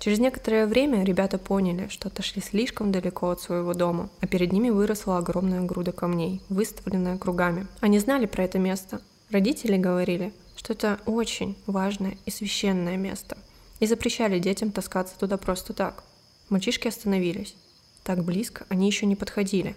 Через 0.00 0.18
некоторое 0.18 0.66
время 0.66 1.04
ребята 1.04 1.38
поняли, 1.38 1.86
что 1.86 2.08
отошли 2.08 2.42
слишком 2.42 2.90
далеко 2.90 3.30
от 3.30 3.40
своего 3.40 3.74
дома, 3.74 4.08
а 4.22 4.26
перед 4.26 4.50
ними 4.50 4.70
выросла 4.70 5.18
огромная 5.18 5.60
груда 5.60 5.92
камней, 5.92 6.42
выставленная 6.48 7.16
кругами. 7.16 7.68
Они 7.80 8.00
знали 8.00 8.26
про 8.26 8.42
это 8.42 8.58
место. 8.58 9.02
Родители 9.30 9.76
говорили, 9.76 10.32
что 10.56 10.72
это 10.72 10.98
очень 11.06 11.56
важное 11.66 12.18
и 12.26 12.30
священное 12.32 12.96
место, 12.96 13.38
и 13.78 13.86
запрещали 13.86 14.40
детям 14.40 14.72
таскаться 14.72 15.16
туда 15.16 15.36
просто 15.36 15.72
так. 15.72 16.02
Мальчишки 16.48 16.88
остановились. 16.88 17.54
Так 18.02 18.24
близко 18.24 18.66
они 18.68 18.88
еще 18.88 19.06
не 19.06 19.14
подходили. 19.14 19.76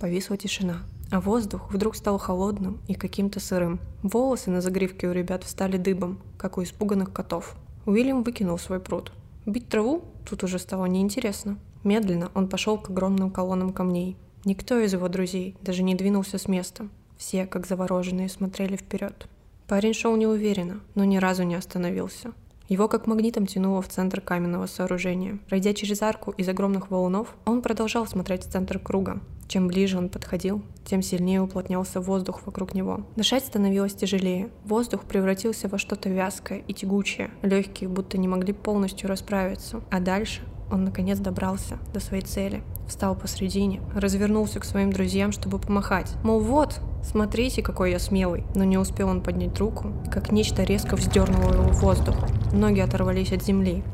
Повисла 0.00 0.36
тишина, 0.36 0.82
а 1.12 1.20
воздух 1.20 1.72
вдруг 1.72 1.94
стал 1.94 2.18
холодным 2.18 2.80
и 2.88 2.94
каким-то 2.94 3.38
сырым. 3.38 3.78
Волосы 4.02 4.50
на 4.50 4.60
загривке 4.60 5.06
у 5.06 5.12
ребят 5.12 5.44
встали 5.44 5.76
дыбом, 5.76 6.20
как 6.36 6.58
у 6.58 6.64
испуганных 6.64 7.12
котов. 7.12 7.54
Уильям 7.86 8.24
выкинул 8.24 8.58
свой 8.58 8.80
пруд. 8.80 9.12
Бить 9.46 9.68
траву 9.68 10.02
тут 10.28 10.42
уже 10.42 10.58
стало 10.58 10.86
неинтересно. 10.86 11.56
Медленно 11.84 12.32
он 12.34 12.48
пошел 12.48 12.78
к 12.78 12.90
огромным 12.90 13.30
колоннам 13.30 13.72
камней. 13.72 14.16
Никто 14.44 14.76
из 14.80 14.92
его 14.92 15.08
друзей 15.08 15.56
даже 15.62 15.84
не 15.84 15.94
двинулся 15.94 16.36
с 16.36 16.48
места. 16.48 16.88
Все, 17.22 17.46
как 17.46 17.68
завороженные, 17.68 18.28
смотрели 18.28 18.74
вперед. 18.74 19.28
Парень 19.68 19.94
шел 19.94 20.16
неуверенно, 20.16 20.80
но 20.96 21.04
ни 21.04 21.18
разу 21.18 21.44
не 21.44 21.54
остановился. 21.54 22.32
Его 22.68 22.88
как 22.88 23.06
магнитом 23.06 23.46
тянуло 23.46 23.80
в 23.80 23.86
центр 23.86 24.20
каменного 24.20 24.66
сооружения. 24.66 25.38
Пройдя 25.48 25.72
через 25.72 26.02
арку 26.02 26.32
из 26.32 26.48
огромных 26.48 26.90
валунов, 26.90 27.36
он 27.44 27.62
продолжал 27.62 28.08
смотреть 28.08 28.42
в 28.42 28.50
центр 28.50 28.80
круга. 28.80 29.20
Чем 29.46 29.68
ближе 29.68 29.98
он 29.98 30.08
подходил, 30.08 30.64
тем 30.84 31.00
сильнее 31.00 31.40
уплотнялся 31.40 32.00
воздух 32.00 32.44
вокруг 32.44 32.74
него. 32.74 33.06
Дышать 33.14 33.46
становилось 33.46 33.94
тяжелее. 33.94 34.50
Воздух 34.64 35.04
превратился 35.04 35.68
во 35.68 35.78
что-то 35.78 36.08
вязкое 36.08 36.64
и 36.66 36.74
тягучее. 36.74 37.30
Легкие 37.42 37.88
будто 37.88 38.18
не 38.18 38.26
могли 38.26 38.52
полностью 38.52 39.08
расправиться. 39.08 39.80
А 39.92 40.00
дальше 40.00 40.42
он 40.72 40.84
наконец 40.84 41.18
добрался 41.18 41.78
до 41.92 42.00
своей 42.00 42.24
цели. 42.24 42.62
Встал 42.88 43.14
посредине, 43.14 43.80
развернулся 43.94 44.58
к 44.58 44.64
своим 44.64 44.92
друзьям, 44.92 45.30
чтобы 45.30 45.58
помахать. 45.58 46.12
Мол, 46.24 46.40
вот, 46.40 46.80
смотрите, 47.02 47.62
какой 47.62 47.92
я 47.92 47.98
смелый. 47.98 48.44
Но 48.54 48.64
не 48.64 48.78
успел 48.78 49.08
он 49.08 49.20
поднять 49.20 49.58
руку, 49.58 49.92
как 50.10 50.32
нечто 50.32 50.62
резко 50.62 50.96
вздернуло 50.96 51.52
его 51.52 51.64
в 51.64 51.80
воздух. 51.80 52.16
Ноги 52.52 52.80
оторвались 52.80 53.32
от 53.32 53.44
земли. 53.44 53.84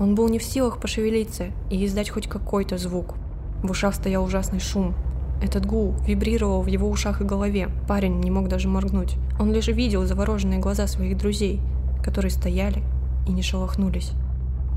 Он 0.00 0.14
был 0.14 0.28
не 0.28 0.38
в 0.38 0.42
силах 0.42 0.80
пошевелиться 0.80 1.48
и 1.70 1.84
издать 1.84 2.10
хоть 2.10 2.28
какой-то 2.28 2.78
звук. 2.78 3.14
В 3.62 3.70
ушах 3.70 3.94
стоял 3.94 4.24
ужасный 4.24 4.58
шум. 4.58 4.94
Этот 5.42 5.66
гул 5.66 5.94
вибрировал 6.06 6.62
в 6.62 6.66
его 6.66 6.88
ушах 6.88 7.20
и 7.20 7.24
голове. 7.24 7.68
Парень 7.86 8.20
не 8.20 8.30
мог 8.30 8.48
даже 8.48 8.68
моргнуть. 8.68 9.16
Он 9.38 9.52
лишь 9.52 9.68
видел 9.68 10.06
завороженные 10.06 10.60
глаза 10.60 10.86
своих 10.86 11.16
друзей, 11.18 11.60
которые 12.02 12.30
стояли 12.30 12.82
и 13.26 13.32
не 13.32 13.42
шелохнулись. 13.42 14.12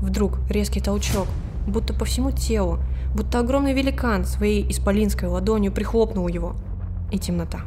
Вдруг 0.06 0.38
резкий 0.48 0.80
толчок, 0.80 1.26
будто 1.66 1.92
по 1.92 2.04
всему 2.04 2.30
телу, 2.30 2.78
будто 3.12 3.40
огромный 3.40 3.72
великан 3.72 4.24
своей 4.24 4.70
исполинской 4.70 5.28
ладонью 5.28 5.72
прихлопнул 5.72 6.28
его. 6.28 6.54
И 7.10 7.18
темнота. 7.18 7.62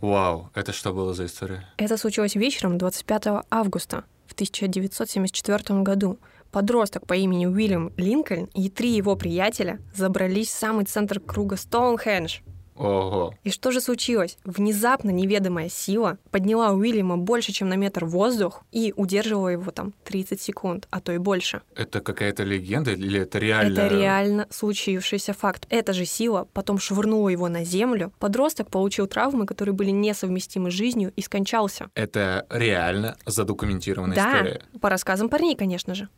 Вау, 0.00 0.50
это 0.54 0.72
что 0.72 0.94
было 0.94 1.12
за 1.12 1.26
история? 1.26 1.66
Это 1.76 1.98
случилось 1.98 2.36
вечером 2.36 2.78
25 2.78 3.44
августа 3.50 4.04
в 4.26 4.32
1974 4.32 5.82
году. 5.82 6.18
Подросток 6.50 7.06
по 7.06 7.12
имени 7.12 7.44
Уильям 7.44 7.92
Линкольн 7.98 8.46
и 8.54 8.70
три 8.70 8.92
его 8.92 9.14
приятеля 9.14 9.78
забрались 9.94 10.48
в 10.48 10.58
самый 10.58 10.86
центр 10.86 11.20
круга 11.20 11.56
Стоунхендж. 11.56 12.38
Ого. 12.78 13.34
И 13.42 13.50
что 13.50 13.72
же 13.72 13.80
случилось? 13.80 14.38
Внезапно 14.44 15.10
неведомая 15.10 15.68
сила 15.68 16.18
подняла 16.30 16.70
Уильяма 16.72 17.16
больше, 17.16 17.52
чем 17.52 17.68
на 17.68 17.74
метр 17.74 18.04
в 18.04 18.10
воздух 18.10 18.62
и 18.70 18.94
удерживала 18.96 19.48
его 19.48 19.70
там 19.72 19.92
30 20.04 20.40
секунд, 20.40 20.86
а 20.90 21.00
то 21.00 21.12
и 21.12 21.18
больше. 21.18 21.62
Это 21.74 22.00
какая-то 22.00 22.44
легенда 22.44 22.92
или 22.92 23.20
это 23.20 23.38
реально? 23.38 23.80
Это 23.80 23.88
реально 23.88 24.46
случившийся 24.50 25.32
факт. 25.32 25.66
Эта 25.70 25.92
же 25.92 26.04
сила 26.04 26.46
потом 26.52 26.78
швырнула 26.78 27.28
его 27.28 27.48
на 27.48 27.64
землю. 27.64 28.12
Подросток 28.18 28.70
получил 28.70 29.06
травмы, 29.08 29.44
которые 29.44 29.74
были 29.74 29.90
несовместимы 29.90 30.70
с 30.70 30.74
жизнью 30.74 31.12
и 31.16 31.22
скончался. 31.22 31.90
Это 31.94 32.46
реально 32.48 33.16
задокументированная 33.26 34.16
да, 34.16 34.36
история. 34.36 34.62
по 34.80 34.88
рассказам 34.88 35.28
парней, 35.28 35.56
конечно 35.56 35.94
же. 35.94 36.08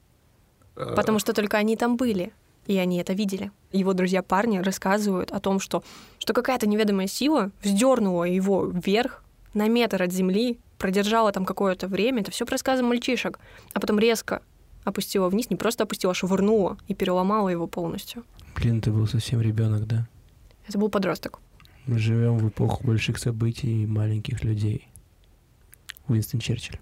Э, 0.77 0.95
Потому 0.95 1.19
что 1.19 1.33
только 1.33 1.57
они 1.57 1.77
там 1.77 1.97
были, 1.97 2.33
и 2.67 2.77
они 2.79 2.99
это 2.99 3.13
видели. 3.13 3.51
Его 3.73 3.93
друзья-парни 3.93 4.59
рассказывают 4.59 5.31
о 5.31 5.41
том, 5.41 5.61
что, 5.61 5.83
что 6.19 6.33
какая-то 6.33 6.67
неведомая 6.67 7.07
сила 7.07 7.51
вздернула 7.63 8.25
его 8.25 8.67
вверх 8.67 9.25
на 9.55 9.69
метр 9.69 10.03
от 10.03 10.13
земли, 10.13 10.59
продержала 10.79 11.33
там 11.33 11.45
какое-то 11.45 11.89
время. 11.89 12.23
Это 12.23 12.31
все 12.31 12.45
по 12.47 12.53
рассказам 12.53 12.87
мальчишек. 12.87 13.39
А 13.75 13.81
потом 13.81 13.99
резко 13.99 14.43
опустила 14.85 15.29
вниз, 15.29 15.51
не 15.51 15.57
просто 15.57 15.85
опустила, 15.85 16.13
а 16.13 16.15
швырнула 16.15 16.79
и 16.89 16.95
переломала 16.95 17.49
его 17.49 17.67
полностью. 17.67 18.25
Блин, 18.57 18.81
ты 18.81 18.91
был 18.91 19.07
совсем 19.07 19.41
ребенок, 19.41 19.87
да? 19.87 20.09
Это 20.67 20.79
был 20.79 20.89
подросток. 20.89 21.41
Мы 21.87 21.99
живем 21.99 22.39
в 22.39 22.49
эпоху 22.49 22.85
больших 22.85 23.19
событий 23.19 23.83
и 23.83 23.87
маленьких 23.87 24.45
людей. 24.45 24.89
Уинстон 26.09 26.41
Черчилль. 26.41 26.79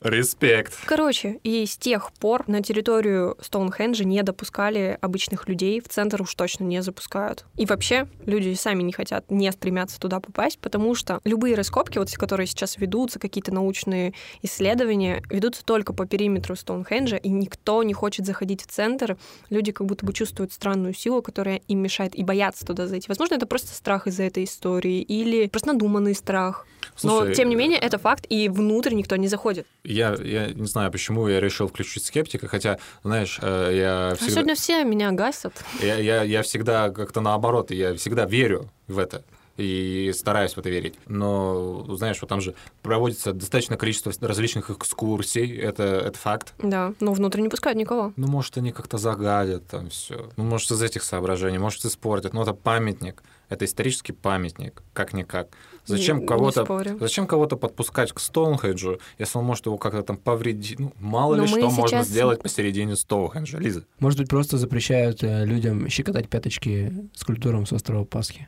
Респект. 0.00 0.78
Короче, 0.86 1.40
и 1.42 1.66
с 1.66 1.76
тех 1.76 2.12
пор 2.14 2.48
на 2.48 2.62
территорию 2.62 3.36
Стоунхенджа 3.40 4.04
не 4.04 4.22
допускали 4.22 4.98
обычных 5.00 5.48
людей, 5.48 5.80
в 5.80 5.88
центр 5.88 6.22
уж 6.22 6.34
точно 6.34 6.64
не 6.64 6.82
запускают. 6.82 7.44
И 7.56 7.66
вообще 7.66 8.08
люди 8.26 8.54
сами 8.54 8.82
не 8.82 8.92
хотят, 8.92 9.30
не 9.30 9.50
стремятся 9.52 10.00
туда 10.00 10.20
попасть, 10.20 10.58
потому 10.58 10.94
что 10.94 11.20
любые 11.24 11.54
раскопки, 11.54 11.98
вот 11.98 12.10
которые 12.10 12.46
сейчас 12.46 12.78
ведутся, 12.78 13.18
какие-то 13.18 13.52
научные 13.52 14.14
исследования, 14.42 15.22
ведутся 15.30 15.64
только 15.64 15.92
по 15.92 16.06
периметру 16.06 16.56
Стоунхенджа, 16.56 17.16
и 17.16 17.28
никто 17.28 17.82
не 17.82 17.92
хочет 17.92 18.26
заходить 18.26 18.62
в 18.62 18.66
центр. 18.66 19.16
Люди 19.48 19.72
как 19.72 19.86
будто 19.86 20.04
бы 20.04 20.12
чувствуют 20.12 20.52
странную 20.52 20.94
силу, 20.94 21.22
которая 21.22 21.56
им 21.68 21.78
мешает, 21.80 22.14
и 22.14 22.24
боятся 22.24 22.66
туда 22.66 22.86
зайти. 22.86 23.06
Возможно, 23.08 23.34
это 23.34 23.46
просто 23.46 23.68
страх 23.68 24.06
из-за 24.06 24.24
этой 24.24 24.44
истории, 24.44 25.00
или 25.02 25.46
просто 25.46 25.68
надуманный 25.68 26.14
страх. 26.14 26.66
Но, 27.02 27.20
Слушай, 27.20 27.34
тем 27.34 27.48
не 27.48 27.56
менее, 27.56 27.78
это 27.78 27.98
факт, 27.98 28.26
и 28.28 28.48
внутрь 28.48 28.92
никто 28.94 29.16
не 29.16 29.28
заходит. 29.28 29.66
Я, 29.84 30.14
я 30.22 30.48
не 30.48 30.66
знаю, 30.66 30.90
почему 30.92 31.28
я 31.28 31.40
решил 31.40 31.66
включить 31.68 32.04
скептика, 32.04 32.46
хотя, 32.46 32.78
знаешь, 33.02 33.38
э, 33.40 33.70
я 33.74 34.08
А 34.10 34.14
всегда... 34.16 34.32
сегодня 34.32 34.54
все 34.54 34.84
меня 34.84 35.10
гасят. 35.12 35.54
Я, 35.80 35.96
я, 35.96 36.22
я 36.22 36.42
всегда 36.42 36.90
как-то 36.90 37.20
наоборот, 37.20 37.70
я 37.70 37.94
всегда 37.94 38.26
верю 38.26 38.68
в 38.86 38.98
это 38.98 39.24
и 39.60 40.12
стараюсь 40.14 40.54
в 40.54 40.58
это 40.58 40.70
верить. 40.70 40.94
Но, 41.06 41.84
знаешь, 41.96 42.18
вот 42.20 42.28
там 42.28 42.40
же 42.40 42.54
проводится 42.82 43.32
достаточное 43.32 43.76
количество 43.76 44.12
различных 44.26 44.70
экскурсий, 44.70 45.56
это, 45.56 45.82
это 45.82 46.18
факт. 46.18 46.54
Да, 46.58 46.94
но 47.00 47.12
внутрь 47.12 47.40
не 47.40 47.48
пускают 47.48 47.78
никого. 47.78 48.12
Ну, 48.16 48.26
может, 48.26 48.56
они 48.56 48.72
как-то 48.72 48.98
загадят 48.98 49.66
там 49.66 49.90
все. 49.90 50.30
Ну, 50.36 50.44
может, 50.44 50.70
из 50.70 50.82
этих 50.82 51.02
соображений, 51.02 51.58
может, 51.58 51.84
испортят. 51.84 52.32
Ну, 52.32 52.42
это 52.42 52.54
памятник. 52.54 53.22
Это 53.50 53.64
исторический 53.66 54.12
памятник, 54.12 54.82
как-никак. 54.94 55.48
Зачем 55.84 56.24
кого-то 56.24 56.64
зачем 57.00 57.26
кого-то 57.26 57.56
подпускать 57.56 58.12
к 58.12 58.20
Стоунхенджу, 58.20 59.00
если 59.18 59.38
он 59.38 59.44
может 59.44 59.66
его 59.66 59.76
как-то 59.76 60.02
там 60.02 60.16
повредить? 60.16 60.78
Ну, 60.78 60.92
мало 61.00 61.34
Но 61.34 61.42
ли 61.42 61.48
что 61.48 61.68
можно 61.68 61.88
сейчас- 61.88 62.06
сделать 62.08 62.42
посередине 62.42 62.94
Стоунхенджа, 62.96 63.58
Лиза. 63.58 63.84
Может 63.98 64.20
быть, 64.20 64.28
просто 64.28 64.56
запрещают 64.56 65.22
э, 65.24 65.44
людям 65.44 65.88
щекотать 65.88 66.28
пяточки 66.28 66.92
скульптурам 67.14 67.66
с 67.66 67.72
острова 67.72 68.04
Пасхи. 68.04 68.46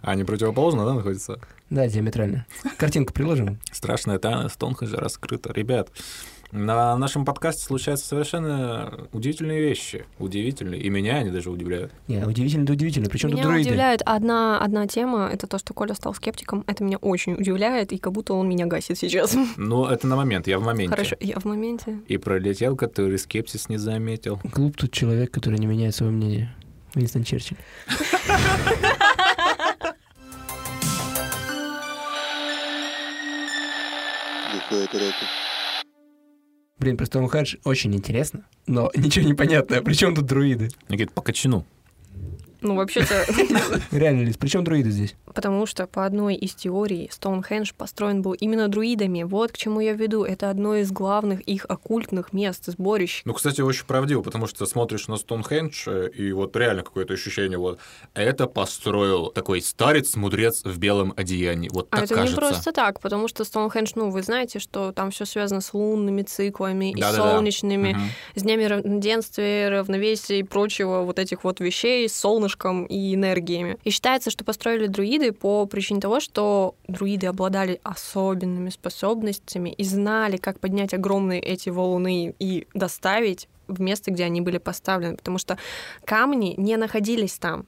А 0.00 0.10
они 0.12 0.24
противоположно, 0.24 0.86
да, 0.86 0.94
находятся? 0.94 1.38
Да, 1.68 1.86
диаметрально. 1.86 2.46
Картинку 2.78 3.12
приложим. 3.12 3.58
Страшная 3.72 4.18
тайна 4.18 4.48
Стоунхенджа 4.48 4.96
раскрыта. 4.96 5.52
Ребят, 5.52 5.90
на 6.54 6.96
нашем 6.96 7.24
подкасте 7.24 7.64
случаются 7.64 8.06
совершенно 8.06 9.08
удивительные 9.12 9.60
вещи. 9.60 10.06
Удивительные. 10.20 10.80
И 10.80 10.88
меня 10.88 11.16
они 11.16 11.30
даже 11.30 11.50
удивляют. 11.50 11.92
Не, 12.06 12.24
удивительно, 12.24 12.64
да 12.64 12.74
удивительно. 12.74 13.08
Причем 13.10 13.30
тут 13.30 13.38
меня 13.38 13.48
дроиды? 13.48 13.68
удивляет 13.70 14.02
одна, 14.06 14.60
одна 14.60 14.86
тема, 14.86 15.28
это 15.32 15.48
то, 15.48 15.58
что 15.58 15.74
Коля 15.74 15.94
стал 15.94 16.14
скептиком. 16.14 16.62
Это 16.68 16.84
меня 16.84 16.98
очень 16.98 17.34
удивляет, 17.34 17.92
и 17.92 17.98
как 17.98 18.12
будто 18.12 18.34
он 18.34 18.48
меня 18.48 18.66
гасит 18.66 18.98
сейчас. 18.98 19.36
Но 19.56 19.90
это 19.90 20.06
на 20.06 20.14
момент, 20.14 20.46
я 20.46 20.60
в 20.60 20.64
моменте. 20.64 20.94
Хорошо, 20.94 21.16
я 21.18 21.40
в 21.40 21.44
моменте. 21.44 21.98
И 22.06 22.18
пролетел, 22.18 22.76
который 22.76 23.18
скепсис 23.18 23.68
не 23.68 23.76
заметил. 23.76 24.40
Глуп 24.44 24.76
тут 24.76 24.92
человек, 24.92 25.32
который 25.32 25.58
не 25.58 25.66
меняет 25.66 25.96
свое 25.96 26.12
мнение. 26.12 26.54
Уинстон 26.94 27.24
Черчилль. 27.24 27.58
Глухое 34.52 34.86
треки. 34.86 35.26
Блин, 36.84 36.98
про 36.98 37.06
Стоунхендж 37.06 37.56
очень 37.64 37.94
интересно, 37.94 38.44
но 38.66 38.90
ничего 38.94 39.24
не 39.24 39.32
понятно. 39.32 39.80
Причем 39.80 40.14
тут 40.14 40.26
друиды? 40.26 40.68
Никит, 40.90 41.12
по 41.12 41.22
качану. 41.22 41.64
Ну, 42.64 42.74
вообще-то, 42.76 43.24
Реально, 43.92 44.22
Лиз, 44.24 44.36
при 44.36 44.48
чем 44.48 44.64
друиды 44.64 44.90
здесь? 44.90 45.14
потому 45.34 45.66
что 45.66 45.86
по 45.88 46.06
одной 46.06 46.36
из 46.36 46.54
теорий 46.54 47.08
Стоунхендж 47.12 47.72
построен 47.76 48.22
был 48.22 48.32
именно 48.34 48.68
друидами. 48.68 49.24
Вот 49.24 49.50
к 49.52 49.56
чему 49.56 49.80
я 49.80 49.92
веду. 49.92 50.22
Это 50.24 50.48
одно 50.48 50.76
из 50.76 50.92
главных 50.92 51.40
их 51.40 51.66
оккультных 51.68 52.32
мест, 52.32 52.66
сборищ. 52.66 53.22
Ну, 53.24 53.34
кстати, 53.34 53.60
очень 53.60 53.84
правдиво, 53.84 54.22
потому 54.22 54.46
что 54.46 54.64
смотришь 54.66 55.08
на 55.08 55.16
Стоунхендж, 55.16 55.84
э, 55.88 56.08
и 56.14 56.32
вот 56.32 56.54
реально 56.56 56.82
какое-то 56.84 57.14
ощущение, 57.14 57.58
вот, 57.58 57.80
это 58.14 58.46
построил 58.46 59.26
такой 59.30 59.60
старец-мудрец 59.60 60.62
в 60.64 60.78
белом 60.78 61.12
одеянии. 61.16 61.68
Вот 61.72 61.88
А 61.90 61.96
так 61.96 62.04
это 62.04 62.14
кажется. 62.14 62.34
не 62.40 62.40
просто 62.48 62.72
так, 62.72 63.00
потому 63.00 63.26
что 63.28 63.44
Стоунхендж, 63.44 63.90
ну, 63.96 64.10
вы 64.10 64.22
знаете, 64.22 64.58
что 64.60 64.92
там 64.92 65.10
все 65.10 65.24
связано 65.26 65.60
с 65.60 65.74
лунными 65.74 66.22
циклами 66.22 66.92
и 66.92 67.00
Да-да-да. 67.00 67.32
солнечными, 67.32 67.90
Мгм. 67.94 68.02
с 68.36 68.42
днями 68.42 68.64
равноденствия, 68.64 69.68
равновесия 69.68 70.38
и 70.38 70.42
прочего 70.42 71.02
вот 71.02 71.18
этих 71.18 71.44
вот 71.44 71.60
вещей 71.60 72.08
с 72.08 72.24
солнышком 72.54 72.84
и 72.84 73.14
энергиями. 73.14 73.76
И 73.84 73.90
считается, 73.90 74.30
что 74.30 74.44
построили 74.44 74.86
друиды 74.86 75.32
по 75.32 75.66
причине 75.66 76.00
того, 76.00 76.20
что 76.20 76.74
друиды 76.88 77.26
обладали 77.26 77.80
особенными 77.82 78.70
способностями 78.70 79.70
и 79.70 79.84
знали, 79.84 80.36
как 80.36 80.60
поднять 80.60 80.94
огромные 80.94 81.40
эти 81.40 81.70
валуны 81.70 82.34
и 82.38 82.66
доставить 82.74 83.48
в 83.68 83.80
место, 83.80 84.10
где 84.10 84.24
они 84.24 84.40
были 84.40 84.58
поставлены, 84.58 85.16
потому 85.16 85.38
что 85.38 85.56
камни 86.04 86.54
не 86.56 86.76
находились 86.76 87.38
там. 87.38 87.66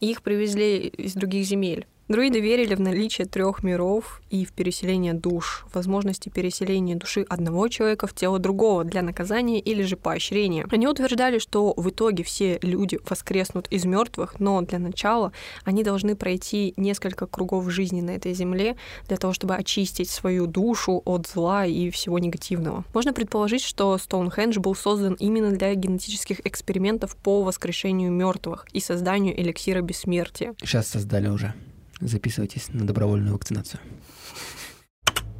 Их 0.00 0.22
привезли 0.22 0.88
из 0.88 1.14
других 1.14 1.46
земель. 1.46 1.86
Друиды 2.08 2.40
верили 2.40 2.74
в 2.74 2.80
наличие 2.80 3.26
трех 3.26 3.62
миров 3.62 4.22
и 4.30 4.46
в 4.46 4.52
переселение 4.52 5.12
душ, 5.12 5.66
возможности 5.74 6.30
переселения 6.30 6.96
души 6.96 7.26
одного 7.28 7.68
человека 7.68 8.06
в 8.06 8.14
тело 8.14 8.38
другого 8.38 8.82
для 8.82 9.02
наказания 9.02 9.60
или 9.60 9.82
же 9.82 9.96
поощрения. 9.96 10.66
Они 10.70 10.88
утверждали, 10.88 11.38
что 11.38 11.74
в 11.76 11.90
итоге 11.90 12.24
все 12.24 12.58
люди 12.62 12.98
воскреснут 13.06 13.68
из 13.68 13.84
мертвых, 13.84 14.40
но 14.40 14.62
для 14.62 14.78
начала 14.78 15.32
они 15.64 15.84
должны 15.84 16.16
пройти 16.16 16.72
несколько 16.78 17.26
кругов 17.26 17.70
жизни 17.70 18.00
на 18.00 18.12
этой 18.12 18.32
земле 18.32 18.76
для 19.06 19.18
того, 19.18 19.34
чтобы 19.34 19.56
очистить 19.56 20.08
свою 20.08 20.46
душу 20.46 21.02
от 21.04 21.26
зла 21.26 21.66
и 21.66 21.90
всего 21.90 22.18
негативного. 22.18 22.84
Можно 22.94 23.12
предположить, 23.12 23.62
что 23.62 23.98
Стоунхендж 23.98 24.58
был 24.58 24.74
создан 24.74 25.12
именно 25.12 25.50
для 25.50 25.74
генетических 25.74 26.40
экспериментов 26.46 27.16
по 27.16 27.42
воскрешению 27.42 28.12
мертвых 28.12 28.66
и 28.72 28.80
созданию 28.80 29.38
эликсира 29.38 29.82
бессмертия. 29.82 30.54
Сейчас 30.62 30.88
создали 30.88 31.28
уже. 31.28 31.52
Записывайтесь 32.00 32.68
на 32.68 32.86
добровольную 32.86 33.32
вакцинацию. 33.32 33.80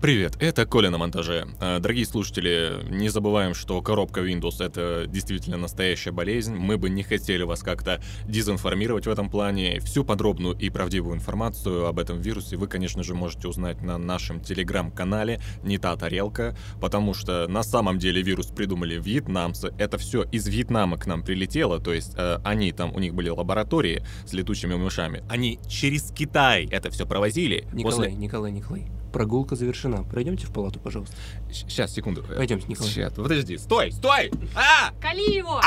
Привет, 0.01 0.36
это 0.38 0.64
Коля 0.64 0.90
на 0.90 0.99
монтаже. 0.99 1.49
Э, 1.61 1.80
Дорогие 1.80 2.07
слушатели, 2.07 2.84
не 2.88 3.09
забываем, 3.09 3.53
что 3.53 3.82
коробка 3.82 4.20
Windows— 4.20 4.55
это 4.64 5.07
действительно 5.09 5.57
настоящая 5.57 6.12
болезнь. 6.12 6.55
Мы 6.55 6.78
бы 6.78 6.88
не 6.88 7.03
хотели 7.03 7.42
вас 7.42 7.64
как-то 7.64 8.01
дезинформировать 8.24 9.09
в 9.09 9.11
этом 9.11 9.28
плане. 9.28 9.80
Всю 9.80 10.05
подробную 10.05 10.57
и 10.57 10.70
правдивую 10.70 11.16
информацию 11.16 11.86
об 11.86 11.99
этом 11.99 12.20
вирусе 12.20 12.57
вы, 12.57 12.68
конечно 12.68 13.03
же, 13.03 13.16
можете 13.16 13.49
узнать 13.49 13.82
на 13.82 13.99
нашем 13.99 14.40
телеграм-канале 14.40 15.40
«Не 15.64 15.78
та 15.78 15.96
тарелка», 15.96 16.57
потому 16.80 17.12
что 17.12 17.49
на 17.49 17.64
самом 17.64 17.99
деле 17.99 18.22
вирус 18.22 18.46
придумали 18.46 19.01
вьетнамцы. 19.01 19.74
Это 19.78 19.99
все 19.99 20.22
из 20.22 20.46
Вьетнама 20.46 20.96
к 20.96 21.09
нам 21.09 21.24
прилетело, 21.24 21.80
то 21.80 21.92
есть 21.92 22.12
э, 22.16 22.38
они 22.44 22.70
там, 22.70 22.94
у 22.94 23.01
них 23.01 23.14
были 23.14 23.30
лаборатории 23.30 24.05
с 24.24 24.32
летучими 24.32 24.74
мышами. 24.74 25.24
Они 25.28 25.59
через 25.68 26.12
Китай 26.12 26.68
это 26.70 26.88
все 26.90 27.05
провозили. 27.05 27.66
Николай, 27.72 28.12
Николай, 28.12 28.53
Николай. 28.53 28.86
Прогулка 29.18 29.56
завершена. 29.56 30.04
Пройдемте 30.04 30.46
в 30.46 30.52
палату, 30.52 30.78
пожалуйста. 30.78 31.16
Сейчас, 31.50 31.92
секунду. 31.92 32.22
Пойдемте, 32.22 32.68
Николай. 32.68 32.88
Сейчас, 32.88 33.12
подожди, 33.14 33.58
стой, 33.58 33.90
стой! 33.90 34.30
А! 34.54 34.92
Кали 35.00 35.38
его! 35.38 35.60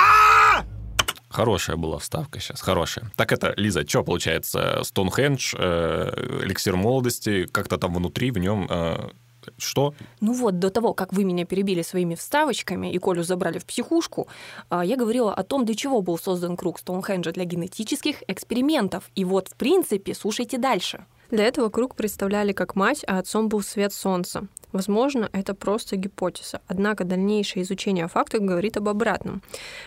Хорошая 1.27 1.75
была 1.75 1.99
вставка 1.99 2.39
сейчас, 2.39 2.61
хорошая. 2.61 3.11
Так 3.17 3.33
это, 3.33 3.53
Лиза, 3.57 3.85
что 3.85 4.03
получается? 4.03 4.79
Стоунхендж, 4.83 5.53
э, 5.57 6.43
эликсир 6.45 6.77
молодости, 6.77 7.45
как-то 7.45 7.77
там 7.77 7.93
внутри 7.93 8.31
в 8.31 8.37
нем 8.37 8.67
э, 8.69 9.09
что? 9.57 9.93
Ну 10.21 10.31
вот, 10.31 10.59
до 10.59 10.69
того, 10.69 10.93
как 10.93 11.11
вы 11.11 11.25
меня 11.25 11.43
перебили 11.43 11.81
своими 11.81 12.15
вставочками 12.15 12.89
и 12.89 12.99
Колю 12.99 13.23
забрали 13.23 13.59
в 13.59 13.65
психушку, 13.65 14.29
а, 14.69 14.85
я 14.85 14.95
говорила 14.95 15.33
о 15.33 15.43
том, 15.43 15.65
для 15.65 15.75
чего 15.75 16.01
был 16.01 16.17
создан 16.17 16.55
круг 16.55 16.79
Стоунхенджа 16.79 17.33
для 17.33 17.43
генетических 17.43 18.23
экспериментов. 18.29 19.09
И 19.15 19.25
вот, 19.25 19.49
в 19.49 19.55
принципе, 19.55 20.13
слушайте 20.13 20.57
дальше. 20.57 21.05
Для 21.31 21.45
этого 21.45 21.69
круг 21.69 21.95
представляли 21.95 22.51
как 22.51 22.75
мать, 22.75 23.03
а 23.07 23.17
отцом 23.17 23.47
был 23.47 23.61
свет 23.61 23.93
солнца. 23.93 24.47
Возможно, 24.73 25.29
это 25.33 25.53
просто 25.53 25.95
гипотеза, 25.95 26.61
однако 26.67 27.03
дальнейшее 27.03 27.63
изучение 27.63 28.07
фактов 28.07 28.41
говорит 28.41 28.77
об 28.77 28.87
обратном. 28.87 29.41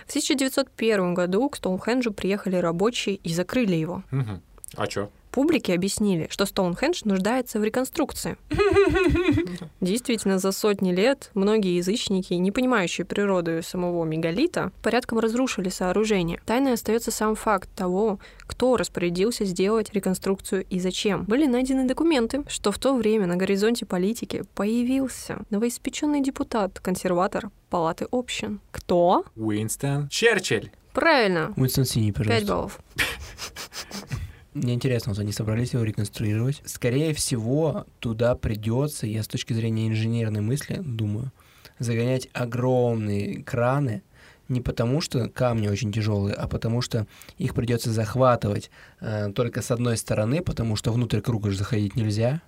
В 0.06 0.10
1901 0.10 1.14
году 1.14 1.48
к 1.48 1.56
Стоунхенджу 1.56 2.12
приехали 2.12 2.56
рабочие 2.56 3.16
и 3.16 3.32
закрыли 3.32 3.76
его. 3.76 4.02
Мгм. 4.10 4.42
А 4.76 4.86
чё? 4.86 5.10
Публике 5.34 5.74
объяснили, 5.74 6.28
что 6.30 6.46
Стоунхендж 6.46 7.00
нуждается 7.02 7.58
в 7.58 7.64
реконструкции. 7.64 8.36
Действительно, 9.80 10.38
за 10.38 10.52
сотни 10.52 10.92
лет 10.92 11.32
многие 11.34 11.76
язычники, 11.76 12.34
не 12.34 12.52
понимающие 12.52 13.04
природу 13.04 13.60
самого 13.60 14.04
мегалита, 14.04 14.70
порядком 14.80 15.18
разрушили 15.18 15.70
сооружение. 15.70 16.40
Тайной 16.46 16.74
остается 16.74 17.10
сам 17.10 17.34
факт 17.34 17.68
того, 17.74 18.20
кто 18.46 18.76
распорядился 18.76 19.44
сделать 19.44 19.92
реконструкцию 19.92 20.66
и 20.70 20.78
зачем. 20.78 21.24
Были 21.24 21.46
найдены 21.46 21.84
документы, 21.88 22.44
что 22.46 22.70
в 22.70 22.78
то 22.78 22.94
время 22.94 23.26
на 23.26 23.34
горизонте 23.34 23.86
политики 23.86 24.44
появился 24.54 25.38
новоиспеченный 25.50 26.22
депутат, 26.22 26.78
консерватор 26.78 27.50
Палаты 27.70 28.06
общин. 28.12 28.60
Кто? 28.70 29.24
Уинстон 29.34 30.08
Черчилль. 30.10 30.70
Правильно. 30.92 31.52
Уинстон 31.56 31.86
Синий, 31.86 32.12
Пять 32.12 32.46
пожалуйста. 32.46 32.52
баллов. 32.52 32.78
Мне 34.54 34.74
интересно, 34.74 35.12
вот 35.12 35.18
они 35.18 35.32
собрались 35.32 35.72
его 35.72 35.82
реконструировать. 35.82 36.62
Скорее 36.64 37.12
всего, 37.12 37.86
туда 37.98 38.36
придется, 38.36 39.06
я 39.06 39.24
с 39.24 39.26
точки 39.26 39.52
зрения 39.52 39.88
инженерной 39.88 40.42
мысли 40.42 40.80
думаю, 40.80 41.32
загонять 41.80 42.28
огромные 42.32 43.42
краны, 43.42 44.04
не 44.48 44.60
потому 44.60 45.00
что 45.00 45.28
камни 45.28 45.66
очень 45.66 45.92
тяжелые, 45.92 46.36
а 46.36 46.46
потому 46.46 46.82
что 46.82 47.08
их 47.36 47.54
придется 47.54 47.90
захватывать 47.90 48.70
э, 49.00 49.32
только 49.32 49.60
с 49.60 49.72
одной 49.72 49.96
стороны, 49.96 50.40
потому 50.40 50.76
что 50.76 50.92
внутрь 50.92 51.20
круга 51.20 51.50
же 51.50 51.58
заходить 51.58 51.96
нельзя. 51.96 52.40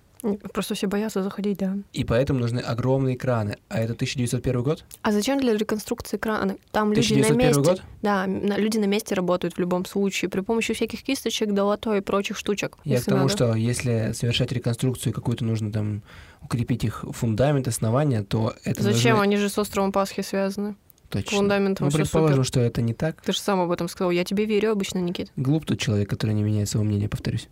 Просто 0.53 0.75
все 0.75 0.87
боятся 0.87 1.23
заходить, 1.23 1.57
да. 1.59 1.77
И 1.93 2.03
поэтому 2.03 2.39
нужны 2.39 2.59
огромные 2.59 3.17
краны. 3.17 3.57
А 3.69 3.79
это 3.79 3.93
1901 3.93 4.63
год? 4.63 4.83
А 5.01 5.11
зачем 5.11 5.39
для 5.39 5.55
реконструкции 5.55 6.17
краны? 6.17 6.57
Там 6.71 6.91
люди 6.93 7.13
на 7.13 7.19
1901 7.27 7.37
месте. 7.57 7.61
год? 7.61 7.81
Да, 8.01 8.25
люди 8.57 8.77
на 8.77 8.85
месте 8.85 9.15
работают 9.15 9.55
в 9.55 9.59
любом 9.59 9.85
случае 9.85 10.29
при 10.29 10.41
помощи 10.41 10.73
всяких 10.73 11.03
кисточек, 11.03 11.53
долото 11.53 11.93
и 11.95 12.01
прочих 12.01 12.37
штучек. 12.37 12.77
Я 12.83 12.99
к 13.01 13.05
тому, 13.05 13.23
надо. 13.23 13.29
что 13.33 13.53
если 13.55 14.11
совершать 14.13 14.51
реконструкцию 14.51 15.13
какую-то, 15.13 15.45
нужно 15.45 15.71
там 15.71 16.01
укрепить 16.41 16.83
их 16.83 17.03
фундамент, 17.11 17.67
основания, 17.67 18.23
то 18.23 18.53
это 18.63 18.81
Зачем? 18.81 19.11
нужно- 19.17 19.23
Они 19.23 19.37
же 19.37 19.49
с 19.49 19.57
островом 19.57 19.91
Пасхи 19.91 20.21
связаны. 20.21 20.75
Точно. 21.09 21.37
Фундаментом 21.37 21.87
Ну, 21.87 21.91
предположим, 21.93 22.35
супер. 22.43 22.45
что 22.47 22.59
это 22.59 22.81
не 22.81 22.93
так. 22.93 23.21
Ты 23.21 23.31
же 23.31 23.39
сам 23.39 23.61
об 23.61 23.71
этом 23.71 23.87
сказал. 23.87 24.11
Я 24.11 24.25
тебе 24.25 24.43
верю 24.45 24.71
обычно, 24.73 24.99
Никит. 24.99 25.31
Глуп 25.37 25.65
тот 25.65 25.79
человек, 25.79 26.09
который 26.09 26.31
не 26.35 26.43
меняет 26.43 26.67
своего 26.69 26.85
мнения, 26.85 27.07
повторюсь. 27.07 27.47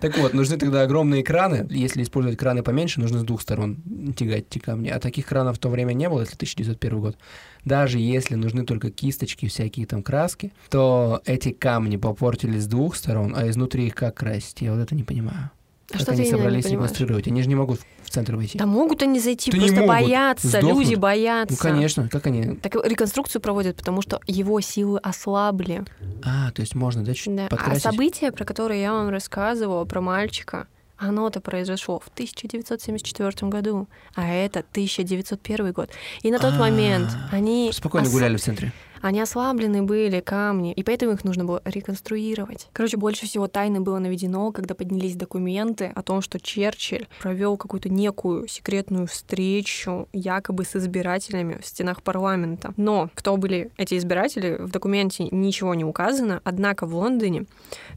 Так 0.00 0.16
вот, 0.18 0.34
нужны 0.34 0.56
тогда 0.56 0.82
огромные 0.82 1.22
краны. 1.22 1.66
Если 1.70 2.02
использовать 2.02 2.38
краны 2.38 2.62
поменьше, 2.62 3.00
нужно 3.00 3.18
с 3.20 3.24
двух 3.24 3.42
сторон 3.42 3.76
тягать 4.16 4.46
эти 4.48 4.58
камни. 4.58 4.88
А 4.88 4.98
таких 4.98 5.26
кранов 5.26 5.56
в 5.56 5.58
то 5.58 5.68
время 5.68 5.92
не 5.92 6.08
было, 6.08 6.20
если 6.20 6.34
1901 6.36 7.00
год. 7.00 7.16
Даже 7.64 7.98
если 7.98 8.34
нужны 8.34 8.64
только 8.64 8.90
кисточки, 8.90 9.46
всякие 9.46 9.86
там 9.86 10.02
краски, 10.02 10.52
то 10.70 11.20
эти 11.26 11.50
камни 11.50 11.96
попортились 11.96 12.64
с 12.64 12.66
двух 12.66 12.96
сторон, 12.96 13.34
а 13.36 13.48
изнутри 13.48 13.88
их 13.88 13.94
как 13.94 14.16
красить? 14.16 14.62
Я 14.62 14.72
вот 14.72 14.80
это 14.80 14.94
не 14.94 15.02
понимаю. 15.02 15.50
А 15.90 15.94
Как 15.94 16.02
что 16.02 16.12
они 16.12 16.24
собрались 16.24 16.66
реконструировать? 16.66 17.26
Они 17.26 17.42
же 17.42 17.48
не 17.48 17.54
могут 17.54 17.80
в 18.02 18.10
центр 18.10 18.36
войти. 18.36 18.58
Да 18.58 18.66
могут 18.66 19.02
они 19.02 19.18
зайти, 19.20 19.50
Да 19.50 19.58
просто 19.58 19.86
боятся. 19.86 20.48
Сдохнут. 20.48 20.78
Люди 20.78 20.94
боятся. 20.94 21.54
Ну, 21.54 21.58
конечно, 21.60 22.08
как 22.08 22.26
они... 22.26 22.56
Так 22.56 22.74
реконструкцию 22.74 23.40
проводят, 23.42 23.76
потому 23.76 24.02
что 24.02 24.20
его 24.26 24.60
силы 24.60 24.98
ослабли. 24.98 25.84
А, 26.24 26.50
то 26.52 26.60
есть 26.60 26.74
можно, 26.74 27.04
да, 27.04 27.14
чуть 27.14 27.34
Да. 27.34 27.46
А 27.46 27.48
подкрасить? 27.48 27.82
событие, 27.82 28.32
про 28.32 28.44
которое 28.44 28.80
я 28.80 28.92
вам 28.92 29.08
рассказывала, 29.08 29.84
про 29.84 30.00
мальчика, 30.00 30.66
оно-то 31.00 31.40
произошло 31.40 31.98
в 31.98 32.08
1974 32.08 33.48
году, 33.50 33.88
а 34.14 34.28
это 34.28 34.60
1901 34.60 35.72
год. 35.72 35.90
И 36.22 36.30
на 36.30 36.38
тот 36.38 36.54
А, 36.54 36.58
момент 36.58 37.08
они, 37.32 37.70
Спокойно 37.72 38.06
ос- 38.06 38.12
гуляли 38.12 38.36
в 38.36 38.40
центре. 38.42 38.72
они 39.02 39.20
ослаблены 39.20 39.82
были, 39.82 40.20
камни, 40.20 40.72
и 40.72 40.82
поэтому 40.82 41.12
их 41.12 41.24
нужно 41.24 41.44
было 41.44 41.62
реконструировать. 41.64 42.68
Короче, 42.72 42.96
больше 42.98 43.26
всего 43.26 43.46
тайны 43.48 43.80
было 43.80 43.98
наведено, 43.98 44.52
когда 44.52 44.74
поднялись 44.74 45.16
документы 45.16 45.90
о 45.94 46.02
том, 46.02 46.20
что 46.20 46.38
Черчилль 46.38 47.08
провел 47.20 47.56
какую-то 47.56 47.88
некую 47.88 48.46
секретную 48.46 49.06
встречу 49.06 50.06
якобы 50.12 50.64
с 50.64 50.76
избирателями 50.76 51.58
в 51.60 51.66
стенах 51.66 52.02
парламента. 52.02 52.74
Но 52.76 53.08
кто 53.14 53.36
были 53.38 53.70
эти 53.78 53.96
избиратели, 53.96 54.56
в 54.60 54.70
документе 54.70 55.24
ничего 55.30 55.74
не 55.74 55.84
указано, 55.84 56.40
однако 56.44 56.86
в 56.86 56.94
Лондоне 56.94 57.46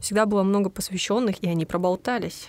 всегда 0.00 0.24
было 0.26 0.42
много 0.42 0.70
посвященных, 0.70 1.42
и 1.42 1.48
они 1.48 1.66
проболтались. 1.66 2.48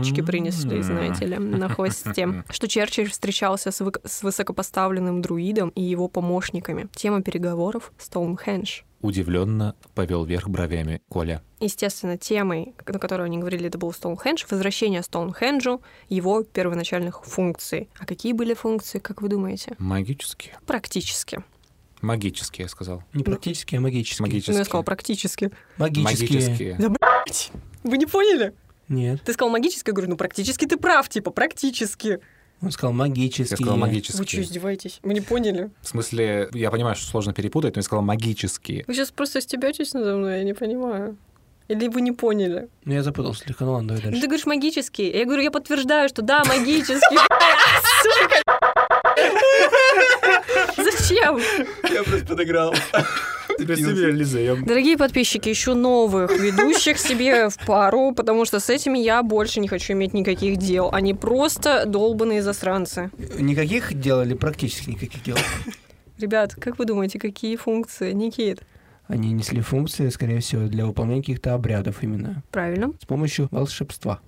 Птички 0.00 0.20
принесли, 0.22 0.82
знаете 0.82 1.26
ли, 1.26 1.38
на 1.38 1.68
хвосте. 1.68 2.44
Что 2.50 2.68
Черчилль 2.68 3.10
встречался 3.10 3.70
с, 3.70 3.80
вык- 3.80 4.00
с 4.06 4.22
высокопоставленным 4.22 5.20
друидом 5.22 5.70
и 5.70 5.82
его 5.82 6.08
помощниками. 6.08 6.88
Тема 6.94 7.22
переговоров— 7.22 7.92
Стоунхендж. 7.98 8.80
Удивленно 9.00 9.74
повел 9.94 10.24
вверх 10.24 10.48
бровями 10.48 11.02
Коля. 11.08 11.42
Естественно, 11.58 12.16
темой, 12.16 12.74
на 12.86 12.98
которую 13.00 13.26
они 13.26 13.38
говорили, 13.38 13.66
это 13.66 13.76
был 13.76 13.92
Стоунхендж, 13.92 14.44
возвращение 14.48 15.02
Стоунхенджу, 15.02 15.82
его 16.08 16.44
первоначальных 16.44 17.24
функций. 17.24 17.88
А 17.98 18.06
какие 18.06 18.32
были 18.32 18.54
функции, 18.54 19.00
как 19.00 19.20
вы 19.20 19.28
думаете? 19.28 19.74
Магические. 19.78 20.56
Практически. 20.66 21.42
Магические, 22.00 22.64
я 22.64 22.68
сказал. 22.68 23.04
Не 23.12 23.22
практически, 23.22 23.76
а 23.76 23.80
магически. 23.80 24.22
Магические. 24.22 24.54
Ну, 24.54 24.58
я 24.60 24.64
сказала 24.64 24.82
практически. 24.82 25.50
Магические. 25.78 26.40
Магические. 26.40 26.76
Да, 26.78 26.88
блядь! 26.88 27.52
Вы 27.84 27.98
не 27.98 28.06
поняли? 28.06 28.54
Нет. 28.88 29.20
Ты 29.24 29.32
сказал 29.32 29.50
магически, 29.50 29.88
я 29.88 29.92
говорю, 29.92 30.10
ну, 30.10 30.16
практически 30.16 30.66
ты 30.66 30.76
прав, 30.76 31.08
типа, 31.08 31.30
практически. 31.30 32.20
Он 32.60 32.70
сказал 32.70 32.92
магические. 32.92 33.46
Я 33.50 33.56
сказал 33.56 33.76
Вы 33.76 34.26
что, 34.26 34.40
издеваетесь? 34.42 35.00
Вы 35.02 35.14
не 35.14 35.20
поняли? 35.20 35.70
В 35.80 35.88
смысле, 35.88 36.48
я 36.52 36.70
понимаю, 36.70 36.94
что 36.94 37.06
сложно 37.06 37.32
перепутать, 37.32 37.74
но 37.74 37.80
я 37.80 37.82
сказал 37.82 38.04
магические. 38.04 38.84
Вы 38.86 38.94
сейчас 38.94 39.10
просто 39.10 39.40
стебетесь 39.40 39.94
надо 39.94 40.16
мной, 40.16 40.38
я 40.38 40.44
не 40.44 40.54
понимаю. 40.54 41.16
Или 41.68 41.88
вы 41.88 42.02
не 42.02 42.12
поняли? 42.12 42.68
Ну, 42.84 42.92
я 42.94 43.02
запутался 43.02 43.44
слегка. 43.44 43.64
Ну 43.64 43.72
ладно, 43.72 43.88
давай 43.88 44.02
Ну, 44.02 44.10
дальше. 44.10 44.20
Ты 44.20 44.26
говоришь 44.26 44.46
магический. 44.46 45.10
Я 45.10 45.24
говорю, 45.24 45.42
я 45.42 45.50
подтверждаю, 45.50 46.08
что 46.08 46.22
да, 46.22 46.44
магический. 46.44 47.18
Сука. 48.02 48.42
Зачем? 50.76 51.40
Я 51.90 52.02
просто 52.02 52.26
подыграл. 52.26 52.74
Теперь 53.62 54.24
себе. 54.24 54.56
Дорогие 54.64 54.96
подписчики, 54.96 55.52
ищу 55.52 55.74
новых 55.74 56.30
ведущих 56.38 56.98
себе 56.98 57.48
в 57.50 57.58
пару, 57.66 58.12
потому 58.12 58.44
что 58.44 58.60
с 58.60 58.70
этими 58.70 58.98
я 58.98 59.22
больше 59.22 59.60
не 59.60 59.68
хочу 59.68 59.92
иметь 59.92 60.14
никаких 60.14 60.56
дел. 60.58 60.90
Они 60.92 61.14
просто 61.14 61.84
долбанные 61.86 62.42
засранцы. 62.42 63.10
Никаких 63.38 63.94
делали, 63.98 64.34
практически 64.34 64.90
никаких 64.90 65.22
дел. 65.22 65.36
Ребят, 66.18 66.54
как 66.54 66.78
вы 66.78 66.84
думаете, 66.84 67.18
какие 67.18 67.56
функции? 67.56 68.12
Никит. 68.12 68.62
Они 69.08 69.32
несли 69.32 69.60
функции, 69.60 70.08
скорее 70.08 70.40
всего, 70.40 70.68
для 70.68 70.86
выполнения 70.86 71.20
каких-то 71.20 71.54
обрядов 71.54 72.02
именно. 72.02 72.42
Правильно. 72.50 72.92
С 73.00 73.04
помощью 73.04 73.48
волшебства. 73.50 74.20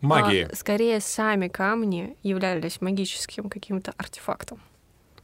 Магии. 0.00 0.48
А, 0.50 0.54
скорее, 0.54 1.00
сами 1.00 1.48
камни 1.48 2.16
являлись 2.22 2.80
магическим 2.80 3.48
каким-то 3.48 3.92
артефактом. 3.96 4.60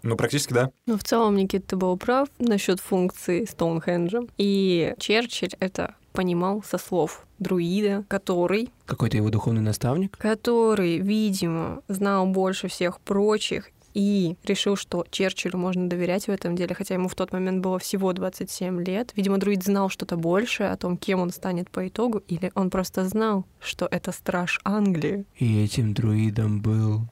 Ну, 0.05 0.17
практически 0.17 0.53
да. 0.53 0.71
Но 0.87 0.99
в 0.99 1.03
целом, 1.03 1.37
Никит, 1.37 1.67
ты 1.67 1.77
был 1.77 1.97
прав 1.97 2.29
насчет 2.39 2.79
функции 2.79 3.47
Стоунхенджа. 3.47 4.21
И 4.37 4.95
Черчилль 4.99 5.55
это 5.61 5.95
понимал 6.13 6.63
со 6.63 6.79
слов 6.79 7.27
друида, 7.39 8.05
который, 8.07 8.71
Какой-то 8.87 9.17
его 9.17 9.31
духовный 9.31 9.63
наставник. 9.63 10.17
который, 10.17 10.99
видимо, 10.99 11.83
знал 11.89 12.27
больше 12.27 12.69
всех 12.69 13.01
прочих 13.01 13.71
и 13.95 14.37
решил, 14.45 14.77
что 14.77 15.07
Черчиллю 15.11 15.57
можно 15.57 15.89
доверять 15.89 16.27
в 16.27 16.29
этом 16.29 16.55
деле, 16.57 16.75
хотя 16.75 16.95
ему 16.95 17.09
в 17.09 17.15
тот 17.15 17.33
момент 17.33 17.63
было 17.63 17.79
всего 17.79 18.13
27 18.13 18.83
лет. 18.85 19.13
Видимо, 19.17 19.39
друид 19.39 19.65
знал 19.65 19.89
что-то 19.89 20.17
большее 20.17 20.71
о 20.71 20.77
том, 20.77 20.97
кем 20.97 21.21
он 21.21 21.31
станет 21.31 21.71
по 21.71 21.87
итогу, 21.89 22.19
или 22.29 22.53
он 22.55 22.71
просто 22.71 23.09
знал, 23.09 23.45
что 23.61 23.89
это 23.91 24.13
страж 24.13 24.61
Англии. 24.65 25.25
И 25.39 25.65
этим 25.65 25.95
друидом 25.95 26.61
был... 26.61 27.03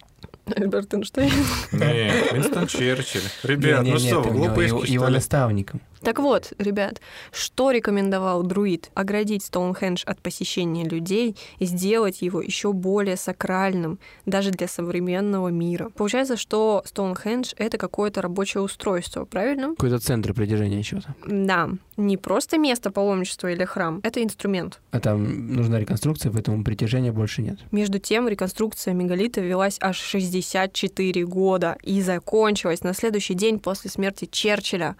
Альберт 0.57 0.93
Эйнштейн. 0.95 1.30
Не, 1.72 2.32
Уинстон 2.32 2.66
Черчилль. 2.66 3.22
Ребят, 3.43 3.84
ну 3.84 3.99
что, 3.99 4.16
нет, 4.16 4.26
вы 4.26 4.30
глупые 4.32 4.68
его, 4.86 5.09
наставником. 5.09 5.80
Так 6.03 6.18
вот, 6.18 6.53
ребят, 6.59 7.00
что 7.30 7.70
рекомендовал 7.70 8.42
друид? 8.42 8.90
Оградить 8.94 9.44
Стоунхендж 9.44 10.03
от 10.05 10.20
посещения 10.20 10.84
людей 10.84 11.36
и 11.59 11.64
сделать 11.64 12.22
его 12.22 12.40
еще 12.40 12.72
более 12.72 13.16
сакральным, 13.16 13.98
даже 14.26 14.50
для 14.50 14.68
современного 14.68 15.48
мира. 15.48 15.90
Получается, 15.96 16.36
что 16.36 16.82
Стоунхендж— 16.84 17.53
это 17.57 17.78
какое-то 17.78 18.22
рабочее 18.22 18.62
устройство, 18.62 19.24
правильно? 19.24 19.70
Какой-то 19.70 19.98
центр 19.98 20.34
притяжения 20.34 20.82
чего-то. 20.82 21.14
Да, 21.26 21.70
не 21.96 22.16
просто 22.16 22.59
место 22.59 22.90
паломничества 22.90 23.53
или 23.53 23.64
храм, 23.64 24.00
это 24.03 24.22
инструмент. 24.22 24.80
А 24.90 25.00
там 25.00 25.55
нужна 25.55 25.78
реконструкция, 25.78 26.32
поэтому 26.32 26.64
притяжения 26.64 27.12
больше 27.12 27.42
нет. 27.42 27.59
Между 27.70 27.98
тем, 27.98 28.28
реконструкция 28.28 28.94
мегалита 28.94 29.40
велась 29.40 29.76
аж 29.80 29.98
64 29.98 31.24
года 31.26 31.76
и 31.82 32.03
закончилась 32.03 32.82
на 32.82 32.94
следующий 32.94 33.34
день 33.34 33.59
после 33.59 33.90
смерти 33.90 34.28
Черчилля. 34.30 34.96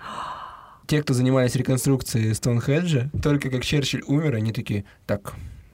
Те, 0.93 1.01
кто 1.01 1.15
занимались 1.15 1.55
реконструкцией 1.55 2.35
Стоунхеджа, 2.35 3.09
только 3.23 3.49
как 3.49 3.65
Черчилль 3.65 4.03
умер, 4.07 4.35
они 4.35 4.53
такие, 4.53 4.85
так, 5.07 5.33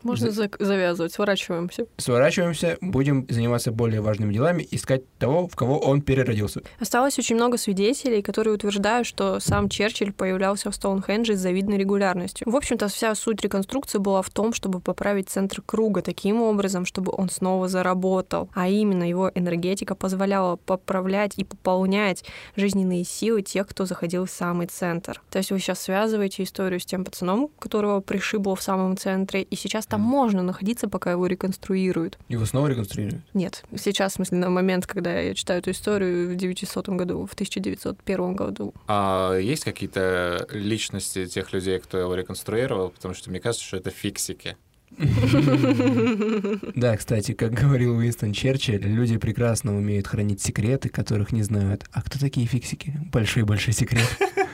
Можно 0.09 0.31
За- 0.31 0.51
завязывать, 0.59 1.13
сворачиваемся. 1.13 1.87
сворачиваемся, 1.97 2.79
будем 2.81 3.27
заниматься 3.29 3.71
более 3.73 4.01
важными 4.01 4.33
делами, 4.33 4.67
искать 4.71 5.03
того, 5.19 5.47
в 5.49 5.57
кого 5.57 5.79
он 5.79 6.03
переродился. 6.03 6.63
Осталось 6.81 7.19
очень 7.19 7.37
много 7.37 7.59
свидетелей, 7.59 8.23
которые 8.23 8.55
утверждают, 8.55 9.07
что 9.07 9.41
сам 9.41 9.69
Черчилль 9.69 10.13
появлялся 10.13 10.71
в 10.71 10.75
Стоунхендже 10.75 11.37
с 11.37 11.41
завидной 11.41 11.77
регулярностью. 11.79 12.51
В 12.51 12.57
общем-то, 12.57 12.89
вся 12.89 13.15
суть 13.15 13.43
реконструкции 13.43 13.99
была 13.99 14.23
в 14.23 14.31
том, 14.31 14.53
чтобы 14.53 14.81
поправить 14.81 15.29
центр 15.29 15.63
круга 15.65 16.03
таким 16.03 16.43
образом, 16.43 16.85
чтобы 16.85 17.13
он 17.17 17.29
снова 17.31 17.69
заработал. 17.69 18.49
А 18.55 18.69
именно, 18.69 19.09
его 19.09 19.31
энергетика 19.35 19.95
позволяла 19.95 20.57
поправлять 20.57 21.35
и 21.37 21.45
пополнять 21.45 22.25
жизненные 22.57 23.05
силы 23.05 23.43
тех, 23.43 23.67
кто 23.69 23.85
заходил 23.85 24.25
в 24.27 24.31
самый 24.31 24.67
центр. 24.67 25.21
То 25.31 25.39
есть 25.39 25.51
вы 25.51 25.59
сейчас 25.59 25.81
связываете 25.81 26.43
историю 26.43 26.81
с 26.81 26.85
тем 26.87 27.05
пацаном, 27.05 27.49
которого 27.59 28.01
пришибло 28.01 28.57
в 28.57 28.63
самом 28.63 28.97
центре, 28.97 29.43
и 29.43 29.57
сейчас 29.57 29.87
там 29.87 29.97
там 29.99 30.07
можно 30.07 30.42
находиться, 30.42 30.88
пока 30.88 31.12
его 31.12 31.26
реконструируют. 31.26 32.18
Его 32.28 32.44
снова 32.46 32.68
реконструируют? 32.68 33.22
Нет. 33.34 33.64
Сейчас, 33.76 34.12
в 34.12 34.16
смысле, 34.16 34.38
на 34.38 34.51
момент, 34.51 34.86
когда 34.86 35.18
я 35.18 35.34
читаю 35.34 35.61
эту 35.61 35.72
историю 35.72 36.30
в 36.30 36.36
900 36.36 36.88
году, 36.90 37.26
в 37.26 37.34
1901 37.34 38.34
году. 38.34 38.74
А 38.86 39.36
есть 39.36 39.64
какие-то 39.64 40.46
личности 40.51 41.26
тех 41.26 41.53
людей, 41.53 41.78
кто 41.78 41.99
его 41.99 42.14
реконструировал? 42.14 42.90
Потому 42.90 43.14
что 43.14 43.30
мне 43.30 43.40
кажется, 43.40 43.66
что 43.66 43.76
это 43.76 43.90
фиксики. 43.90 44.57
Да, 46.74 46.96
кстати, 46.96 47.32
как 47.32 47.53
говорил 47.53 47.96
Уинстон 47.96 48.32
Черчилль, 48.32 48.80
люди 48.80 49.18
прекрасно 49.18 49.76
умеют 49.76 50.07
хранить 50.07 50.40
секреты, 50.40 50.88
которых 50.88 51.32
не 51.32 51.42
знают. 51.42 51.84
А 51.92 52.03
кто 52.03 52.18
такие 52.18 52.46
фиксики? 52.46 52.94
Большой-большой 53.12 53.74
секрет. 53.74 54.09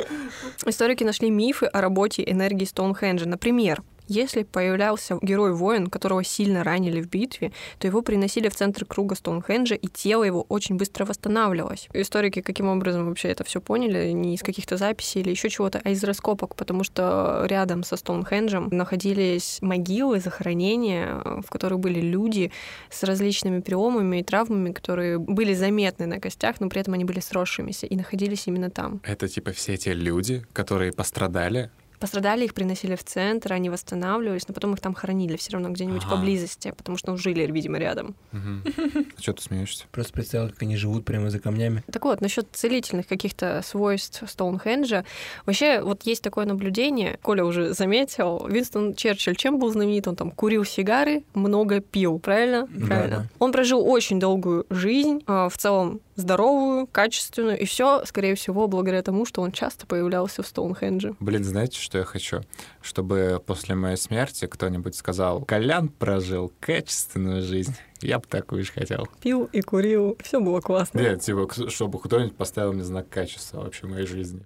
Историки 0.65 1.05
нашли 1.05 1.31
мифы 1.31 1.67
о 1.67 1.81
работе 1.81 2.25
энергии 2.27 2.65
Стоунхенджа. 2.65 3.29
Например, 3.29 3.83
если 4.09 4.43
появлялся 4.43 5.19
герой-воин, 5.21 5.89
которого 5.89 6.25
сильно 6.25 6.65
ранили 6.65 7.01
в 7.01 7.09
битве, 7.09 7.53
то 7.79 7.87
его 7.87 8.03
приносили 8.03 8.49
в 8.49 8.55
центр 8.55 8.85
круга 8.85 9.15
Стоунхенджа, 9.15 9.75
и 9.75 9.87
тело 9.89 10.25
его 10.25 10.43
очень 10.49 10.77
быстро 10.77 11.05
восстанавливалось. 11.05 11.89
Историки 11.93 12.41
каким 12.41 12.69
образом 12.69 13.07
вообще 13.07 13.29
это 13.29 13.45
все 13.45 13.61
поняли? 13.61 14.13
Не 14.13 14.35
из 14.35 14.43
каких-то 14.43 14.77
записей 14.77 15.21
или 15.21 15.31
еще 15.31 15.49
чего-то, 15.49 15.81
а 15.85 15.91
из 15.91 16.03
раскопок, 16.05 16.55
потому 16.55 16.85
что 16.85 17.45
рядом 17.47 17.83
со 17.83 17.97
Стоунхенджем 17.97 18.69
находились 18.71 19.59
могилы, 19.61 20.21
захоронения, 20.21 21.41
в 21.43 21.51
которых 21.51 21.81
были 21.81 22.01
люди 22.01 22.53
с 22.91 23.03
различными 23.03 23.61
переломами 23.61 24.21
и 24.21 24.23
травмами, 24.23 24.73
которые 24.73 25.19
были 25.19 25.55
заметны 25.55 26.07
на 26.07 26.21
костях, 26.21 26.61
но 26.61 26.69
при 26.69 26.81
этом 26.81 26.95
они 26.95 27.05
были 27.05 27.21
сросшимися 27.21 27.87
и 27.87 27.97
находились 27.97 28.47
именно 28.47 28.71
там. 28.71 29.01
Это 29.05 29.29
типа 29.29 29.53
все 29.53 29.77
те 29.77 29.93
люди, 29.93 30.45
которые 30.53 30.93
пострадали 30.93 31.71
Пострадали, 32.01 32.45
их 32.45 32.55
приносили 32.55 32.95
в 32.97 33.05
центр, 33.05 33.53
они 33.53 33.71
восстанавливались, 33.71 34.47
но 34.49 34.55
потом 34.55 34.75
их 34.75 34.81
там 34.81 34.95
хоронили 34.95 35.37
все 35.37 35.53
равно 35.53 35.71
где-нибудь 35.71 36.03
Ага. 36.05 36.17
поблизости, 36.17 36.73
потому 36.77 36.99
что 36.99 37.13
ну, 37.13 37.17
жили, 37.17 37.51
видимо, 37.51 37.79
рядом. 37.79 38.15
Что 39.19 39.33
ты 39.33 39.43
смеешься? 39.43 39.85
Просто 39.93 40.13
представил, 40.13 40.49
как 40.51 40.63
они 40.63 40.77
живут 40.77 41.05
прямо 41.05 41.31
за 41.31 41.39
камнями. 41.39 41.85
Так 41.91 42.05
вот, 42.05 42.21
насчет 42.21 42.49
целительных 42.53 43.07
каких-то 43.07 43.63
свойств 43.65 44.23
Стоунхенджа. 44.27 45.05
Вообще, 45.47 45.81
вот 45.81 46.03
есть 46.05 46.23
такое 46.23 46.45
наблюдение, 46.47 47.19
Коля 47.23 47.45
уже 47.45 47.73
заметил, 47.73 48.47
Винстон 48.49 48.95
Черчилль 48.95 49.37
чем 49.37 49.59
был 49.59 49.71
знаменит? 49.71 50.09
Он 50.09 50.17
там 50.17 50.31
курил 50.31 50.65
сигары, 50.65 51.23
много 51.35 51.81
пил, 51.81 52.19
правильно? 52.19 52.67
Да, 52.71 52.87
правильно. 52.87 53.17
да. 53.19 53.27
Он 53.39 53.53
прожил 53.53 53.87
очень 53.89 54.19
долгую 54.21 54.67
жизнь, 54.71 55.23
а, 55.27 55.49
в 55.49 55.57
целом 55.57 56.01
здоровую, 56.17 56.87
качественную, 56.87 57.59
и 57.59 57.65
все, 57.67 58.05
скорее 58.07 58.35
всего, 58.35 58.67
благодаря 58.69 59.03
тому, 59.03 59.27
что 59.27 59.43
он 59.43 59.53
часто 59.53 59.87
появлялся 59.87 60.43
в 60.43 60.47
Стоунхендже. 60.47 61.15
Блин, 61.21 61.45
знаете, 61.45 61.79
что 61.87 61.99
я 61.99 62.05
хочу? 62.05 62.41
Чтобы 62.83 63.41
после 63.47 63.75
моей 63.75 63.97
смерти 63.97 64.47
кто-нибудь 64.47 64.97
сказал, 64.97 65.43
Колян 65.43 65.89
прожил 65.89 66.53
качественную 66.61 67.43
жизнь. 67.43 67.75
Я 68.03 68.19
бы 68.19 68.27
такую 68.27 68.65
же 68.65 68.73
хотел. 68.73 69.09
Пил 69.23 69.49
и 69.53 69.63
курил, 69.63 70.19
все 70.21 70.41
было 70.41 70.61
классно. 70.61 70.99
Нет, 70.99 71.23
типа, 71.23 71.49
чтобы 71.71 72.01
кто-нибудь 72.01 72.37
поставил 72.37 72.73
мне 72.73 72.85
знак 72.85 73.09
качества 73.09 73.63
вообще 73.63 73.87
моей 73.87 74.07
жизни. 74.07 74.45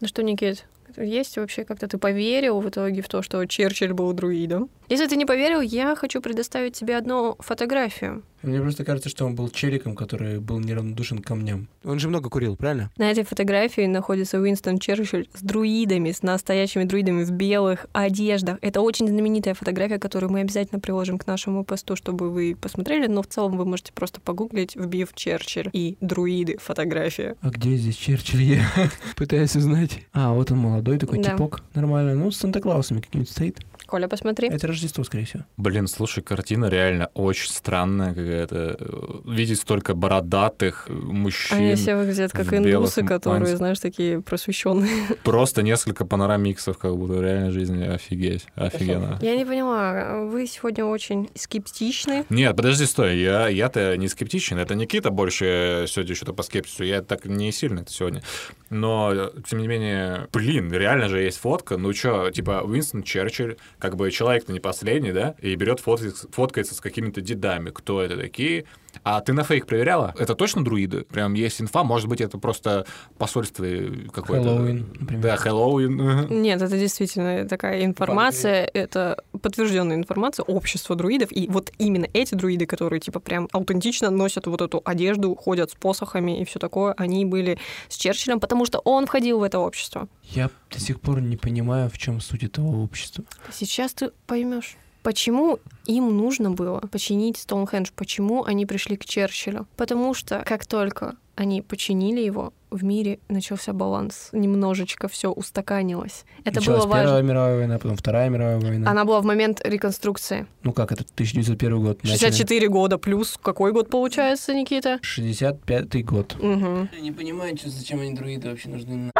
Ну 0.00 0.08
что, 0.08 0.22
Никит, 0.22 0.66
есть 0.96 1.36
вообще 1.36 1.64
как-то 1.64 1.86
ты 1.86 1.98
поверил 1.98 2.60
в 2.60 2.68
итоге 2.68 3.00
в 3.02 3.08
то, 3.08 3.22
что 3.22 3.44
Черчилль 3.46 3.92
был 3.92 4.12
друидом? 4.12 4.70
Если 4.90 5.06
ты 5.06 5.14
не 5.14 5.24
поверил, 5.24 5.60
я 5.60 5.94
хочу 5.94 6.20
предоставить 6.20 6.74
тебе 6.74 6.96
одну 6.96 7.36
фотографию. 7.38 8.24
Мне 8.42 8.60
просто 8.60 8.84
кажется, 8.84 9.08
что 9.08 9.24
он 9.24 9.36
был 9.36 9.48
челиком, 9.48 9.94
который 9.94 10.40
был 10.40 10.58
неравнодушен 10.58 11.18
к 11.20 11.26
камням. 11.26 11.68
Он 11.84 12.00
же 12.00 12.08
много 12.08 12.28
курил, 12.28 12.56
правильно? 12.56 12.90
На 12.96 13.08
этой 13.08 13.22
фотографии 13.22 13.82
находится 13.86 14.40
Уинстон 14.40 14.78
Черчилль 14.78 15.28
с 15.32 15.42
друидами, 15.42 16.10
с 16.10 16.22
настоящими 16.24 16.82
друидами 16.82 17.22
в 17.22 17.30
белых 17.30 17.86
одеждах. 17.92 18.58
Это 18.62 18.80
очень 18.80 19.06
знаменитая 19.06 19.54
фотография, 19.54 19.98
которую 20.00 20.32
мы 20.32 20.40
обязательно 20.40 20.80
приложим 20.80 21.18
к 21.18 21.26
нашему 21.28 21.64
посту, 21.64 21.94
чтобы 21.94 22.28
вы 22.30 22.56
посмотрели, 22.60 23.06
но 23.06 23.22
в 23.22 23.28
целом 23.28 23.56
вы 23.58 23.66
можете 23.66 23.92
просто 23.92 24.20
погуглить, 24.20 24.74
вбив 24.74 25.10
Черчилль 25.14 25.70
и 25.72 25.96
друиды 26.00 26.56
фотография. 26.60 27.36
А 27.42 27.50
где 27.50 27.76
здесь 27.76 27.94
Черчилль? 27.96 28.42
Я 28.42 28.64
пытаюсь 29.16 29.54
узнать. 29.54 30.00
А, 30.12 30.32
вот 30.32 30.50
он 30.50 30.58
молодой 30.58 30.98
такой 30.98 31.20
Да. 31.22 31.30
типок. 31.30 31.62
Нормально. 31.74 32.14
Ну, 32.16 32.32
с 32.32 32.38
Санта-Клаусами 32.38 33.00
каким-нибудь 33.02 33.30
стоит. 33.30 33.60
Коля, 33.90 34.06
посмотри. 34.06 34.48
Это 34.48 34.68
Рождество, 34.68 35.02
скорее 35.02 35.24
всего. 35.24 35.42
Блин, 35.56 35.88
слушай, 35.88 36.22
картина 36.22 36.66
реально 36.66 37.10
очень 37.14 37.50
странная 37.50 38.14
какая-то. 38.14 38.78
Видеть 39.24 39.58
столько 39.58 39.94
бородатых 39.94 40.84
э, 40.88 40.92
мужчин. 40.92 41.58
Они 41.58 41.74
все 41.74 41.96
выглядят 41.96 42.30
как 42.30 42.46
в 42.46 42.54
индусы, 42.54 43.02
которые, 43.04 43.56
знаешь, 43.56 43.80
такие 43.80 44.20
просвещенные. 44.20 44.90
Просто 45.24 45.62
несколько 45.62 46.04
панорамиксов, 46.06 46.78
как 46.78 46.96
будто 46.96 47.20
реально 47.20 47.50
жизнь 47.50 47.82
офигеть. 47.82 48.46
Офигенно. 48.54 49.18
Я 49.22 49.36
не 49.36 49.44
поняла, 49.44 50.22
вы 50.24 50.46
сегодня 50.46 50.84
очень 50.84 51.28
скептичны. 51.34 52.24
Нет, 52.30 52.56
подожди, 52.56 52.86
стой, 52.86 53.18
я, 53.18 53.48
я-то 53.48 53.96
не 53.96 54.06
скептичен, 54.06 54.58
это 54.58 54.76
Никита 54.76 55.10
больше 55.10 55.86
сегодня 55.88 56.14
что-то 56.14 56.32
по 56.32 56.44
скепсису, 56.44 56.84
я 56.84 57.02
так 57.02 57.24
не 57.24 57.50
сильно 57.50 57.80
это 57.80 57.92
сегодня. 57.92 58.22
Но, 58.70 59.32
тем 59.48 59.58
не 59.58 59.66
менее, 59.66 60.28
блин, 60.32 60.72
реально 60.72 61.08
же 61.08 61.20
есть 61.20 61.38
фотка, 61.38 61.76
ну 61.76 61.92
чё, 61.92 62.30
типа 62.30 62.62
Уинстон 62.64 63.02
Черчилль, 63.02 63.56
как 63.80 63.96
бы 63.96 64.10
человек-то 64.10 64.52
не 64.52 64.60
последний, 64.60 65.12
да, 65.12 65.34
и 65.40 65.54
берет 65.56 65.80
фоткается, 65.80 66.28
фоткается 66.30 66.74
с 66.74 66.80
какими-то 66.80 67.20
дедами, 67.20 67.70
кто 67.70 68.02
это 68.02 68.16
такие, 68.16 68.66
а 69.04 69.20
ты 69.20 69.32
на 69.32 69.44
фейк 69.44 69.66
проверяла? 69.66 70.14
Это 70.18 70.34
точно 70.34 70.64
друиды? 70.64 71.04
Прям 71.04 71.34
есть 71.34 71.60
инфа? 71.60 71.84
Может 71.84 72.08
быть, 72.08 72.20
это 72.20 72.38
просто 72.38 72.86
посольство 73.18 73.64
какое-то? 74.12 74.48
Хэллоуин, 74.48 74.86
например. 74.98 75.22
Да, 75.22 75.36
Хэллоуин. 75.36 76.28
Нет, 76.42 76.62
это 76.62 76.78
действительно 76.78 77.48
такая 77.48 77.84
информация, 77.84 78.68
это 78.72 79.22
подтвержденная 79.40 79.96
информация 79.96 80.44
общества 80.44 80.96
друидов, 80.96 81.32
и 81.32 81.48
вот 81.48 81.72
именно 81.78 82.06
эти 82.12 82.34
друиды, 82.34 82.66
которые 82.66 83.00
типа 83.00 83.20
прям 83.20 83.48
аутентично 83.52 84.10
носят 84.10 84.46
вот 84.46 84.60
эту 84.60 84.82
одежду, 84.84 85.34
ходят 85.34 85.70
с 85.70 85.74
посохами 85.74 86.40
и 86.40 86.44
все 86.44 86.58
такое, 86.58 86.94
они 86.96 87.24
были 87.24 87.58
с 87.88 87.96
Черчиллем, 87.96 88.40
потому 88.40 88.66
что 88.66 88.80
он 88.80 89.06
входил 89.06 89.40
в 89.40 89.42
это 89.42 89.58
общество. 89.58 90.08
Я 90.24 90.50
до 90.70 90.80
сих 90.80 91.00
пор 91.00 91.20
не 91.20 91.36
понимаю, 91.36 91.90
в 91.90 91.98
чем 91.98 92.20
суть 92.20 92.44
этого 92.44 92.82
общества. 92.82 93.24
Сейчас 93.52 93.92
ты 93.94 94.10
поймешь. 94.26 94.76
Почему 95.02 95.58
им 95.86 96.16
нужно 96.16 96.50
было 96.50 96.80
починить 96.92 97.38
Стоунхендж? 97.38 97.90
Почему 97.94 98.44
они 98.44 98.66
пришли 98.66 98.96
к 98.96 99.04
Черчиллю? 99.04 99.66
Потому 99.76 100.14
что 100.14 100.42
как 100.46 100.66
только 100.66 101.16
они 101.36 101.62
починили 101.62 102.20
его, 102.20 102.52
в 102.70 102.84
мире 102.84 103.18
начался 103.28 103.72
баланс. 103.72 104.28
Немножечко 104.32 105.08
все 105.08 105.30
устаканилось. 105.32 106.24
Это 106.44 106.60
Началась 106.60 106.84
было 106.84 106.90
важно. 106.90 107.04
Первая 107.04 107.22
мировая 107.22 107.56
война, 107.56 107.78
потом 107.78 107.96
Вторая 107.96 108.28
мировая 108.28 108.60
война. 108.60 108.90
Она 108.90 109.04
была 109.04 109.20
в 109.20 109.24
момент 109.24 109.60
реконструкции. 109.64 110.46
Ну 110.62 110.72
как, 110.72 110.92
это 110.92 111.02
1901 111.02 111.82
год. 111.82 112.02
начали. 112.02 112.18
64 112.18 112.68
года 112.68 112.98
плюс. 112.98 113.38
Какой 113.42 113.72
год 113.72 113.88
получается, 113.88 114.54
Никита? 114.54 114.98
65 115.00 116.04
год. 116.04 116.36
Угу. 116.38 116.88
Я 116.92 117.00
не 117.00 117.12
понимаю, 117.12 117.56
зачем 117.64 118.00
они 118.00 118.14
друиды 118.14 118.50
вообще 118.50 118.68
нужны. 118.68 119.10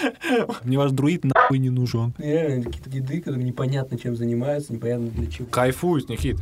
Мне 0.64 0.78
ваш 0.78 0.92
друид 0.92 1.24
нахуй 1.24 1.58
не 1.58 1.70
нужен. 1.70 2.14
Реально, 2.18 2.64
какие-то 2.64 2.90
деды, 2.90 3.20
которые 3.20 3.44
непонятно 3.44 3.98
чем 3.98 4.16
занимаются, 4.16 4.72
непонятно 4.72 5.08
для 5.08 5.30
чего. 5.30 5.46
Кайфуют, 5.48 6.08
Никит. 6.08 6.38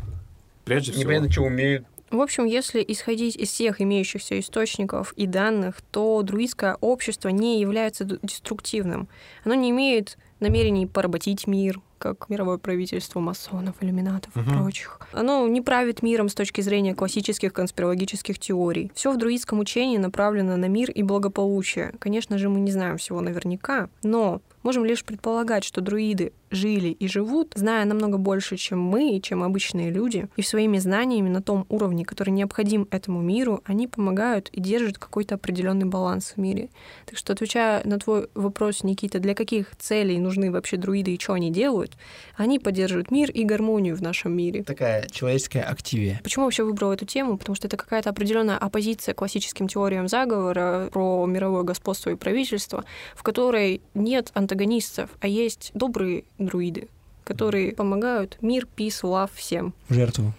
Прежде 0.65 0.93
всего. 0.93 1.31
что 1.31 1.43
умеют. 1.43 1.87
В 2.11 2.21
общем, 2.21 2.47
если 2.47 2.83
исходить 2.87 3.37
из 3.37 3.51
всех 3.51 3.83
имеющихся 3.83 4.39
источников 4.41 5.13
и 5.17 5.27
данных, 5.27 5.83
то 5.91 6.23
друидское 6.23 6.77
общество 6.81 7.29
не 7.29 7.61
является 7.61 8.05
деструктивным. 8.05 9.09
Оно 9.45 9.55
не 9.55 9.71
имеет 9.71 10.17
намерений 10.41 10.87
поработить 10.87 11.47
мир, 11.47 11.81
как 11.99 12.29
мировое 12.29 12.59
правительство 12.59 13.21
масонов, 13.21 13.75
иллюминатов 13.81 14.37
и 14.37 14.41
Мгм. 14.41 14.55
прочих. 14.63 15.01
Оно 15.13 15.47
не 15.49 15.61
правит 15.61 16.03
миром 16.03 16.29
с 16.29 16.35
точки 16.35 16.61
зрения 16.61 16.95
классических 16.95 17.53
конспирологических 17.53 18.39
теорий. 18.39 18.91
Все 18.95 19.13
в 19.13 19.17
друидском 19.19 19.59
учении 19.59 19.99
направлено 19.99 20.57
на 20.57 20.67
мир 20.69 20.91
и 20.91 21.03
благополучие. 21.03 21.93
Конечно 21.99 22.39
же, 22.39 22.49
мы 22.49 22.61
не 22.61 22.71
знаем 22.71 22.97
всего 22.99 23.21
наверняка, 23.21 23.89
но 24.03 24.41
можем 24.63 24.85
лишь 24.85 25.05
предполагать, 25.05 25.65
что 25.65 25.81
друиды 25.81 26.33
жили 26.51 26.89
и 26.89 27.09
живут, 27.09 27.53
зная 27.55 27.85
намного 27.85 28.19
больше, 28.19 28.57
чем 28.57 28.81
мы 28.81 29.17
и 29.17 29.23
чем 29.23 29.43
обычные 29.43 29.91
люди, 29.91 30.29
и 30.37 30.43
своими 30.43 30.79
знаниями 30.79 31.29
на 31.29 31.43
том 31.43 31.67
уровне, 31.69 32.05
который 32.05 32.31
необходим 32.31 32.89
этому 32.91 33.21
миру, 33.21 33.63
они 33.65 33.87
помогают 33.87 34.49
и 34.51 34.61
держат 34.61 34.99
какой-то 34.99 35.37
определенный 35.37 35.87
баланс 35.87 36.35
в 36.37 36.41
мире. 36.41 36.69
Так 37.07 37.19
что, 37.19 37.33
отвечая 37.33 37.83
на 37.85 37.99
твой 37.99 38.29
вопрос, 38.35 38.85
Никита, 38.85 39.19
для 39.19 39.35
каких 39.35 39.77
целей 39.77 40.19
нужны 40.19 40.51
вообще 40.51 40.77
друиды 40.77 41.15
и 41.15 41.21
что 41.21 41.35
они 41.35 41.51
делают, 41.51 41.97
они 42.37 42.59
поддерживают 42.59 43.11
мир 43.11 43.31
и 43.31 43.45
гармонию 43.45 43.97
в 43.97 44.03
нашем 44.03 44.37
мире. 44.37 44.63
Такая 44.63 45.07
человеческая 45.09 45.63
активия. 45.63 46.21
Почему 46.23 46.45
вообще 46.45 46.65
выбрала 46.65 46.93
эту 46.93 47.07
тему? 47.07 47.39
Потому 47.39 47.57
что 47.57 47.67
это 47.67 47.77
какая-то 47.77 48.11
определенная 48.11 48.57
оппозиция 48.57 49.15
классическим 49.15 49.69
теориям 49.69 50.09
заговора 50.09 50.89
про 50.93 51.27
мировое 51.27 51.63
господство 51.63 52.11
и 52.11 52.15
правительство, 52.15 52.85
в 53.15 53.23
которой 53.23 53.81
нет 53.95 54.31
антагонистов, 54.35 55.11
а 55.21 55.29
есть 55.29 55.71
добрые 55.75 56.25
друиды, 56.39 56.89
которые 57.25 57.73
помогают 57.73 58.39
мир, 58.41 58.67
peace, 58.77 59.03
love 59.03 59.31
всем. 59.35 59.75
Жертву. 59.89 60.33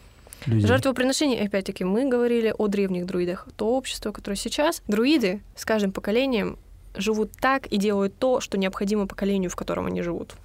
люди. 0.45 0.67
Жертвоприношение, 0.67 1.45
опять-таки, 1.45 1.83
мы 1.83 2.09
говорили 2.09 2.53
о 2.57 2.67
древних 2.67 3.05
друидах. 3.05 3.47
То 3.55 3.75
общество, 3.75 4.11
которое 4.11 4.37
сейчас, 4.37 4.81
друиды 4.87 5.41
с 5.55 5.65
каждым 5.65 5.91
поколением 5.91 6.57
живут 6.95 7.31
так 7.39 7.67
и 7.67 7.77
делают 7.77 8.17
то, 8.17 8.41
что 8.41 8.57
необходимо 8.57 9.07
поколению, 9.07 9.49
в 9.49 9.55
котором 9.55 9.85
они 9.85 10.01
живут. 10.01 10.35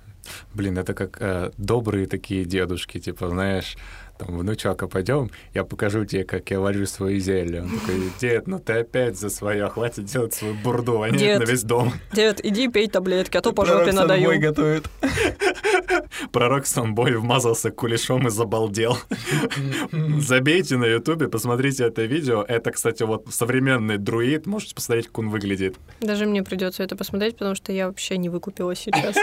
Блин, 0.55 0.79
это 0.79 0.95
как 0.95 1.19
э, 1.21 1.51
добрые 1.59 2.07
такие 2.07 2.45
дедушки, 2.45 2.99
типа, 2.99 3.29
знаешь, 3.29 3.77
там, 4.19 4.39
внучок, 4.39 4.83
а 4.83 4.89
пойдем, 4.89 5.31
я 5.55 5.65
покажу 5.65 6.05
тебе, 6.05 6.25
как 6.25 6.51
я 6.51 6.61
варю 6.61 6.87
свои 6.87 7.19
зелья. 7.19 7.63
Он 7.63 7.71
такой, 7.79 8.13
дед, 8.21 8.47
ну 8.47 8.59
ты 8.59 8.75
опять 8.75 9.19
за 9.19 9.31
свое, 9.31 9.69
хватит 9.69 10.05
делать 10.05 10.35
свою 10.35 10.55
бурду, 10.55 11.03
а 11.03 11.11
Дед. 11.11 11.41
на 11.41 11.45
весь 11.45 11.63
дом. 11.63 11.93
Дед, 12.13 12.45
иди 12.45 12.69
пей 12.69 12.89
таблетки, 12.89 13.37
а 13.37 13.41
то 13.41 13.53
по 13.53 13.65
Пророк 13.65 13.87
жопе 13.87 13.93
надаю. 13.97 14.41
готовит. 14.41 14.89
Пророк 16.33 16.67
Самбой 16.67 17.17
вмазался 17.17 17.71
кулешом 17.71 18.27
и 18.29 18.31
забалдел. 18.31 18.99
Забейте 20.21 20.77
на 20.77 20.85
ютубе, 20.85 21.29
посмотрите 21.29 21.85
это 21.85 22.03
видео. 22.03 22.43
Это, 22.43 22.71
кстати, 22.71 23.03
вот 23.03 23.27
современный 23.31 23.99
друид, 23.99 24.47
можете 24.47 24.75
посмотреть, 24.75 25.07
как 25.07 25.19
он 25.19 25.31
выглядит. 25.31 25.77
Даже 26.01 26.27
мне 26.27 26.43
придется 26.43 26.83
это 26.83 26.97
посмотреть, 26.97 27.37
потому 27.37 27.55
что 27.55 27.73
я 27.73 27.89
вообще 27.89 28.17
не 28.17 28.29
выкупила 28.29 28.75
сейчас. 28.75 29.17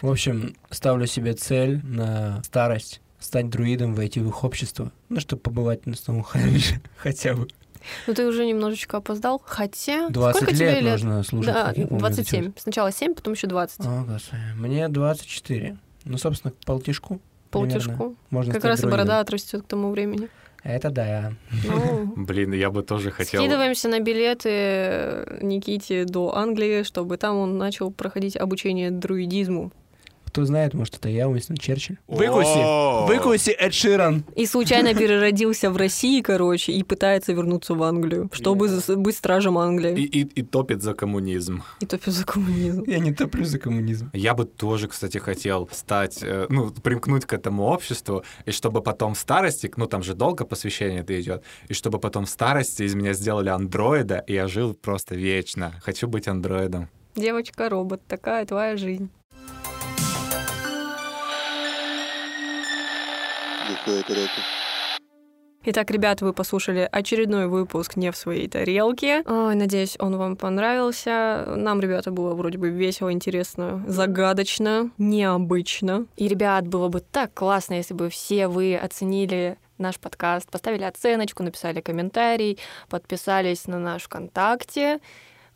В 0.00 0.10
общем, 0.10 0.54
ставлю 0.70 1.06
себе 1.06 1.34
цель 1.34 1.80
на 1.84 2.42
старость 2.44 3.01
стать 3.22 3.48
друидом, 3.48 3.94
войти 3.94 4.20
в 4.20 4.28
их 4.28 4.44
общество, 4.44 4.92
ну, 5.08 5.20
чтобы 5.20 5.42
побывать 5.42 5.86
на 5.86 5.94
Стоунхендже 5.94 6.80
хотя 6.96 7.34
бы. 7.34 7.48
Ну 8.06 8.14
ты 8.14 8.26
уже 8.26 8.46
немножечко 8.46 8.98
опоздал, 8.98 9.42
хотя... 9.44 10.08
20 10.10 10.36
Сколько 10.36 10.54
тебе 10.54 10.70
лет 10.70 10.82
лет? 10.82 10.92
нужно 10.92 11.22
служить. 11.24 11.52
Да, 11.52 11.66
как 11.66 11.78
я 11.78 11.86
помню, 11.86 12.00
27. 12.00 12.24
зачем. 12.24 12.54
Сначала 12.56 12.92
7, 12.92 13.14
потом 13.14 13.32
еще 13.32 13.46
20. 13.48 13.80
О, 13.80 14.04
господи. 14.06 14.42
Мне 14.56 14.88
24. 14.88 15.76
Ну, 16.04 16.18
собственно, 16.18 16.52
к 16.52 16.64
полтишку. 16.64 17.20
Полтишку. 17.50 18.14
Можно 18.30 18.52
Как 18.54 18.64
раз 18.64 18.78
и 18.78 18.82
друидом. 18.82 18.98
борода 18.98 19.20
отрастет 19.20 19.62
к 19.62 19.66
тому 19.66 19.90
времени. 19.90 20.28
Это 20.62 20.90
да. 20.90 21.32
Ну, 21.64 22.12
Блин, 22.16 22.52
я 22.52 22.70
бы 22.70 22.82
тоже 22.82 23.10
хотел... 23.10 23.40
Скидываемся 23.42 23.88
на 23.88 23.98
билеты 23.98 25.38
Никите 25.42 26.04
до 26.04 26.36
Англии, 26.36 26.84
чтобы 26.84 27.16
там 27.16 27.36
он 27.36 27.58
начал 27.58 27.90
проходить 27.90 28.36
обучение 28.36 28.90
друидизму. 28.92 29.72
Кто 30.32 30.46
знает, 30.46 30.72
может, 30.72 30.96
это 30.96 31.10
я, 31.10 31.28
Уинстон 31.28 31.58
Черчилль. 31.58 31.98
Выкуси! 32.06 33.06
Выкуси, 33.06 33.50
Эд 33.50 33.74
Ширан! 33.74 34.24
И 34.34 34.46
случайно 34.46 34.94
переродился 34.94 35.70
в 35.70 35.76
России, 35.76 36.22
короче, 36.22 36.72
и 36.72 36.82
пытается 36.82 37.34
вернуться 37.34 37.74
в 37.74 37.82
Англию, 37.82 38.30
чтобы 38.32 38.70
быть 38.96 39.14
стражем 39.14 39.58
И, 39.58 39.60
Англии. 39.60 40.02
и, 40.02 40.20
и 40.20 40.42
топит 40.42 40.80
за 40.80 40.94
коммунизм. 40.94 41.64
И 41.80 41.84
топит 41.84 42.14
за 42.14 42.24
коммунизм. 42.24 42.84
Я 42.86 42.98
не 43.00 43.12
топлю 43.12 43.44
за 43.44 43.58
коммунизм. 43.58 44.08
Я 44.14 44.32
бы 44.32 44.46
тоже, 44.46 44.88
кстати, 44.88 45.18
хотел 45.18 45.68
стать, 45.70 46.22
э, 46.22 46.46
ну, 46.48 46.70
примкнуть 46.70 47.26
к 47.26 47.34
этому 47.34 47.64
обществу, 47.64 48.24
и 48.46 48.52
чтобы 48.52 48.80
потом 48.80 49.12
в 49.12 49.18
старости, 49.18 49.70
ну, 49.76 49.86
там 49.86 50.02
же 50.02 50.14
долго 50.14 50.46
посвящение 50.46 51.00
это 51.00 51.20
идет, 51.20 51.42
и 51.68 51.74
чтобы 51.74 51.98
потом 51.98 52.24
в 52.24 52.30
старости 52.30 52.84
из 52.84 52.94
меня 52.94 53.12
сделали 53.12 53.50
андроида, 53.50 54.24
и 54.26 54.32
я 54.32 54.48
жил 54.48 54.72
просто 54.72 55.14
вечно. 55.14 55.74
Хочу 55.82 56.08
быть 56.08 56.26
андроидом. 56.26 56.88
Девочка-робот, 57.16 58.00
такая 58.08 58.46
твоя 58.46 58.78
жизнь. 58.78 59.10
Глухая 63.72 64.02
тарелка. 64.02 64.40
Итак, 65.64 65.90
ребята, 65.90 66.26
вы 66.26 66.34
послушали 66.34 66.86
очередной 66.90 67.46
выпуск 67.46 67.96
«Не 67.96 68.12
в 68.12 68.16
своей 68.16 68.46
тарелке». 68.48 69.22
Ой, 69.24 69.54
надеюсь, 69.54 69.96
он 69.98 70.16
вам 70.16 70.36
понравился. 70.36 71.44
Нам, 71.56 71.80
ребята, 71.80 72.10
было 72.10 72.34
вроде 72.34 72.58
бы 72.58 72.68
весело, 72.68 73.10
интересно, 73.12 73.82
загадочно, 73.86 74.90
необычно. 74.98 76.06
И, 76.16 76.28
ребят, 76.28 76.66
было 76.66 76.88
бы 76.88 77.00
так 77.00 77.32
классно, 77.32 77.74
если 77.74 77.94
бы 77.94 78.10
все 78.10 78.46
вы 78.48 78.76
оценили 78.76 79.56
наш 79.78 79.98
подкаст, 79.98 80.50
поставили 80.50 80.82
оценочку, 80.82 81.42
написали 81.42 81.80
комментарий, 81.80 82.58
подписались 82.90 83.66
на 83.66 83.78
наш 83.78 84.02
ВКонтакте, 84.02 85.00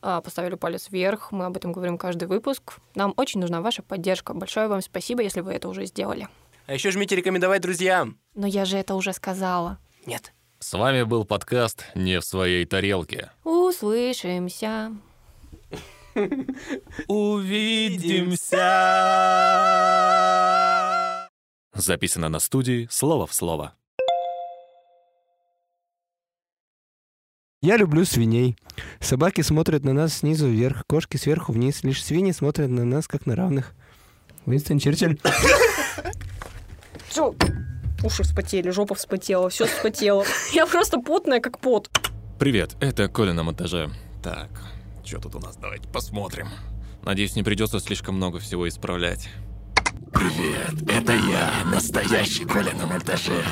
а, 0.00 0.22
поставили 0.22 0.54
палец 0.54 0.88
вверх. 0.90 1.32
Мы 1.32 1.44
об 1.44 1.56
этом 1.56 1.72
говорим 1.72 1.98
каждый 1.98 2.28
выпуск. 2.28 2.78
Нам 2.94 3.12
очень 3.16 3.40
нужна 3.40 3.60
ваша 3.60 3.82
поддержка. 3.82 4.32
Большое 4.32 4.68
вам 4.68 4.80
спасибо, 4.80 5.22
если 5.22 5.40
вы 5.40 5.52
это 5.52 5.68
уже 5.68 5.84
сделали. 5.84 6.28
А 6.66 6.74
еще 6.74 6.90
жмите 6.90 7.14
рекомендовать 7.14 7.62
друзьям. 7.62 8.18
Но 8.34 8.46
я 8.46 8.64
же 8.64 8.76
это 8.76 8.96
уже 8.96 9.12
сказала. 9.12 9.78
Нет. 10.04 10.32
С 10.58 10.72
вами 10.76 11.04
был 11.04 11.24
подкаст 11.24 11.84
«Не 11.94 12.18
в 12.18 12.24
своей 12.24 12.64
тарелке». 12.64 13.30
Услышимся. 13.44 14.92
Увидимся! 17.06 18.56
Записано 21.72 22.28
на 22.28 22.40
студии 22.40 22.88
«Слово 22.90 23.28
в 23.28 23.34
слово». 23.34 23.74
Я 27.62 27.76
люблю 27.76 28.04
свиней. 28.04 28.56
Собаки 29.00 29.42
смотрят 29.42 29.84
на 29.84 29.92
нас 29.92 30.14
снизу 30.14 30.48
вверх, 30.48 30.84
кошки 30.88 31.16
сверху 31.16 31.52
вниз. 31.52 31.84
Лишь 31.84 32.02
свиньи 32.04 32.32
смотрят 32.32 32.70
на 32.70 32.84
нас 32.84 33.06
как 33.06 33.26
на 33.26 33.36
равных. 33.36 33.72
Уинстон 34.46 34.78
Черчилль. 34.78 35.20
Все, 37.16 37.34
уши 38.04 38.24
вспотели, 38.24 38.68
жопа 38.68 38.94
вспотела, 38.94 39.48
все 39.48 39.64
вспотело. 39.64 40.26
Я 40.52 40.66
просто 40.66 40.98
потная, 41.00 41.40
как 41.40 41.58
пот. 41.60 41.88
Привет, 42.38 42.76
это 42.78 43.08
Коля 43.08 43.32
на 43.32 43.42
монтаже. 43.42 43.88
Так, 44.22 44.50
что 45.02 45.18
тут 45.18 45.36
у 45.36 45.38
нас? 45.38 45.56
Давайте 45.56 45.88
посмотрим. 45.88 46.48
Надеюсь, 47.02 47.34
не 47.34 47.42
придется 47.42 47.80
слишком 47.80 48.16
много 48.16 48.38
всего 48.38 48.68
исправлять. 48.68 49.30
Привет, 50.12 50.90
это 50.90 51.14
я, 51.14 51.50
настоящий 51.72 52.44
Коля 52.44 52.74
на 52.74 52.86
монтаже. 52.86 53.42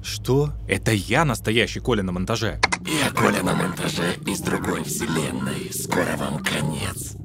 Что? 0.00 0.52
Это 0.68 0.92
я 0.92 1.24
настоящий 1.24 1.80
Коля 1.80 2.04
на 2.04 2.12
монтаже. 2.12 2.60
Я 2.86 3.10
Коля 3.10 3.42
на 3.42 3.56
монтаже 3.56 4.14
из 4.28 4.38
другой 4.42 4.84
вселенной. 4.84 5.72
Скоро 5.72 6.16
вам 6.18 6.38
конец. 6.44 7.16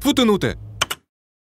Фу 0.00 0.14
ты 0.14 0.24
ну 0.24 0.38
ты! 0.38 0.56